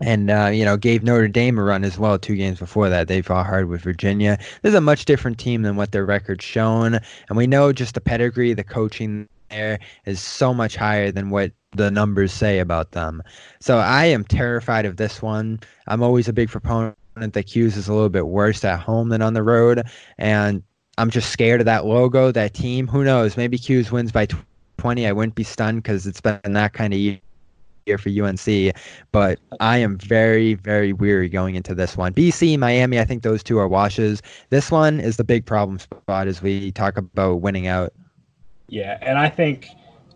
and 0.02 0.30
uh, 0.30 0.50
you 0.54 0.64
know 0.64 0.78
gave 0.78 1.04
Notre 1.04 1.28
Dame 1.28 1.60
a 1.60 1.64
run 1.64 1.84
as 1.84 1.98
well 1.98 2.18
two 2.18 2.36
games 2.36 2.60
before 2.60 2.90
that. 2.90 3.08
They 3.08 3.22
fought 3.22 3.46
hard 3.46 3.68
with 3.70 3.82
Virginia. 3.82 4.38
This 4.62 4.70
is 4.70 4.76
a 4.76 4.82
much 4.82 5.06
different 5.06 5.38
team 5.40 5.62
than 5.64 5.76
what 5.76 5.92
their 5.92 6.06
record's 6.06 6.46
shown, 6.46 6.96
and 6.96 7.38
we 7.38 7.48
know 7.48 7.74
just 7.74 7.96
the 7.96 8.02
pedigree, 8.02 8.54
the 8.54 8.64
coaching 8.64 9.28
there 9.50 9.80
is 10.06 10.20
so 10.20 10.54
much 10.54 10.76
higher 10.76 11.12
than 11.12 11.30
what 11.30 11.52
the 11.76 11.92
numbers 11.92 12.32
say 12.32 12.60
about 12.60 12.92
them. 12.92 13.22
So 13.60 13.78
I 13.78 14.06
am 14.06 14.24
terrified 14.24 14.86
of 14.86 14.98
this 14.98 15.22
one. 15.22 15.60
I'm 15.88 16.02
always 16.02 16.28
a 16.28 16.34
big 16.34 16.50
proponent 16.50 16.96
that 17.16 17.44
'Cuse 17.44 17.78
is 17.78 17.88
a 17.88 17.94
little 17.94 18.10
bit 18.10 18.28
worse 18.28 18.64
at 18.64 18.80
home 18.80 19.10
than 19.10 19.22
on 19.22 19.34
the 19.34 19.44
road, 19.44 19.84
and 20.18 20.64
I'm 20.98 21.10
just 21.10 21.32
scared 21.32 21.62
of 21.62 21.66
that 21.66 21.86
logo, 21.86 22.32
that 22.32 22.54
team. 22.54 22.88
Who 22.88 23.04
knows? 23.04 23.38
Maybe 23.38 23.58
'Cuse 23.58 23.92
wins 23.92 24.12
by 24.12 24.28
20. 24.78 25.06
I 25.06 25.12
wouldn't 25.12 25.36
be 25.36 25.44
stunned 25.44 25.84
because 25.84 26.08
it's 26.08 26.22
been 26.22 26.40
that 26.44 26.74
kind 26.74 26.94
of 26.94 27.00
year 27.00 27.20
for 27.98 28.10
UNC, 28.10 28.72
but 29.12 29.40
I 29.60 29.78
am 29.78 29.98
very, 29.98 30.54
very 30.54 30.94
weary 30.94 31.28
going 31.28 31.56
into 31.56 31.74
this 31.74 31.98
one. 31.98 32.14
BC, 32.14 32.58
Miami, 32.58 33.00
I 33.00 33.06
think 33.06 33.24
those 33.24 33.44
two 33.44 33.58
are 33.60 33.68
washes. 33.68 34.22
This 34.50 34.72
one 34.72 35.00
is 35.00 35.18
the 35.18 35.24
big 35.24 35.46
problem 35.46 35.80
spot 35.80 36.28
as 36.28 36.42
we 36.42 36.72
talk 36.72 36.98
about 36.98 37.42
winning 37.42 37.68
out. 37.68 37.94
Yeah, 38.70 38.98
and 39.02 39.18
I 39.18 39.30
think 39.30 39.68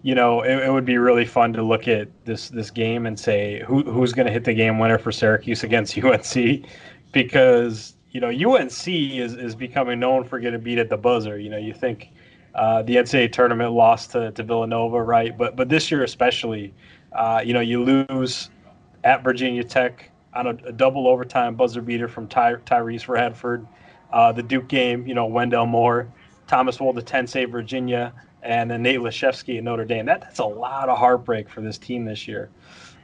you 0.02 0.16
know 0.16 0.42
it, 0.42 0.66
it 0.66 0.72
would 0.72 0.86
be 0.86 0.98
really 0.98 1.26
fun 1.26 1.54
to 1.54 1.64
look 1.64 1.88
at 1.88 2.08
this 2.26 2.50
this 2.50 2.70
game 2.70 3.06
and 3.06 3.20
say 3.20 3.64
who 3.66 3.84
who's 3.84 4.14
going 4.14 4.28
to 4.28 4.32
hit 4.32 4.44
the 4.44 4.54
game 4.54 4.80
winner 4.80 4.98
for 4.98 5.12
Syracuse 5.12 5.64
against 5.64 5.98
UNC 6.04 6.66
because 7.12 7.96
you 8.12 8.22
know 8.22 8.30
UNC 8.30 8.88
is 8.88 9.36
is 9.36 9.56
becoming 9.56 10.00
known 10.00 10.24
for 10.24 10.40
getting 10.40 10.62
beat 10.62 10.78
at 10.78 10.90
the 10.90 10.98
buzzer. 10.98 11.40
You 11.40 11.50
know, 11.50 11.58
you 11.58 11.74
think 11.74 12.10
uh, 12.56 12.84
the 12.84 12.96
NCAA 12.98 13.32
tournament 13.32 13.72
lost 13.72 14.12
to, 14.12 14.32
to 14.32 14.44
Villanova, 14.44 15.02
right? 15.02 15.38
But 15.38 15.56
but 15.56 15.70
this 15.70 15.90
year 15.90 16.04
especially, 16.04 16.74
uh, 17.14 17.42
you 17.44 17.54
know, 17.54 17.62
you 17.62 17.84
lose 17.84 18.50
at 19.04 19.24
Virginia 19.24 19.64
Tech 19.64 20.12
on 20.34 20.48
a, 20.48 20.50
a 20.68 20.72
double 20.72 21.08
overtime 21.08 21.56
buzzer 21.56 21.82
beater 21.82 22.08
from 22.08 22.28
Ty, 22.28 22.56
Tyrece 22.66 23.08
Radford. 23.08 23.68
Uh, 24.12 24.32
the 24.32 24.44
Duke 24.44 24.68
game, 24.68 25.08
you 25.08 25.16
know, 25.16 25.26
Wendell 25.26 25.66
Moore, 25.66 26.08
Thomas 26.46 26.78
Woldetensae, 26.78 27.50
Virginia, 27.50 28.14
and 28.44 28.70
then 28.70 28.82
Nate 28.82 29.00
Laszewski 29.00 29.58
at 29.58 29.64
Notre 29.64 29.86
Dame. 29.86 30.06
That, 30.06 30.22
that's 30.22 30.40
a 30.40 30.46
lot 30.46 30.90
of 30.90 30.98
heartbreak 30.98 31.50
for 31.50 31.62
this 31.62 31.78
team 31.78 32.06
this 32.06 32.28
year. 32.28 32.50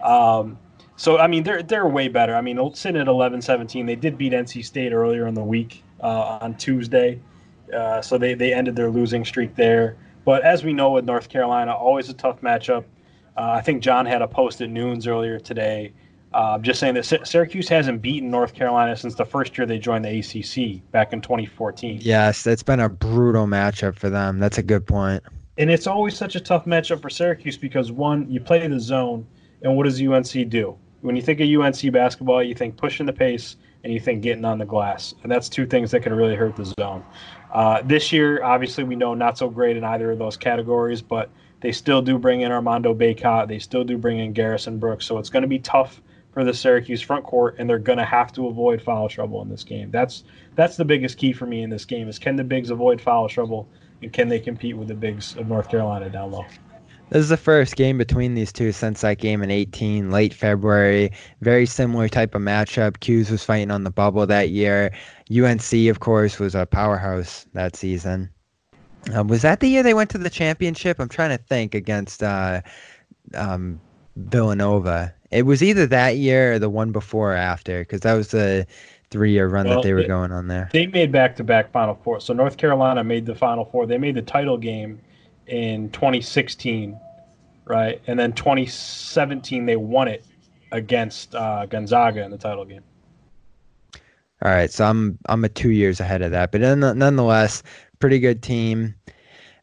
Um, 0.02 0.58
so, 0.95 1.17
I 1.17 1.28
mean, 1.28 1.43
they're, 1.43 1.63
they're 1.63 1.88
way 1.88 2.10
better. 2.10 2.36
I 2.36 2.41
mean, 2.41 2.73
sitting 2.75 2.99
at 2.99 3.08
11 3.08 3.41
17, 3.41 3.86
they 3.86 3.95
did 3.95 4.17
beat 4.17 4.34
NC 4.34 4.65
State 4.65 4.91
earlier 4.91 5.28
in 5.28 5.34
the 5.34 5.43
week 5.43 5.84
uh, 6.02 6.39
on 6.41 6.56
Tuesday. 6.56 7.19
Uh, 7.73 8.02
so 8.02 8.17
they, 8.17 8.34
they 8.34 8.54
ended 8.54 8.75
their 8.75 8.89
losing 8.89 9.23
streak 9.23 9.56
there. 9.56 9.97
But 10.25 10.43
as 10.43 10.63
we 10.63 10.73
know 10.73 10.91
with 10.91 11.06
North 11.06 11.30
Carolina, 11.30 11.73
always 11.73 12.10
a 12.10 12.13
tough 12.13 12.41
matchup. 12.41 12.84
Uh, 13.38 13.52
I 13.52 13.62
think 13.62 13.82
John 13.82 14.06
had 14.06 14.21
a 14.21 14.28
post 14.28 14.62
at 14.62 14.69
noons 14.69 15.08
earlier 15.08 15.39
today 15.39 15.93
uh, 16.34 16.60
just 16.60 16.80
saying 16.80 16.94
that 16.94 17.28
Syracuse 17.28 17.68
hasn't 17.68 18.02
beaten 18.02 18.30
North 18.30 18.54
Carolina 18.54 18.96
since 18.96 19.15
the 19.15 19.26
first 19.26 19.58
year 19.58 19.65
they 19.65 19.80
joined 19.80 20.06
the 20.06 20.20
ACC 20.20 20.92
back 20.92 21.12
in 21.12 21.22
2014. 21.22 22.00
Yes, 22.02 22.46
it's 22.46 22.62
been 22.62 22.80
a 22.80 22.89
brutal 22.89 23.48
matchup 23.48 23.96
for 23.96 24.10
them. 24.10 24.39
That's 24.39 24.58
a 24.60 24.63
good 24.63 24.86
point. 24.86 25.24
And 25.58 25.70
it's 25.72 25.88
always 25.88 26.15
such 26.15 26.36
a 26.36 26.39
tough 26.39 26.65
matchup 26.65 27.02
for 27.02 27.10
Syracuse 27.10 27.58
because 27.58 27.92
one, 27.92 28.30
you 28.32 28.39
play 28.39 28.65
the 28.68 28.80
zone, 28.80 29.26
and 29.63 29.76
what 29.76 29.84
does 29.84 30.02
UNC 30.02 30.50
do? 30.50 30.78
When 31.02 31.15
you 31.15 31.22
think 31.22 31.39
of 31.39 31.50
UNC 31.50 31.92
basketball, 31.92 32.44
you 32.44 32.54
think 32.54 32.78
pushing 32.78 33.06
the 33.06 33.13
pace 33.13 33.56
and 33.84 33.92
you 33.92 34.00
think 34.00 34.22
getting 34.22 34.46
on 34.46 34.60
the 34.60 34.65
glass, 34.65 35.15
and 35.24 35.32
that's 35.32 35.50
two 35.50 35.65
things 35.65 35.92
that 35.92 36.02
can 36.02 36.13
really 36.13 36.36
hurt 36.36 36.56
the 36.56 36.74
zone. 36.80 37.04
Uh, 37.52 37.82
this 37.84 38.12
year, 38.12 38.44
obviously, 38.44 38.84
we 38.84 38.96
know 38.96 39.13
not 39.13 39.38
so 39.38 39.50
great 39.50 39.78
in 39.78 39.84
either 39.84 40.12
of 40.12 40.20
those 40.20 40.38
categories, 40.38 41.02
but 41.02 41.30
they 41.62 41.72
still 41.72 42.02
do 42.02 42.20
bring 42.20 42.42
in 42.42 42.52
Armando 42.52 42.94
Bacot. 42.94 43.48
They 43.48 43.60
still 43.60 43.84
do 43.84 43.98
bring 43.98 44.20
in 44.20 44.34
Garrison 44.34 44.78
Brooks, 44.78 45.06
so 45.06 45.18
it's 45.18 45.30
going 45.30 45.42
to 45.42 45.48
be 45.48 45.60
tough 45.60 46.02
for 46.39 46.45
the 46.45 46.54
Syracuse 46.54 47.02
front 47.02 47.25
court, 47.25 47.58
and 47.60 47.69
they're 47.69 47.78
going 47.78 47.97
to 47.97 48.06
have 48.06 48.32
to 48.32 48.47
avoid 48.47 48.82
foul 48.82 49.10
trouble 49.10 49.41
in 49.41 49.49
this 49.49 49.65
game. 49.65 49.91
That's 49.91 50.23
that's 50.56 50.78
the 50.78 50.86
biggest 50.86 51.17
key 51.17 51.34
for 51.34 51.45
me 51.45 51.63
in 51.63 51.69
this 51.69 51.84
game 51.84 52.08
is 52.08 52.17
can 52.17 52.38
the 52.38 52.45
bigs 52.45 52.69
avoid 52.69 53.02
foul 53.02 53.28
trouble, 53.28 53.67
and 54.02 54.13
can 54.13 54.30
they 54.30 54.39
compete 54.39 54.78
with 54.78 54.88
the 54.88 54.93
bigs 54.93 55.36
of 55.36 55.49
North 55.49 55.69
Carolina 55.69 56.10
down 56.10 56.32
low. 56.32 56.45
This 57.10 57.23
is 57.23 57.28
the 57.28 57.36
first 57.36 57.75
game 57.75 57.97
between 57.97 58.36
these 58.36 58.54
two 58.54 58.71
since 58.71 59.02
that 59.02 59.17
game 59.17 59.43
in 59.43 59.52
18, 59.52 60.12
late 60.12 60.34
February. 60.34 61.12
Very 61.41 61.65
similar 61.65 62.08
type 62.08 62.34
of 62.36 62.41
matchup. 62.41 63.02
'Cuse 63.02 63.30
was 63.30 63.43
fighting 63.43 63.69
on 63.69 63.84
the 63.84 63.91
bubble 63.91 64.25
that 64.25 64.49
year. 64.49 64.91
UNC, 65.30 65.89
of 65.89 65.99
course, 65.99 66.39
was 66.39 66.56
a 66.56 66.65
powerhouse 66.65 67.47
that 67.52 67.75
season. 67.75 68.30
Uh, 69.13 69.25
was 69.25 69.41
that 69.41 69.60
the 69.60 69.67
year 69.67 69.84
they 69.84 69.93
went 69.93 70.10
to 70.12 70.17
the 70.17 70.30
championship? 70.30 71.02
I'm 71.02 71.10
trying 71.10 71.38
to 71.38 71.43
think 71.49 71.75
against 71.75 72.23
uh, 72.23 72.62
um, 73.34 73.82
Villanova. 74.15 75.13
It 75.32 75.46
was 75.46 75.62
either 75.62 75.86
that 75.88 76.18
year 76.18 76.54
or 76.54 76.60
the 76.60 76.70
one 76.70 76.92
before 76.92 77.34
or 77.34 77.38
after, 77.38 77.80
because 77.80 78.02
that 78.02 78.13
was 78.13 78.30
the 78.30 78.65
three-year 79.12 79.48
run 79.48 79.68
well, 79.68 79.76
that 79.76 79.84
they 79.84 79.94
were 79.94 80.04
going 80.04 80.32
on 80.32 80.48
there. 80.48 80.70
They 80.72 80.88
made 80.88 81.12
back-to-back 81.12 81.72
Final 81.72 81.96
Four. 82.04 82.20
So 82.20 82.34
North 82.34 82.58
Carolina 82.58 83.04
made 83.04 83.26
the 83.26 83.36
Final 83.36 83.65
Four. 83.65 83.86
They 83.86 83.98
made 83.98 84.15
the 84.15 84.22
title 84.22 84.58
game 84.58 85.00
in 85.48 85.89
2016, 85.92 87.00
right? 87.65 88.02
And 88.08 88.20
then 88.20 88.34
2017 88.34 89.65
they 89.65 89.76
won 89.76 90.08
it 90.08 90.24
against 90.72 91.34
uh, 91.36 91.65
Gonzaga 91.65 92.24
in 92.24 92.32
the 92.32 92.38
title 92.38 92.65
game. 92.65 92.84
All 94.42 94.52
right, 94.52 94.72
so 94.72 94.86
I'm 94.86 95.18
I'm 95.28 95.44
a 95.44 95.50
two 95.50 95.72
years 95.72 96.00
ahead 96.00 96.22
of 96.22 96.32
that, 96.32 96.54
but 96.54 96.62
nonetheless, 96.62 97.62
pretty 98.00 98.20
good 98.20 98.42
team. 98.42 98.96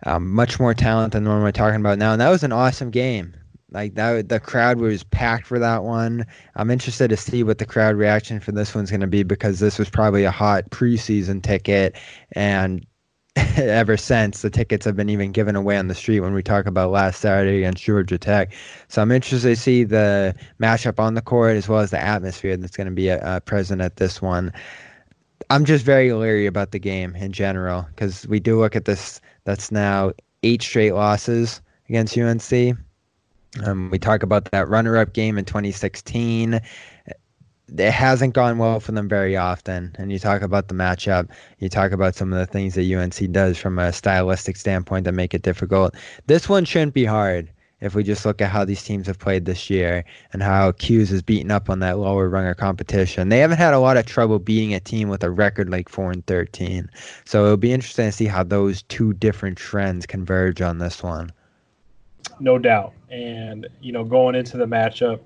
Um, 0.05 0.31
much 0.31 0.61
more 0.61 0.75
talent 0.75 1.15
than 1.15 1.25
the 1.25 1.31
one 1.31 1.43
we're 1.43 1.51
talking 1.51 1.81
about 1.81 1.97
now, 1.97 2.13
and 2.13 2.21
that 2.21 2.29
was 2.29 2.43
an 2.43 2.53
awesome 2.53 2.91
game. 2.91 3.35
Like 3.73 3.95
that, 3.97 4.29
the 4.29 4.39
crowd 4.39 4.79
was 4.79 5.03
packed 5.03 5.47
for 5.47 5.59
that 5.59 5.83
one. 5.83 6.25
I'm 6.55 6.71
interested 6.71 7.09
to 7.11 7.17
see 7.17 7.43
what 7.43 7.59
the 7.59 7.67
crowd 7.67 7.97
reaction 7.97 8.39
for 8.39 8.53
this 8.53 8.75
one's 8.75 8.91
going 8.91 9.01
to 9.01 9.09
be 9.09 9.25
because 9.25 9.59
this 9.59 9.79
was 9.79 9.91
probably 9.91 10.25
a 10.25 10.31
hot 10.31 10.71
preseason 10.71 11.43
ticket, 11.43 11.97
and 12.33 12.87
ever 13.57 13.97
since 13.97 14.43
the 14.43 14.51
tickets 14.51 14.85
have 14.87 14.97
been 14.97 15.11
even 15.11 15.33
given 15.33 15.57
away 15.57 15.77
on 15.77 15.89
the 15.89 15.95
street 15.95 16.21
when 16.21 16.33
we 16.33 16.43
talk 16.43 16.67
about 16.67 16.91
last 16.91 17.21
Saturday 17.21 17.59
against 17.59 17.83
Georgia 17.83 18.19
Tech. 18.19 18.53
So 18.89 19.03
I'm 19.03 19.11
interested 19.11 19.49
to 19.49 19.57
see 19.57 19.85
the 19.85 20.35
matchup 20.61 20.99
on 20.99 21.15
the 21.15 21.23
court 21.23 21.57
as 21.57 21.69
well 21.69 21.81
as 21.81 21.91
the 21.91 22.01
atmosphere 22.01 22.57
that's 22.57 22.77
going 22.77 22.87
to 22.87 22.95
be 22.95 23.11
uh, 23.11 23.41
present 23.41 23.83
at 23.83 23.97
this 23.97 24.23
one. 24.23 24.53
I'm 25.51 25.65
just 25.65 25.85
very 25.85 26.13
leery 26.13 26.47
about 26.47 26.71
the 26.71 26.79
game 26.79 27.15
in 27.17 27.33
general 27.33 27.87
because 27.91 28.27
we 28.29 28.41
do 28.41 28.59
look 28.59 28.75
at 28.75 28.85
this. 28.85 29.21
That's 29.45 29.71
now 29.71 30.13
eight 30.43 30.63
straight 30.63 30.93
losses 30.93 31.61
against 31.89 32.17
UNC. 32.17 32.77
Um, 33.65 33.91
we 33.91 33.99
talk 33.99 34.23
about 34.23 34.51
that 34.51 34.69
runner-up 34.69 35.13
game 35.13 35.39
in 35.39 35.45
2016. 35.45 36.61
It 37.79 37.91
hasn't 37.91 38.35
gone 38.35 38.59
well 38.59 38.81
for 38.81 38.93
them 38.93 39.09
very 39.09 39.37
often. 39.37 39.95
And 39.99 40.13
you 40.13 40.19
talk 40.19 40.43
about 40.43 40.69
the 40.69 40.75
matchup. 40.75 41.31
You 41.59 41.69
talk 41.69 41.93
about 41.93 42.15
some 42.15 42.33
of 42.33 42.39
the 42.39 42.47
things 42.47 42.75
that 42.75 42.93
UNC 42.93 43.33
does 43.33 43.59
from 43.59 43.79
a 43.79 43.93
stylistic 43.93 44.57
standpoint 44.57 45.05
that 45.05 45.13
make 45.13 45.35
it 45.35 45.43
difficult. 45.43 45.95
This 46.27 46.49
one 46.49 46.65
shouldn't 46.65 46.95
be 46.95 47.05
hard 47.05 47.51
if 47.81 47.95
we 47.95 48.03
just 48.03 48.25
look 48.25 48.41
at 48.41 48.51
how 48.51 48.65
these 48.65 48.83
teams 48.83 49.07
have 49.07 49.19
played 49.19 49.45
this 49.45 49.69
year 49.69 50.05
and 50.33 50.43
how 50.43 50.73
'Cuse 50.73 51.13
is 51.13 51.23
beaten 51.23 51.51
up 51.51 51.69
on 51.69 51.81
that 51.81 51.99
lower 51.99 52.29
runner 52.29 52.55
competition. 52.55 53.29
They 53.29 53.41
haven't 53.41 53.59
had 53.59 53.75
a 53.75 53.79
lot 53.79 53.99
of 53.99 54.07
trouble 54.07 54.39
beating 54.39 54.73
a 54.73 54.81
team 54.81 55.09
with 55.09 55.23
a 55.25 55.31
record 55.31 55.69
like 55.69 55.89
4 55.89 56.11
and 56.13 56.27
13. 56.27 56.89
So 57.25 57.45
it'll 57.45 57.57
be 57.57 57.73
interesting 57.73 58.07
to 58.07 58.13
see 58.13 58.27
how 58.27 58.45
those 58.45 58.83
two 58.83 59.13
different 59.13 59.59
trends 59.59 60.07
converge 60.07 60.63
on 60.63 60.79
this 60.79 61.03
one 61.03 61.33
no 62.41 62.59
doubt. 62.59 62.93
And 63.11 63.69
you 63.81 63.93
know, 63.93 64.05
going 64.05 64.35
into 64.35 64.57
the 64.57 64.67
matchup, 64.67 65.21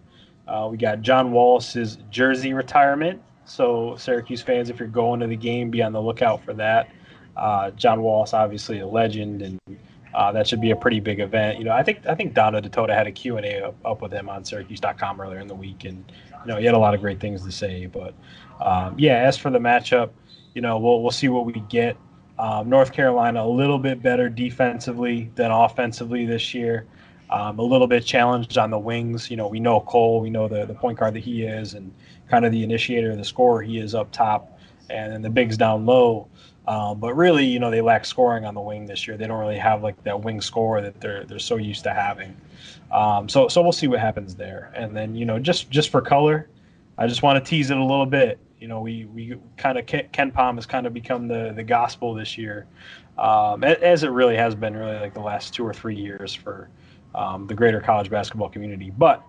uh, 0.46 0.68
we 0.70 0.76
got 0.76 1.00
John 1.00 1.32
Wallace's 1.32 1.98
jersey 2.10 2.52
retirement. 2.52 3.22
So 3.44 3.96
Syracuse 3.96 4.42
fans, 4.42 4.70
if 4.70 4.78
you're 4.78 4.88
going 4.88 5.20
to 5.20 5.26
the 5.26 5.36
game, 5.36 5.70
be 5.70 5.82
on 5.82 5.92
the 5.92 6.00
lookout 6.00 6.44
for 6.44 6.54
that. 6.54 6.88
Uh, 7.36 7.70
John 7.70 8.02
Wallace, 8.02 8.34
obviously 8.34 8.80
a 8.80 8.86
legend, 8.86 9.42
and 9.42 9.58
uh, 10.14 10.32
that 10.32 10.46
should 10.46 10.60
be 10.60 10.70
a 10.70 10.76
pretty 10.76 11.00
big 11.00 11.20
event. 11.20 11.58
You 11.58 11.64
know, 11.64 11.72
I 11.72 11.82
think 11.82 12.06
I 12.06 12.14
think 12.14 12.34
Donna 12.34 12.60
Ditota 12.60 12.94
had 12.94 13.06
a 13.06 13.12
Q 13.12 13.36
and 13.36 13.46
A 13.46 13.68
up, 13.68 13.76
up, 13.84 14.02
with 14.02 14.12
him 14.12 14.28
on 14.28 14.44
Syracuse.com 14.44 15.20
earlier 15.20 15.38
in 15.38 15.46
the 15.46 15.54
week, 15.54 15.84
and 15.84 16.04
you 16.44 16.46
know 16.46 16.58
he 16.58 16.64
had 16.64 16.74
a 16.74 16.78
lot 16.78 16.94
of 16.94 17.00
great 17.00 17.20
things 17.20 17.44
to 17.44 17.52
say. 17.52 17.86
But 17.86 18.14
um, 18.60 18.96
yeah, 18.98 19.18
as 19.18 19.36
for 19.36 19.50
the 19.50 19.58
matchup, 19.58 20.10
you 20.54 20.62
know 20.62 20.78
we'll 20.78 21.02
we'll 21.02 21.12
see 21.12 21.28
what 21.28 21.46
we 21.46 21.52
get. 21.68 21.96
Um, 22.38 22.68
North 22.68 22.92
Carolina 22.92 23.44
a 23.44 23.46
little 23.46 23.78
bit 23.78 24.02
better 24.02 24.28
defensively 24.28 25.30
than 25.34 25.50
offensively 25.50 26.26
this 26.26 26.54
year. 26.54 26.86
Um, 27.30 27.58
a 27.58 27.62
little 27.62 27.86
bit 27.86 28.04
challenged 28.04 28.58
on 28.58 28.70
the 28.70 28.78
wings. 28.78 29.30
You 29.30 29.36
know, 29.36 29.46
we 29.46 29.60
know 29.60 29.80
Cole, 29.80 30.20
we 30.20 30.30
know 30.30 30.48
the, 30.48 30.66
the 30.66 30.74
point 30.74 30.98
guard 30.98 31.14
that 31.14 31.20
he 31.20 31.44
is, 31.44 31.74
and 31.74 31.92
kind 32.28 32.44
of 32.44 32.52
the 32.52 32.62
initiator, 32.62 33.14
the 33.14 33.24
scorer 33.24 33.62
he 33.62 33.78
is 33.78 33.94
up 33.94 34.10
top, 34.10 34.58
and 34.88 35.12
then 35.12 35.22
the 35.22 35.30
bigs 35.30 35.56
down 35.56 35.86
low. 35.86 36.28
Um, 36.66 36.98
but 37.00 37.14
really, 37.14 37.44
you 37.44 37.58
know, 37.58 37.70
they 37.70 37.80
lack 37.80 38.04
scoring 38.04 38.44
on 38.44 38.54
the 38.54 38.60
wing 38.60 38.86
this 38.86 39.06
year. 39.06 39.16
They 39.16 39.26
don't 39.26 39.40
really 39.40 39.58
have 39.58 39.82
like 39.82 40.02
that 40.04 40.22
wing 40.22 40.40
scorer 40.40 40.82
that 40.82 41.00
they're 41.00 41.24
they're 41.24 41.38
so 41.38 41.56
used 41.56 41.84
to 41.84 41.92
having. 41.94 42.36
Um, 42.92 43.28
so 43.28 43.48
so 43.48 43.62
we'll 43.62 43.72
see 43.72 43.88
what 43.88 44.00
happens 44.00 44.34
there. 44.34 44.72
And 44.74 44.96
then 44.96 45.14
you 45.14 45.24
know, 45.24 45.38
just 45.38 45.70
just 45.70 45.90
for 45.90 46.00
color, 46.00 46.48
I 46.98 47.06
just 47.06 47.22
want 47.22 47.42
to 47.42 47.48
tease 47.48 47.70
it 47.70 47.76
a 47.76 47.84
little 47.84 48.06
bit 48.06 48.38
you 48.60 48.68
know, 48.68 48.80
we 48.80 49.06
we 49.06 49.36
kind 49.56 49.78
of 49.78 49.86
KenPom 49.86 50.56
has 50.56 50.66
kind 50.66 50.86
of 50.86 50.92
become 50.92 51.26
the 51.26 51.52
the 51.56 51.62
gospel 51.62 52.14
this 52.14 52.36
year, 52.36 52.66
um, 53.18 53.64
as 53.64 54.02
it 54.04 54.10
really 54.10 54.36
has 54.36 54.54
been 54.54 54.76
really 54.76 54.98
like 54.98 55.14
the 55.14 55.20
last 55.20 55.54
two 55.54 55.66
or 55.66 55.72
three 55.72 55.96
years 55.96 56.34
for 56.34 56.68
um, 57.14 57.46
the 57.46 57.54
greater 57.54 57.80
college 57.80 58.10
basketball 58.10 58.48
community. 58.48 58.90
But 58.96 59.22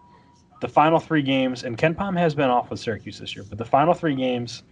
the 0.62 0.68
final 0.68 1.00
three 1.00 1.22
games, 1.22 1.64
and 1.64 1.78
KenPom 1.78 2.18
has 2.18 2.36
been 2.36 2.50
off 2.50 2.70
with 2.70 2.80
Syracuse 2.80 3.20
this 3.20 3.36
year, 3.36 3.46
but 3.48 3.58
the 3.58 3.66
final 3.66 3.94
three 3.94 4.16
games, 4.16 4.64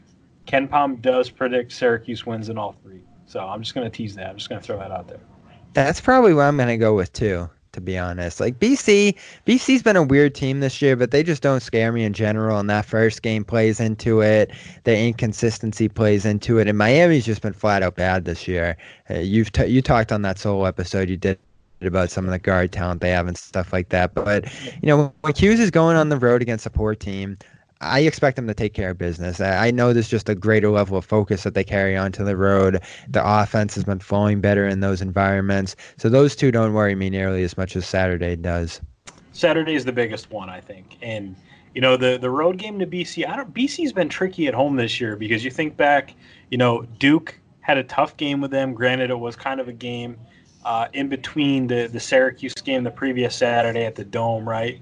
KenPom 0.47 1.01
does 1.01 1.29
predict 1.29 1.71
Syracuse 1.71 2.25
wins 2.25 2.49
in 2.49 2.57
all 2.57 2.73
three. 2.83 3.01
So 3.25 3.39
I'm 3.39 3.61
just 3.61 3.75
going 3.75 3.89
to 3.89 3.95
tease 3.95 4.15
that. 4.15 4.29
I'm 4.29 4.37
just 4.37 4.49
going 4.49 4.61
to 4.61 4.65
throw 4.65 4.77
that 4.79 4.91
out 4.91 5.07
there. 5.07 5.19
That's 5.73 6.01
probably 6.01 6.33
what 6.33 6.43
I'm 6.43 6.57
going 6.57 6.69
to 6.69 6.77
go 6.77 6.95
with 6.95 7.13
too 7.13 7.49
to 7.71 7.81
be 7.81 7.97
honest. 7.97 8.39
Like 8.39 8.59
BC, 8.59 9.15
BC's 9.45 9.83
been 9.83 9.95
a 9.95 10.03
weird 10.03 10.35
team 10.35 10.59
this 10.59 10.81
year, 10.81 10.95
but 10.95 11.11
they 11.11 11.23
just 11.23 11.41
don't 11.41 11.61
scare 11.61 11.91
me 11.91 12.03
in 12.03 12.13
general. 12.13 12.59
And 12.59 12.69
that 12.69 12.85
first 12.85 13.21
game 13.21 13.43
plays 13.45 13.79
into 13.79 14.21
it. 14.21 14.51
The 14.83 14.97
inconsistency 14.97 15.87
plays 15.87 16.25
into 16.25 16.57
it. 16.57 16.67
And 16.67 16.77
Miami's 16.77 17.25
just 17.25 17.41
been 17.41 17.53
flat 17.53 17.83
out 17.83 17.95
bad 17.95 18.25
this 18.25 18.47
year. 18.47 18.77
Uh, 19.09 19.19
you've 19.19 19.51
t- 19.51 19.67
you 19.67 19.81
talked 19.81 20.11
on 20.11 20.21
that 20.23 20.39
solo 20.39 20.65
episode 20.65 21.09
you 21.09 21.17
did 21.17 21.39
about 21.87 22.11
some 22.11 22.25
of 22.25 22.31
the 22.31 22.39
guard 22.39 22.71
talent 22.71 23.01
they 23.01 23.11
have 23.11 23.27
and 23.27 23.37
stuff 23.37 23.71
like 23.71 23.89
that. 23.89 24.13
But 24.13 24.45
you 24.81 24.87
know, 24.87 25.13
when 25.21 25.33
'Cuse 25.33 25.59
is 25.59 25.71
going 25.71 25.95
on 25.97 26.09
the 26.09 26.17
road 26.17 26.41
against 26.41 26.65
a 26.65 26.69
poor 26.69 26.95
team, 26.95 27.37
I 27.81 28.01
expect 28.01 28.35
them 28.35 28.47
to 28.47 28.53
take 28.53 28.73
care 28.73 28.89
of 28.89 28.97
business. 28.97 29.39
I 29.39 29.71
know 29.71 29.93
there's 29.93 30.09
just 30.09 30.27
a 30.27 30.35
greater 30.35 30.69
level 30.69 30.97
of 30.97 31.05
focus 31.05 31.43
that 31.43 31.53
they 31.53 31.63
carry 31.63 31.95
onto 31.95 32.25
the 32.25 32.35
road. 32.35 32.81
The 33.07 33.25
offense 33.25 33.75
has 33.75 33.85
been 33.85 33.99
flowing 33.99 34.41
better 34.41 34.67
in 34.67 34.81
those 34.81 35.01
environments. 35.01 35.77
So 35.97 36.09
those 36.09 36.35
two 36.35 36.51
don't 36.51 36.73
worry 36.73 36.95
me 36.95 37.09
nearly 37.09 37.43
as 37.43 37.57
much 37.57 37.77
as 37.77 37.85
Saturday 37.85 38.35
does. 38.35 38.81
Saturday 39.31 39.75
is 39.75 39.85
the 39.85 39.93
biggest 39.93 40.29
one, 40.29 40.49
I 40.49 40.59
think. 40.59 40.97
And 41.01 41.37
you 41.73 41.81
know, 41.81 41.95
the 41.95 42.17
the 42.17 42.29
road 42.29 42.57
game 42.57 42.79
to 42.79 42.85
BC, 42.85 43.25
I 43.25 43.37
don't 43.37 43.53
BC's 43.53 43.93
been 43.93 44.09
tricky 44.09 44.47
at 44.47 44.53
home 44.53 44.75
this 44.75 44.99
year 44.99 45.15
because 45.15 45.45
you 45.45 45.51
think 45.51 45.77
back, 45.77 46.13
you 46.49 46.57
know, 46.57 46.81
Duke 46.97 47.39
had 47.61 47.77
a 47.77 47.83
tough 47.83 48.17
game 48.17 48.41
with 48.41 48.51
them. 48.51 48.73
Granted, 48.73 49.09
it 49.09 49.19
was 49.19 49.37
kind 49.37 49.61
of 49.61 49.69
a 49.69 49.73
game 49.73 50.17
uh, 50.65 50.87
in 50.93 51.09
between 51.09 51.67
the 51.67 51.87
the 51.87 51.99
Syracuse 51.99 52.53
game 52.53 52.83
the 52.83 52.91
previous 52.91 53.35
Saturday 53.35 53.85
at 53.85 53.95
the 53.95 54.03
Dome, 54.03 54.47
right? 54.47 54.81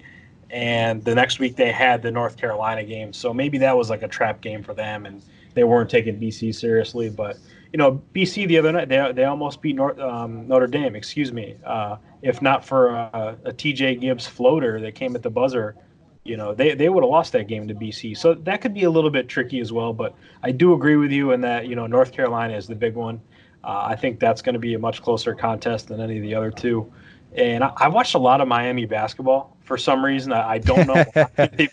and 0.49 1.03
the 1.03 1.13
next 1.13 1.39
week 1.39 1.55
they 1.55 1.71
had 1.71 2.01
the 2.01 2.11
North 2.11 2.37
Carolina 2.37 2.83
game. 2.83 3.13
So 3.13 3.33
maybe 3.33 3.57
that 3.59 3.75
was 3.75 3.89
like 3.89 4.03
a 4.03 4.07
trap 4.07 4.41
game 4.41 4.63
for 4.63 4.73
them, 4.73 5.05
and 5.05 5.21
they 5.53 5.63
weren't 5.63 5.89
taking 5.89 6.19
BC 6.19 6.55
seriously. 6.55 7.09
But 7.09 7.37
you 7.73 7.77
know, 7.77 8.01
BC 8.15 8.47
the 8.47 8.57
other 8.57 8.71
night 8.71 8.89
they 8.89 9.11
they 9.13 9.25
almost 9.25 9.61
beat 9.61 9.75
North, 9.75 9.99
um, 9.99 10.47
Notre 10.47 10.67
Dame. 10.67 10.95
Excuse 10.95 11.33
me. 11.33 11.55
Uh, 11.65 11.97
if 12.21 12.41
not 12.41 12.65
for 12.65 12.89
a, 12.89 13.37
a 13.45 13.51
TJ 13.51 14.01
Gibbs 14.01 14.25
floater 14.25 14.79
that 14.81 14.95
came 14.95 15.15
at 15.15 15.23
the 15.23 15.29
buzzer, 15.29 15.75
you 16.23 16.37
know 16.37 16.53
they, 16.53 16.73
they 16.75 16.89
would 16.89 17.03
have 17.03 17.09
lost 17.09 17.33
that 17.33 17.47
game 17.47 17.67
to 17.67 17.75
BC. 17.75 18.17
So 18.17 18.33
that 18.33 18.61
could 18.61 18.73
be 18.73 18.83
a 18.83 18.89
little 18.89 19.09
bit 19.09 19.27
tricky 19.27 19.59
as 19.59 19.73
well. 19.73 19.93
But 19.93 20.15
I 20.43 20.51
do 20.51 20.73
agree 20.73 20.95
with 20.95 21.11
you 21.11 21.31
in 21.31 21.41
that 21.41 21.67
you 21.67 21.75
know 21.75 21.87
North 21.87 22.13
Carolina 22.13 22.55
is 22.55 22.67
the 22.67 22.75
big 22.75 22.95
one. 22.95 23.21
Uh, 23.63 23.85
I 23.89 23.95
think 23.95 24.19
that's 24.19 24.41
going 24.41 24.53
to 24.53 24.59
be 24.59 24.73
a 24.75 24.79
much 24.79 25.01
closer 25.01 25.33
contest 25.33 25.87
than 25.87 25.99
any 25.99 26.17
of 26.17 26.23
the 26.23 26.35
other 26.35 26.51
two. 26.51 26.91
And 27.35 27.63
I, 27.63 27.71
I 27.77 27.87
watched 27.89 28.15
a 28.15 28.19
lot 28.19 28.41
of 28.41 28.47
Miami 28.47 28.85
basketball 28.85 29.57
for 29.63 29.77
some 29.77 30.03
reason. 30.03 30.31
I, 30.31 30.51
I 30.51 30.57
don't 30.59 30.87
know. 30.87 31.03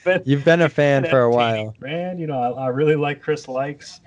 been, 0.05 0.23
You've 0.25 0.45
been 0.45 0.61
a 0.61 0.69
fan 0.69 1.07
for 1.07 1.21
a 1.21 1.31
while, 1.31 1.75
man. 1.81 2.19
You 2.19 2.27
know, 2.27 2.39
I, 2.39 2.65
I 2.65 2.69
really 2.69 2.97
like 2.97 3.23
Chris 3.23 3.47
Lykes. 3.47 4.01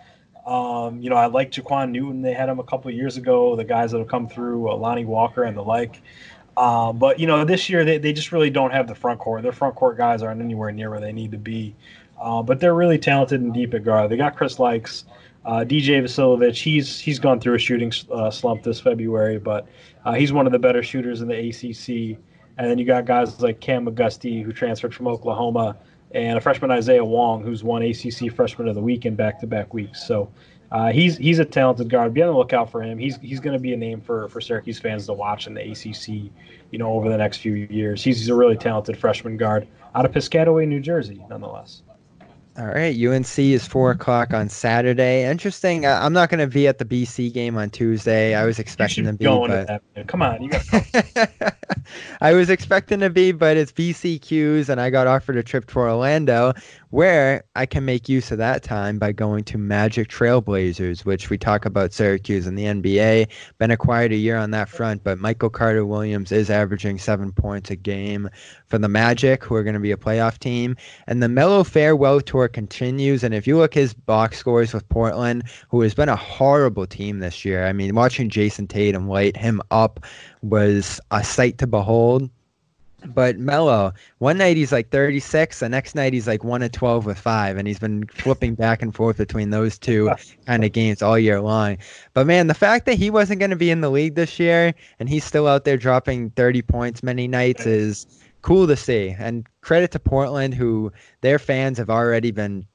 Um, 0.46 1.02
you 1.02 1.10
know, 1.10 1.16
I 1.18 1.26
like 1.26 1.52
Ja'Quan 1.52 1.92
Newton. 1.92 2.22
They 2.22 2.34
had 2.34 2.48
him 2.48 2.60
a 2.60 2.64
couple 2.64 2.90
years 2.92 3.18
ago. 3.18 3.56
The 3.56 3.66
guys 3.66 3.92
that 3.92 4.00
have 4.00 4.08
come 4.08 4.30
through, 4.30 4.70
uh, 4.70 4.76
Lonnie 4.76 5.06
Walker 5.06 5.44
and 5.44 5.58
the 5.58 5.62
like. 5.62 6.02
Um, 6.56 6.98
but 6.98 7.20
you 7.20 7.28
know, 7.28 7.46
this 7.46 7.70
year 7.70 7.86
they, 7.86 7.98
they 7.98 8.14
just 8.14 8.32
really 8.32 8.50
don't 8.50 8.72
have 8.72 8.88
the 8.88 8.96
front 8.96 9.20
court. 9.20 9.44
Their 9.44 9.52
front 9.52 9.76
court 9.76 9.98
guys 9.98 10.24
aren't 10.24 10.42
anywhere 10.42 10.72
near 10.72 10.90
where 10.90 11.00
they 11.00 11.12
need 11.12 11.32
to 11.32 11.38
be. 11.38 11.76
Uh, 12.20 12.42
but 12.42 12.60
they're 12.60 12.74
really 12.74 12.98
talented 12.98 13.42
and 13.42 13.54
deep 13.54 13.74
at 13.74 13.84
guard. 13.84 14.10
They 14.10 14.18
got 14.18 14.36
Chris 14.36 14.56
Lykes. 14.56 15.04
Uh, 15.48 15.64
DJ 15.64 16.04
Vasiljevic, 16.04 16.62
he's 16.62 17.00
he's 17.00 17.20
gone 17.20 17.40
through 17.40 17.56
a 17.56 17.60
shooting 17.60 17.90
uh, 18.12 18.30
slump 18.30 18.64
this 18.64 18.82
February, 18.82 19.40
but 19.40 19.66
uh, 20.04 20.12
he's 20.12 20.34
one 20.34 20.46
of 20.46 20.52
the 20.52 20.60
better 20.60 20.84
shooters 20.84 21.22
in 21.22 21.30
the 21.30 21.50
ACC. 21.50 22.20
And 22.58 22.70
then 22.70 22.78
you 22.78 22.84
got 22.84 23.06
guys 23.06 23.40
like 23.40 23.62
Cam 23.62 23.86
McGusty, 23.86 24.44
who 24.44 24.52
transferred 24.52 24.94
from 24.94 25.08
Oklahoma, 25.08 25.78
and 26.12 26.38
a 26.38 26.42
freshman 26.42 26.70
Isaiah 26.70 27.06
Wong, 27.06 27.44
who's 27.44 27.64
won 27.64 27.82
ACC 27.82 28.30
Freshman 28.36 28.68
of 28.68 28.76
the 28.76 28.82
Week 28.82 29.06
in 29.06 29.16
back-to-back 29.16 29.74
weeks. 29.74 30.06
So 30.06 30.30
uh, 30.74 30.92
he's 30.92 31.16
he's 31.16 31.40
a 31.40 31.46
talented 31.46 31.90
guard. 31.90 32.14
Be 32.14 32.24
on 32.24 32.28
the 32.28 32.38
lookout 32.38 32.70
for 32.70 32.84
him. 32.84 32.98
He's 32.98 33.16
he's 33.22 33.40
going 33.40 33.56
to 33.56 33.62
be 33.62 33.72
a 33.72 33.78
name 33.78 34.02
for 34.02 34.28
for 34.28 34.42
Syracuse 34.42 34.80
fans 34.80 35.06
to 35.06 35.14
watch 35.14 35.48
in 35.48 35.54
the 35.54 35.62
ACC. 35.62 36.30
You 36.72 36.80
know, 36.80 36.92
over 36.92 37.08
the 37.08 37.18
next 37.18 37.38
few 37.38 37.54
years, 37.54 38.04
he's, 38.04 38.20
he's 38.20 38.28
a 38.28 38.36
really 38.36 38.58
talented 38.58 38.98
freshman 38.98 39.38
guard 39.38 39.66
out 39.96 40.04
of 40.04 40.12
Piscataway, 40.12 40.68
New 40.68 40.82
Jersey, 40.82 41.24
nonetheless. 41.30 41.84
All 42.58 42.66
right, 42.66 42.96
UNC 42.98 43.38
is 43.38 43.68
four 43.68 43.92
o'clock 43.92 44.34
on 44.34 44.50
Saturday. 44.50 45.30
Interesting. 45.30 45.86
Uh, 45.86 46.00
I'm 46.02 46.12
not 46.12 46.32
going 46.32 46.40
to 46.40 46.48
be 46.48 46.68
at 46.68 46.80
the 46.80 46.86
BC 46.86 47.32
game 47.32 47.56
on 47.56 47.70
Tuesday. 47.70 48.34
I 48.34 48.46
was 48.46 48.58
expecting 48.58 49.04
to 49.04 49.14
be, 49.14 49.26
but 49.26 49.84
to 49.94 50.04
come 50.06 50.24
on, 50.24 50.42
you 50.42 50.50
got. 50.50 50.66
I 52.22 52.34
was 52.34 52.50
expecting 52.50 53.00
to 53.02 53.12
be, 53.12 53.32
but 53.32 53.58
it's 53.58 53.72
BCQs, 53.72 54.70
and 54.70 54.82
I 54.82 54.90
got 54.90 55.06
offered 55.06 55.38
a 55.38 55.44
trip 55.44 55.68
to 55.68 55.78
Orlando, 55.78 56.54
where 56.90 57.44
I 57.56 57.66
can 57.66 57.84
make 57.84 58.08
use 58.08 58.32
of 58.32 58.38
that 58.38 58.64
time 58.64 58.98
by 58.98 59.12
going 59.12 59.44
to 59.46 59.58
Magic 59.58 60.08
Trailblazers, 60.08 61.04
which 61.04 61.30
we 61.30 61.38
talk 61.38 61.66
about 61.66 61.92
Syracuse 61.92 62.48
and 62.48 62.58
the 62.58 62.64
NBA. 62.64 63.28
Been 63.58 63.72
a 63.72 63.78
quiet 63.78 64.12
a 64.12 64.16
year 64.16 64.38
on 64.38 64.52
that 64.52 64.70
front, 64.70 65.04
but 65.04 65.20
Michael 65.20 65.50
Carter 65.50 65.86
Williams 65.86 66.32
is 66.32 66.50
averaging 66.50 66.98
seven 66.98 67.32
points 67.34 67.70
a 67.70 67.76
game 67.76 68.30
for 68.68 68.78
the 68.78 68.88
Magic, 68.88 69.44
who 69.44 69.56
are 69.56 69.64
going 69.64 69.74
to 69.74 69.80
be 69.80 69.92
a 69.92 69.98
playoff 69.98 70.38
team. 70.38 70.76
And 71.08 71.22
the 71.22 71.30
Melo 71.30 71.64
Farewell 71.64 72.22
Tour 72.22 72.48
continues. 72.48 73.24
And 73.24 73.34
if 73.34 73.48
you 73.48 73.58
look 73.58 73.74
his 73.74 73.94
box 73.94 74.38
scores 74.38 74.74
with 74.74 74.88
Portland, 74.90 75.44
who 75.70 75.82
has 75.82 75.94
been 75.94 76.10
a 76.10 76.16
horrible 76.16 76.88
team 76.88 77.20
this 77.20 77.44
year, 77.44 77.66
I 77.66 77.74
mean, 77.74 77.96
watching 77.96 78.30
Jayson 78.30 78.68
Tatum 78.68 79.10
light 79.10 79.36
him 79.36 79.62
up 79.72 80.00
was 80.42 81.02
a 81.12 81.24
sight 81.24 81.58
to 81.58 81.68
behold. 81.68 82.30
But 83.06 83.38
Melo, 83.38 83.94
one 84.18 84.40
night 84.40 84.58
he's 84.58 84.72
like 84.72 84.90
36, 84.90 85.60
the 85.60 85.70
next 85.70 85.94
night 85.94 86.14
he's 86.14 86.28
like 86.28 86.44
1 86.44 86.62
to 86.62 86.70
12 86.70 87.06
with 87.06 87.20
5, 87.20 87.58
and 87.58 87.68
he's 87.68 87.78
been 87.80 88.08
flipping 88.08 88.56
back 88.56 88.82
and 88.82 88.94
forth 88.94 89.18
between 89.18 89.52
those 89.52 89.78
two 89.78 90.12
kind 90.46 90.66
of 90.66 90.72
games 90.72 91.02
all 91.02 91.18
year 91.20 91.40
long. 91.40 91.78
But 92.14 92.26
man, 92.26 92.48
the 92.48 92.54
fact 92.56 92.86
that 92.88 92.98
he 92.98 93.10
wasn't 93.10 93.40
going 93.40 93.52
to 93.52 93.56
be 93.56 93.70
in 93.70 93.82
the 93.82 93.92
league 93.92 94.16
this 94.16 94.40
year 94.40 94.74
and 95.00 95.08
he's 95.08 95.24
still 95.24 95.48
out 95.48 95.64
there 95.64 95.78
dropping 95.78 96.32
30 96.32 96.62
points 96.64 97.04
many 97.04 97.28
nights 97.28 97.66
is 97.68 98.08
cool 98.42 98.66
to 98.66 98.76
see. 98.76 99.16
And 99.18 99.46
credit 99.62 99.92
to 99.92 100.00
Portland, 100.00 100.56
who 100.56 100.92
their 101.22 101.38
fans 101.38 101.78
have 101.78 101.90
already 101.90 102.32
been 102.32 102.66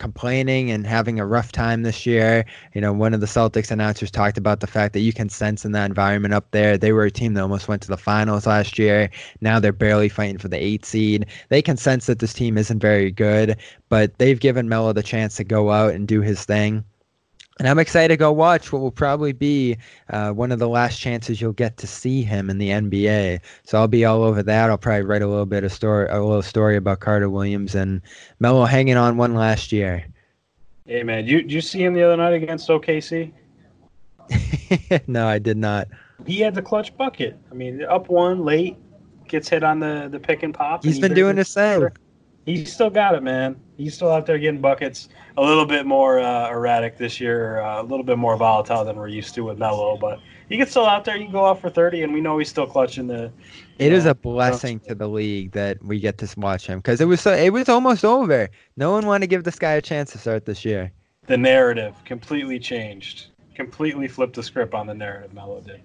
complaining 0.00 0.72
and 0.72 0.84
having 0.84 1.20
a 1.20 1.26
rough 1.26 1.52
time 1.52 1.82
this 1.82 2.04
year. 2.04 2.44
You 2.74 2.80
know, 2.80 2.92
one 2.92 3.14
of 3.14 3.20
the 3.20 3.26
Celtics 3.26 3.70
announcers 3.70 4.10
talked 4.10 4.36
about 4.36 4.58
the 4.58 4.66
fact 4.66 4.94
that 4.94 5.00
you 5.00 5.12
can 5.12 5.28
sense 5.28 5.64
in 5.64 5.70
that 5.72 5.86
environment 5.86 6.34
up 6.34 6.50
there. 6.50 6.76
They 6.76 6.92
were 6.92 7.04
a 7.04 7.10
team 7.10 7.34
that 7.34 7.42
almost 7.42 7.68
went 7.68 7.82
to 7.82 7.88
the 7.88 7.96
finals 7.96 8.46
last 8.46 8.78
year. 8.78 9.10
Now 9.40 9.60
they're 9.60 9.72
barely 9.72 10.08
fighting 10.08 10.38
for 10.38 10.48
the 10.48 10.56
eight 10.56 10.84
seed. 10.84 11.26
They 11.50 11.62
can 11.62 11.76
sense 11.76 12.06
that 12.06 12.18
this 12.18 12.32
team 12.32 12.58
isn't 12.58 12.80
very 12.80 13.12
good, 13.12 13.56
but 13.88 14.18
they've 14.18 14.40
given 14.40 14.68
Melo 14.68 14.92
the 14.92 15.02
chance 15.02 15.36
to 15.36 15.44
go 15.44 15.70
out 15.70 15.94
and 15.94 16.08
do 16.08 16.22
his 16.22 16.44
thing. 16.44 16.84
And 17.60 17.68
I'm 17.68 17.78
excited 17.78 18.08
to 18.08 18.16
go 18.16 18.32
watch 18.32 18.72
what 18.72 18.80
will 18.80 18.90
probably 18.90 19.32
be 19.32 19.76
uh, 20.08 20.30
one 20.30 20.50
of 20.50 20.58
the 20.58 20.66
last 20.66 20.98
chances 20.98 21.42
you'll 21.42 21.52
get 21.52 21.76
to 21.76 21.86
see 21.86 22.22
him 22.22 22.48
in 22.48 22.56
the 22.56 22.70
NBA. 22.70 23.40
So 23.64 23.76
I'll 23.76 23.86
be 23.86 24.02
all 24.02 24.22
over 24.22 24.42
that. 24.42 24.70
I'll 24.70 24.78
probably 24.78 25.02
write 25.02 25.20
a 25.20 25.26
little 25.26 25.44
bit 25.44 25.62
of 25.62 25.70
story, 25.70 26.08
a 26.08 26.24
little 26.24 26.40
story 26.40 26.78
about 26.78 27.00
Carter 27.00 27.28
Williams 27.28 27.74
and 27.74 28.00
Melo 28.38 28.64
hanging 28.64 28.96
on 28.96 29.18
one 29.18 29.34
last 29.34 29.72
year. 29.72 30.06
Hey 30.86 31.02
man, 31.02 31.26
you 31.26 31.44
you 31.46 31.60
see 31.60 31.84
him 31.84 31.92
the 31.92 32.02
other 32.02 32.16
night 32.16 32.32
against 32.32 32.66
OKC? 32.66 33.30
no, 35.06 35.28
I 35.28 35.38
did 35.38 35.58
not. 35.58 35.86
He 36.24 36.40
had 36.40 36.54
the 36.54 36.62
clutch 36.62 36.96
bucket. 36.96 37.38
I 37.50 37.54
mean, 37.54 37.84
up 37.84 38.08
one 38.08 38.42
late, 38.42 38.78
gets 39.28 39.50
hit 39.50 39.62
on 39.62 39.80
the 39.80 40.08
the 40.10 40.18
pick 40.18 40.42
and 40.42 40.54
pop. 40.54 40.82
He's 40.82 40.98
been 40.98 41.12
doing 41.12 41.36
the 41.36 41.44
same 41.44 41.90
he's 42.44 42.72
still 42.72 42.90
got 42.90 43.14
it, 43.14 43.22
man. 43.22 43.56
He's 43.80 43.94
still 43.94 44.10
out 44.10 44.26
there 44.26 44.38
getting 44.38 44.60
buckets. 44.60 45.08
A 45.36 45.42
little 45.42 45.64
bit 45.64 45.86
more 45.86 46.20
uh, 46.20 46.50
erratic 46.50 46.98
this 46.98 47.18
year, 47.18 47.62
uh, 47.62 47.80
a 47.80 47.84
little 47.84 48.04
bit 48.04 48.18
more 48.18 48.36
volatile 48.36 48.84
than 48.84 48.96
we're 48.96 49.08
used 49.08 49.34
to 49.36 49.44
with 49.44 49.58
Melo, 49.58 49.96
but 49.96 50.20
he 50.50 50.56
gets 50.58 50.72
still 50.72 50.84
out 50.84 51.04
there. 51.04 51.16
You 51.16 51.24
can 51.24 51.32
go 51.32 51.46
out 51.46 51.60
for 51.60 51.70
thirty, 51.70 52.02
and 52.02 52.12
we 52.12 52.20
know 52.20 52.36
he's 52.38 52.50
still 52.50 52.66
clutching 52.66 53.06
the. 53.06 53.32
It 53.78 53.92
is 53.92 54.04
know, 54.04 54.10
a 54.10 54.14
blessing 54.14 54.80
to 54.80 54.94
the 54.94 55.08
league 55.08 55.52
that 55.52 55.82
we 55.82 55.98
get 55.98 56.18
to 56.18 56.28
watch 56.38 56.66
him 56.66 56.80
because 56.80 57.00
it 57.00 57.06
was 57.06 57.22
so, 57.22 57.32
it 57.32 57.52
was 57.52 57.70
almost 57.70 58.04
over. 58.04 58.50
No 58.76 58.92
one 58.92 59.06
wanted 59.06 59.20
to 59.20 59.26
give 59.28 59.44
this 59.44 59.58
guy 59.58 59.72
a 59.72 59.82
chance 59.82 60.12
to 60.12 60.18
start 60.18 60.44
this 60.44 60.64
year. 60.64 60.92
The 61.26 61.38
narrative 61.38 61.94
completely 62.04 62.58
changed. 62.58 63.28
Completely 63.54 64.08
flipped 64.08 64.36
the 64.36 64.42
script 64.42 64.74
on 64.74 64.86
the 64.86 64.94
narrative. 64.94 65.32
Melo 65.32 65.60
did. 65.60 65.80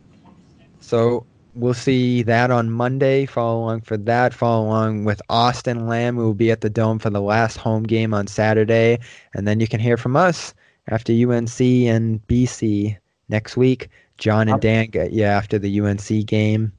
So 0.81 1.25
we'll 1.55 1.73
see 1.73 2.21
that 2.23 2.51
on 2.51 2.69
Monday. 2.69 3.25
Follow 3.25 3.59
along 3.63 3.81
for 3.81 3.97
that. 3.97 4.33
Follow 4.33 4.65
along 4.65 5.05
with 5.05 5.21
Austin 5.29 5.87
Lamb, 5.87 6.15
who 6.15 6.23
will 6.23 6.33
be 6.33 6.51
at 6.51 6.61
the 6.61 6.69
Dome 6.69 6.99
for 6.99 7.09
the 7.09 7.21
last 7.21 7.57
home 7.57 7.83
game 7.83 8.13
on 8.13 8.27
Saturday. 8.27 8.99
And 9.33 9.47
then 9.47 9.59
you 9.59 9.67
can 9.67 9.79
hear 9.79 9.97
from 9.97 10.15
us 10.15 10.53
after 10.89 11.11
UNC 11.13 11.59
and 11.59 12.25
BC 12.27 12.97
next 13.29 13.57
week. 13.57 13.89
John 14.17 14.47
and 14.47 14.61
Dan, 14.61 14.89
yeah, 15.11 15.35
after 15.35 15.59
the 15.59 15.79
UNC 15.81 16.25
game. 16.25 16.71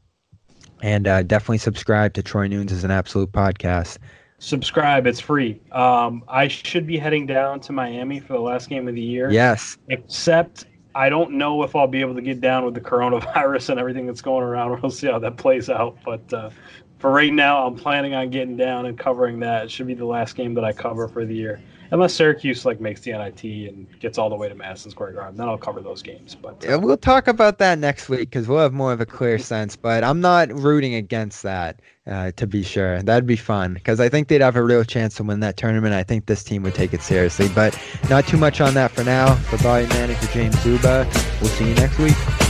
And 0.82 1.08
uh, 1.08 1.22
definitely 1.22 1.58
subscribe 1.58 2.14
to 2.14 2.22
Troy 2.22 2.46
Nunes 2.46 2.72
as 2.72 2.84
an 2.84 2.90
absolute 2.90 3.32
podcast. 3.32 3.98
Subscribe, 4.38 5.06
it's 5.06 5.20
free. 5.20 5.60
Um, 5.72 6.22
I 6.28 6.48
should 6.48 6.86
be 6.86 6.98
heading 6.98 7.26
down 7.26 7.60
to 7.60 7.72
Miami 7.72 8.20
for 8.20 8.34
the 8.34 8.40
last 8.40 8.68
game 8.68 8.86
of 8.86 8.94
the 8.94 9.00
year. 9.00 9.30
Yes. 9.30 9.78
Except 9.88 10.66
I 10.96 11.10
don't 11.10 11.32
know 11.32 11.62
if 11.62 11.76
I'll 11.76 11.86
be 11.86 12.00
able 12.00 12.14
to 12.14 12.22
get 12.22 12.40
down 12.40 12.64
with 12.64 12.72
the 12.72 12.80
coronavirus 12.80 13.68
and 13.68 13.78
everything 13.78 14.06
that's 14.06 14.22
going 14.22 14.42
around. 14.42 14.80
We'll 14.82 14.90
see 14.90 15.08
how 15.08 15.18
that 15.18 15.36
plays 15.36 15.68
out. 15.68 15.98
But 16.04 16.32
uh, 16.32 16.50
for 16.98 17.10
right 17.10 17.32
now, 17.32 17.66
I'm 17.66 17.76
planning 17.76 18.14
on 18.14 18.30
getting 18.30 18.56
down 18.56 18.86
and 18.86 18.98
covering 18.98 19.40
that. 19.40 19.64
It 19.64 19.70
should 19.70 19.86
be 19.86 19.94
the 19.94 20.06
last 20.06 20.36
game 20.36 20.54
that 20.54 20.64
I 20.64 20.72
cover 20.72 21.06
for 21.06 21.26
the 21.26 21.34
year 21.34 21.60
unless 21.90 22.14
Syracuse 22.14 22.64
like 22.64 22.80
makes 22.80 23.00
the 23.00 23.12
NIT 23.12 23.44
and 23.44 23.86
gets 24.00 24.18
all 24.18 24.28
the 24.28 24.36
way 24.36 24.48
to 24.48 24.54
Madison 24.54 24.90
Square 24.90 25.12
Garden, 25.12 25.36
then 25.36 25.48
I'll 25.48 25.58
cover 25.58 25.80
those 25.80 26.02
games. 26.02 26.34
But 26.34 26.64
uh, 26.64 26.70
yeah, 26.70 26.76
we'll 26.76 26.96
talk 26.96 27.28
about 27.28 27.58
that 27.58 27.78
next 27.78 28.08
week 28.08 28.30
because 28.30 28.48
we'll 28.48 28.58
have 28.58 28.72
more 28.72 28.92
of 28.92 29.00
a 29.00 29.06
clear 29.06 29.38
sense. 29.38 29.76
But 29.76 30.04
I'm 30.04 30.20
not 30.20 30.52
rooting 30.52 30.94
against 30.94 31.42
that. 31.42 31.80
Uh, 32.06 32.30
to 32.36 32.46
be 32.46 32.62
sure, 32.62 33.02
that'd 33.02 33.26
be 33.26 33.34
fun 33.34 33.74
because 33.74 33.98
I 33.98 34.08
think 34.08 34.28
they'd 34.28 34.40
have 34.40 34.54
a 34.54 34.62
real 34.62 34.84
chance 34.84 35.16
to 35.16 35.24
win 35.24 35.40
that 35.40 35.56
tournament. 35.56 35.92
I 35.92 36.04
think 36.04 36.26
this 36.26 36.44
team 36.44 36.62
would 36.62 36.74
take 36.76 36.94
it 36.94 37.02
seriously, 37.02 37.48
but 37.52 37.76
not 38.08 38.28
too 38.28 38.36
much 38.36 38.60
on 38.60 38.74
that 38.74 38.92
for 38.92 39.02
now. 39.02 39.34
For 39.34 39.58
Bobby 39.58 39.86
Manick, 39.86 40.18
for 40.18 40.32
James 40.32 40.56
Zuba, 40.60 41.04
we'll 41.40 41.50
see 41.50 41.68
you 41.68 41.74
next 41.74 41.98
week. 41.98 42.45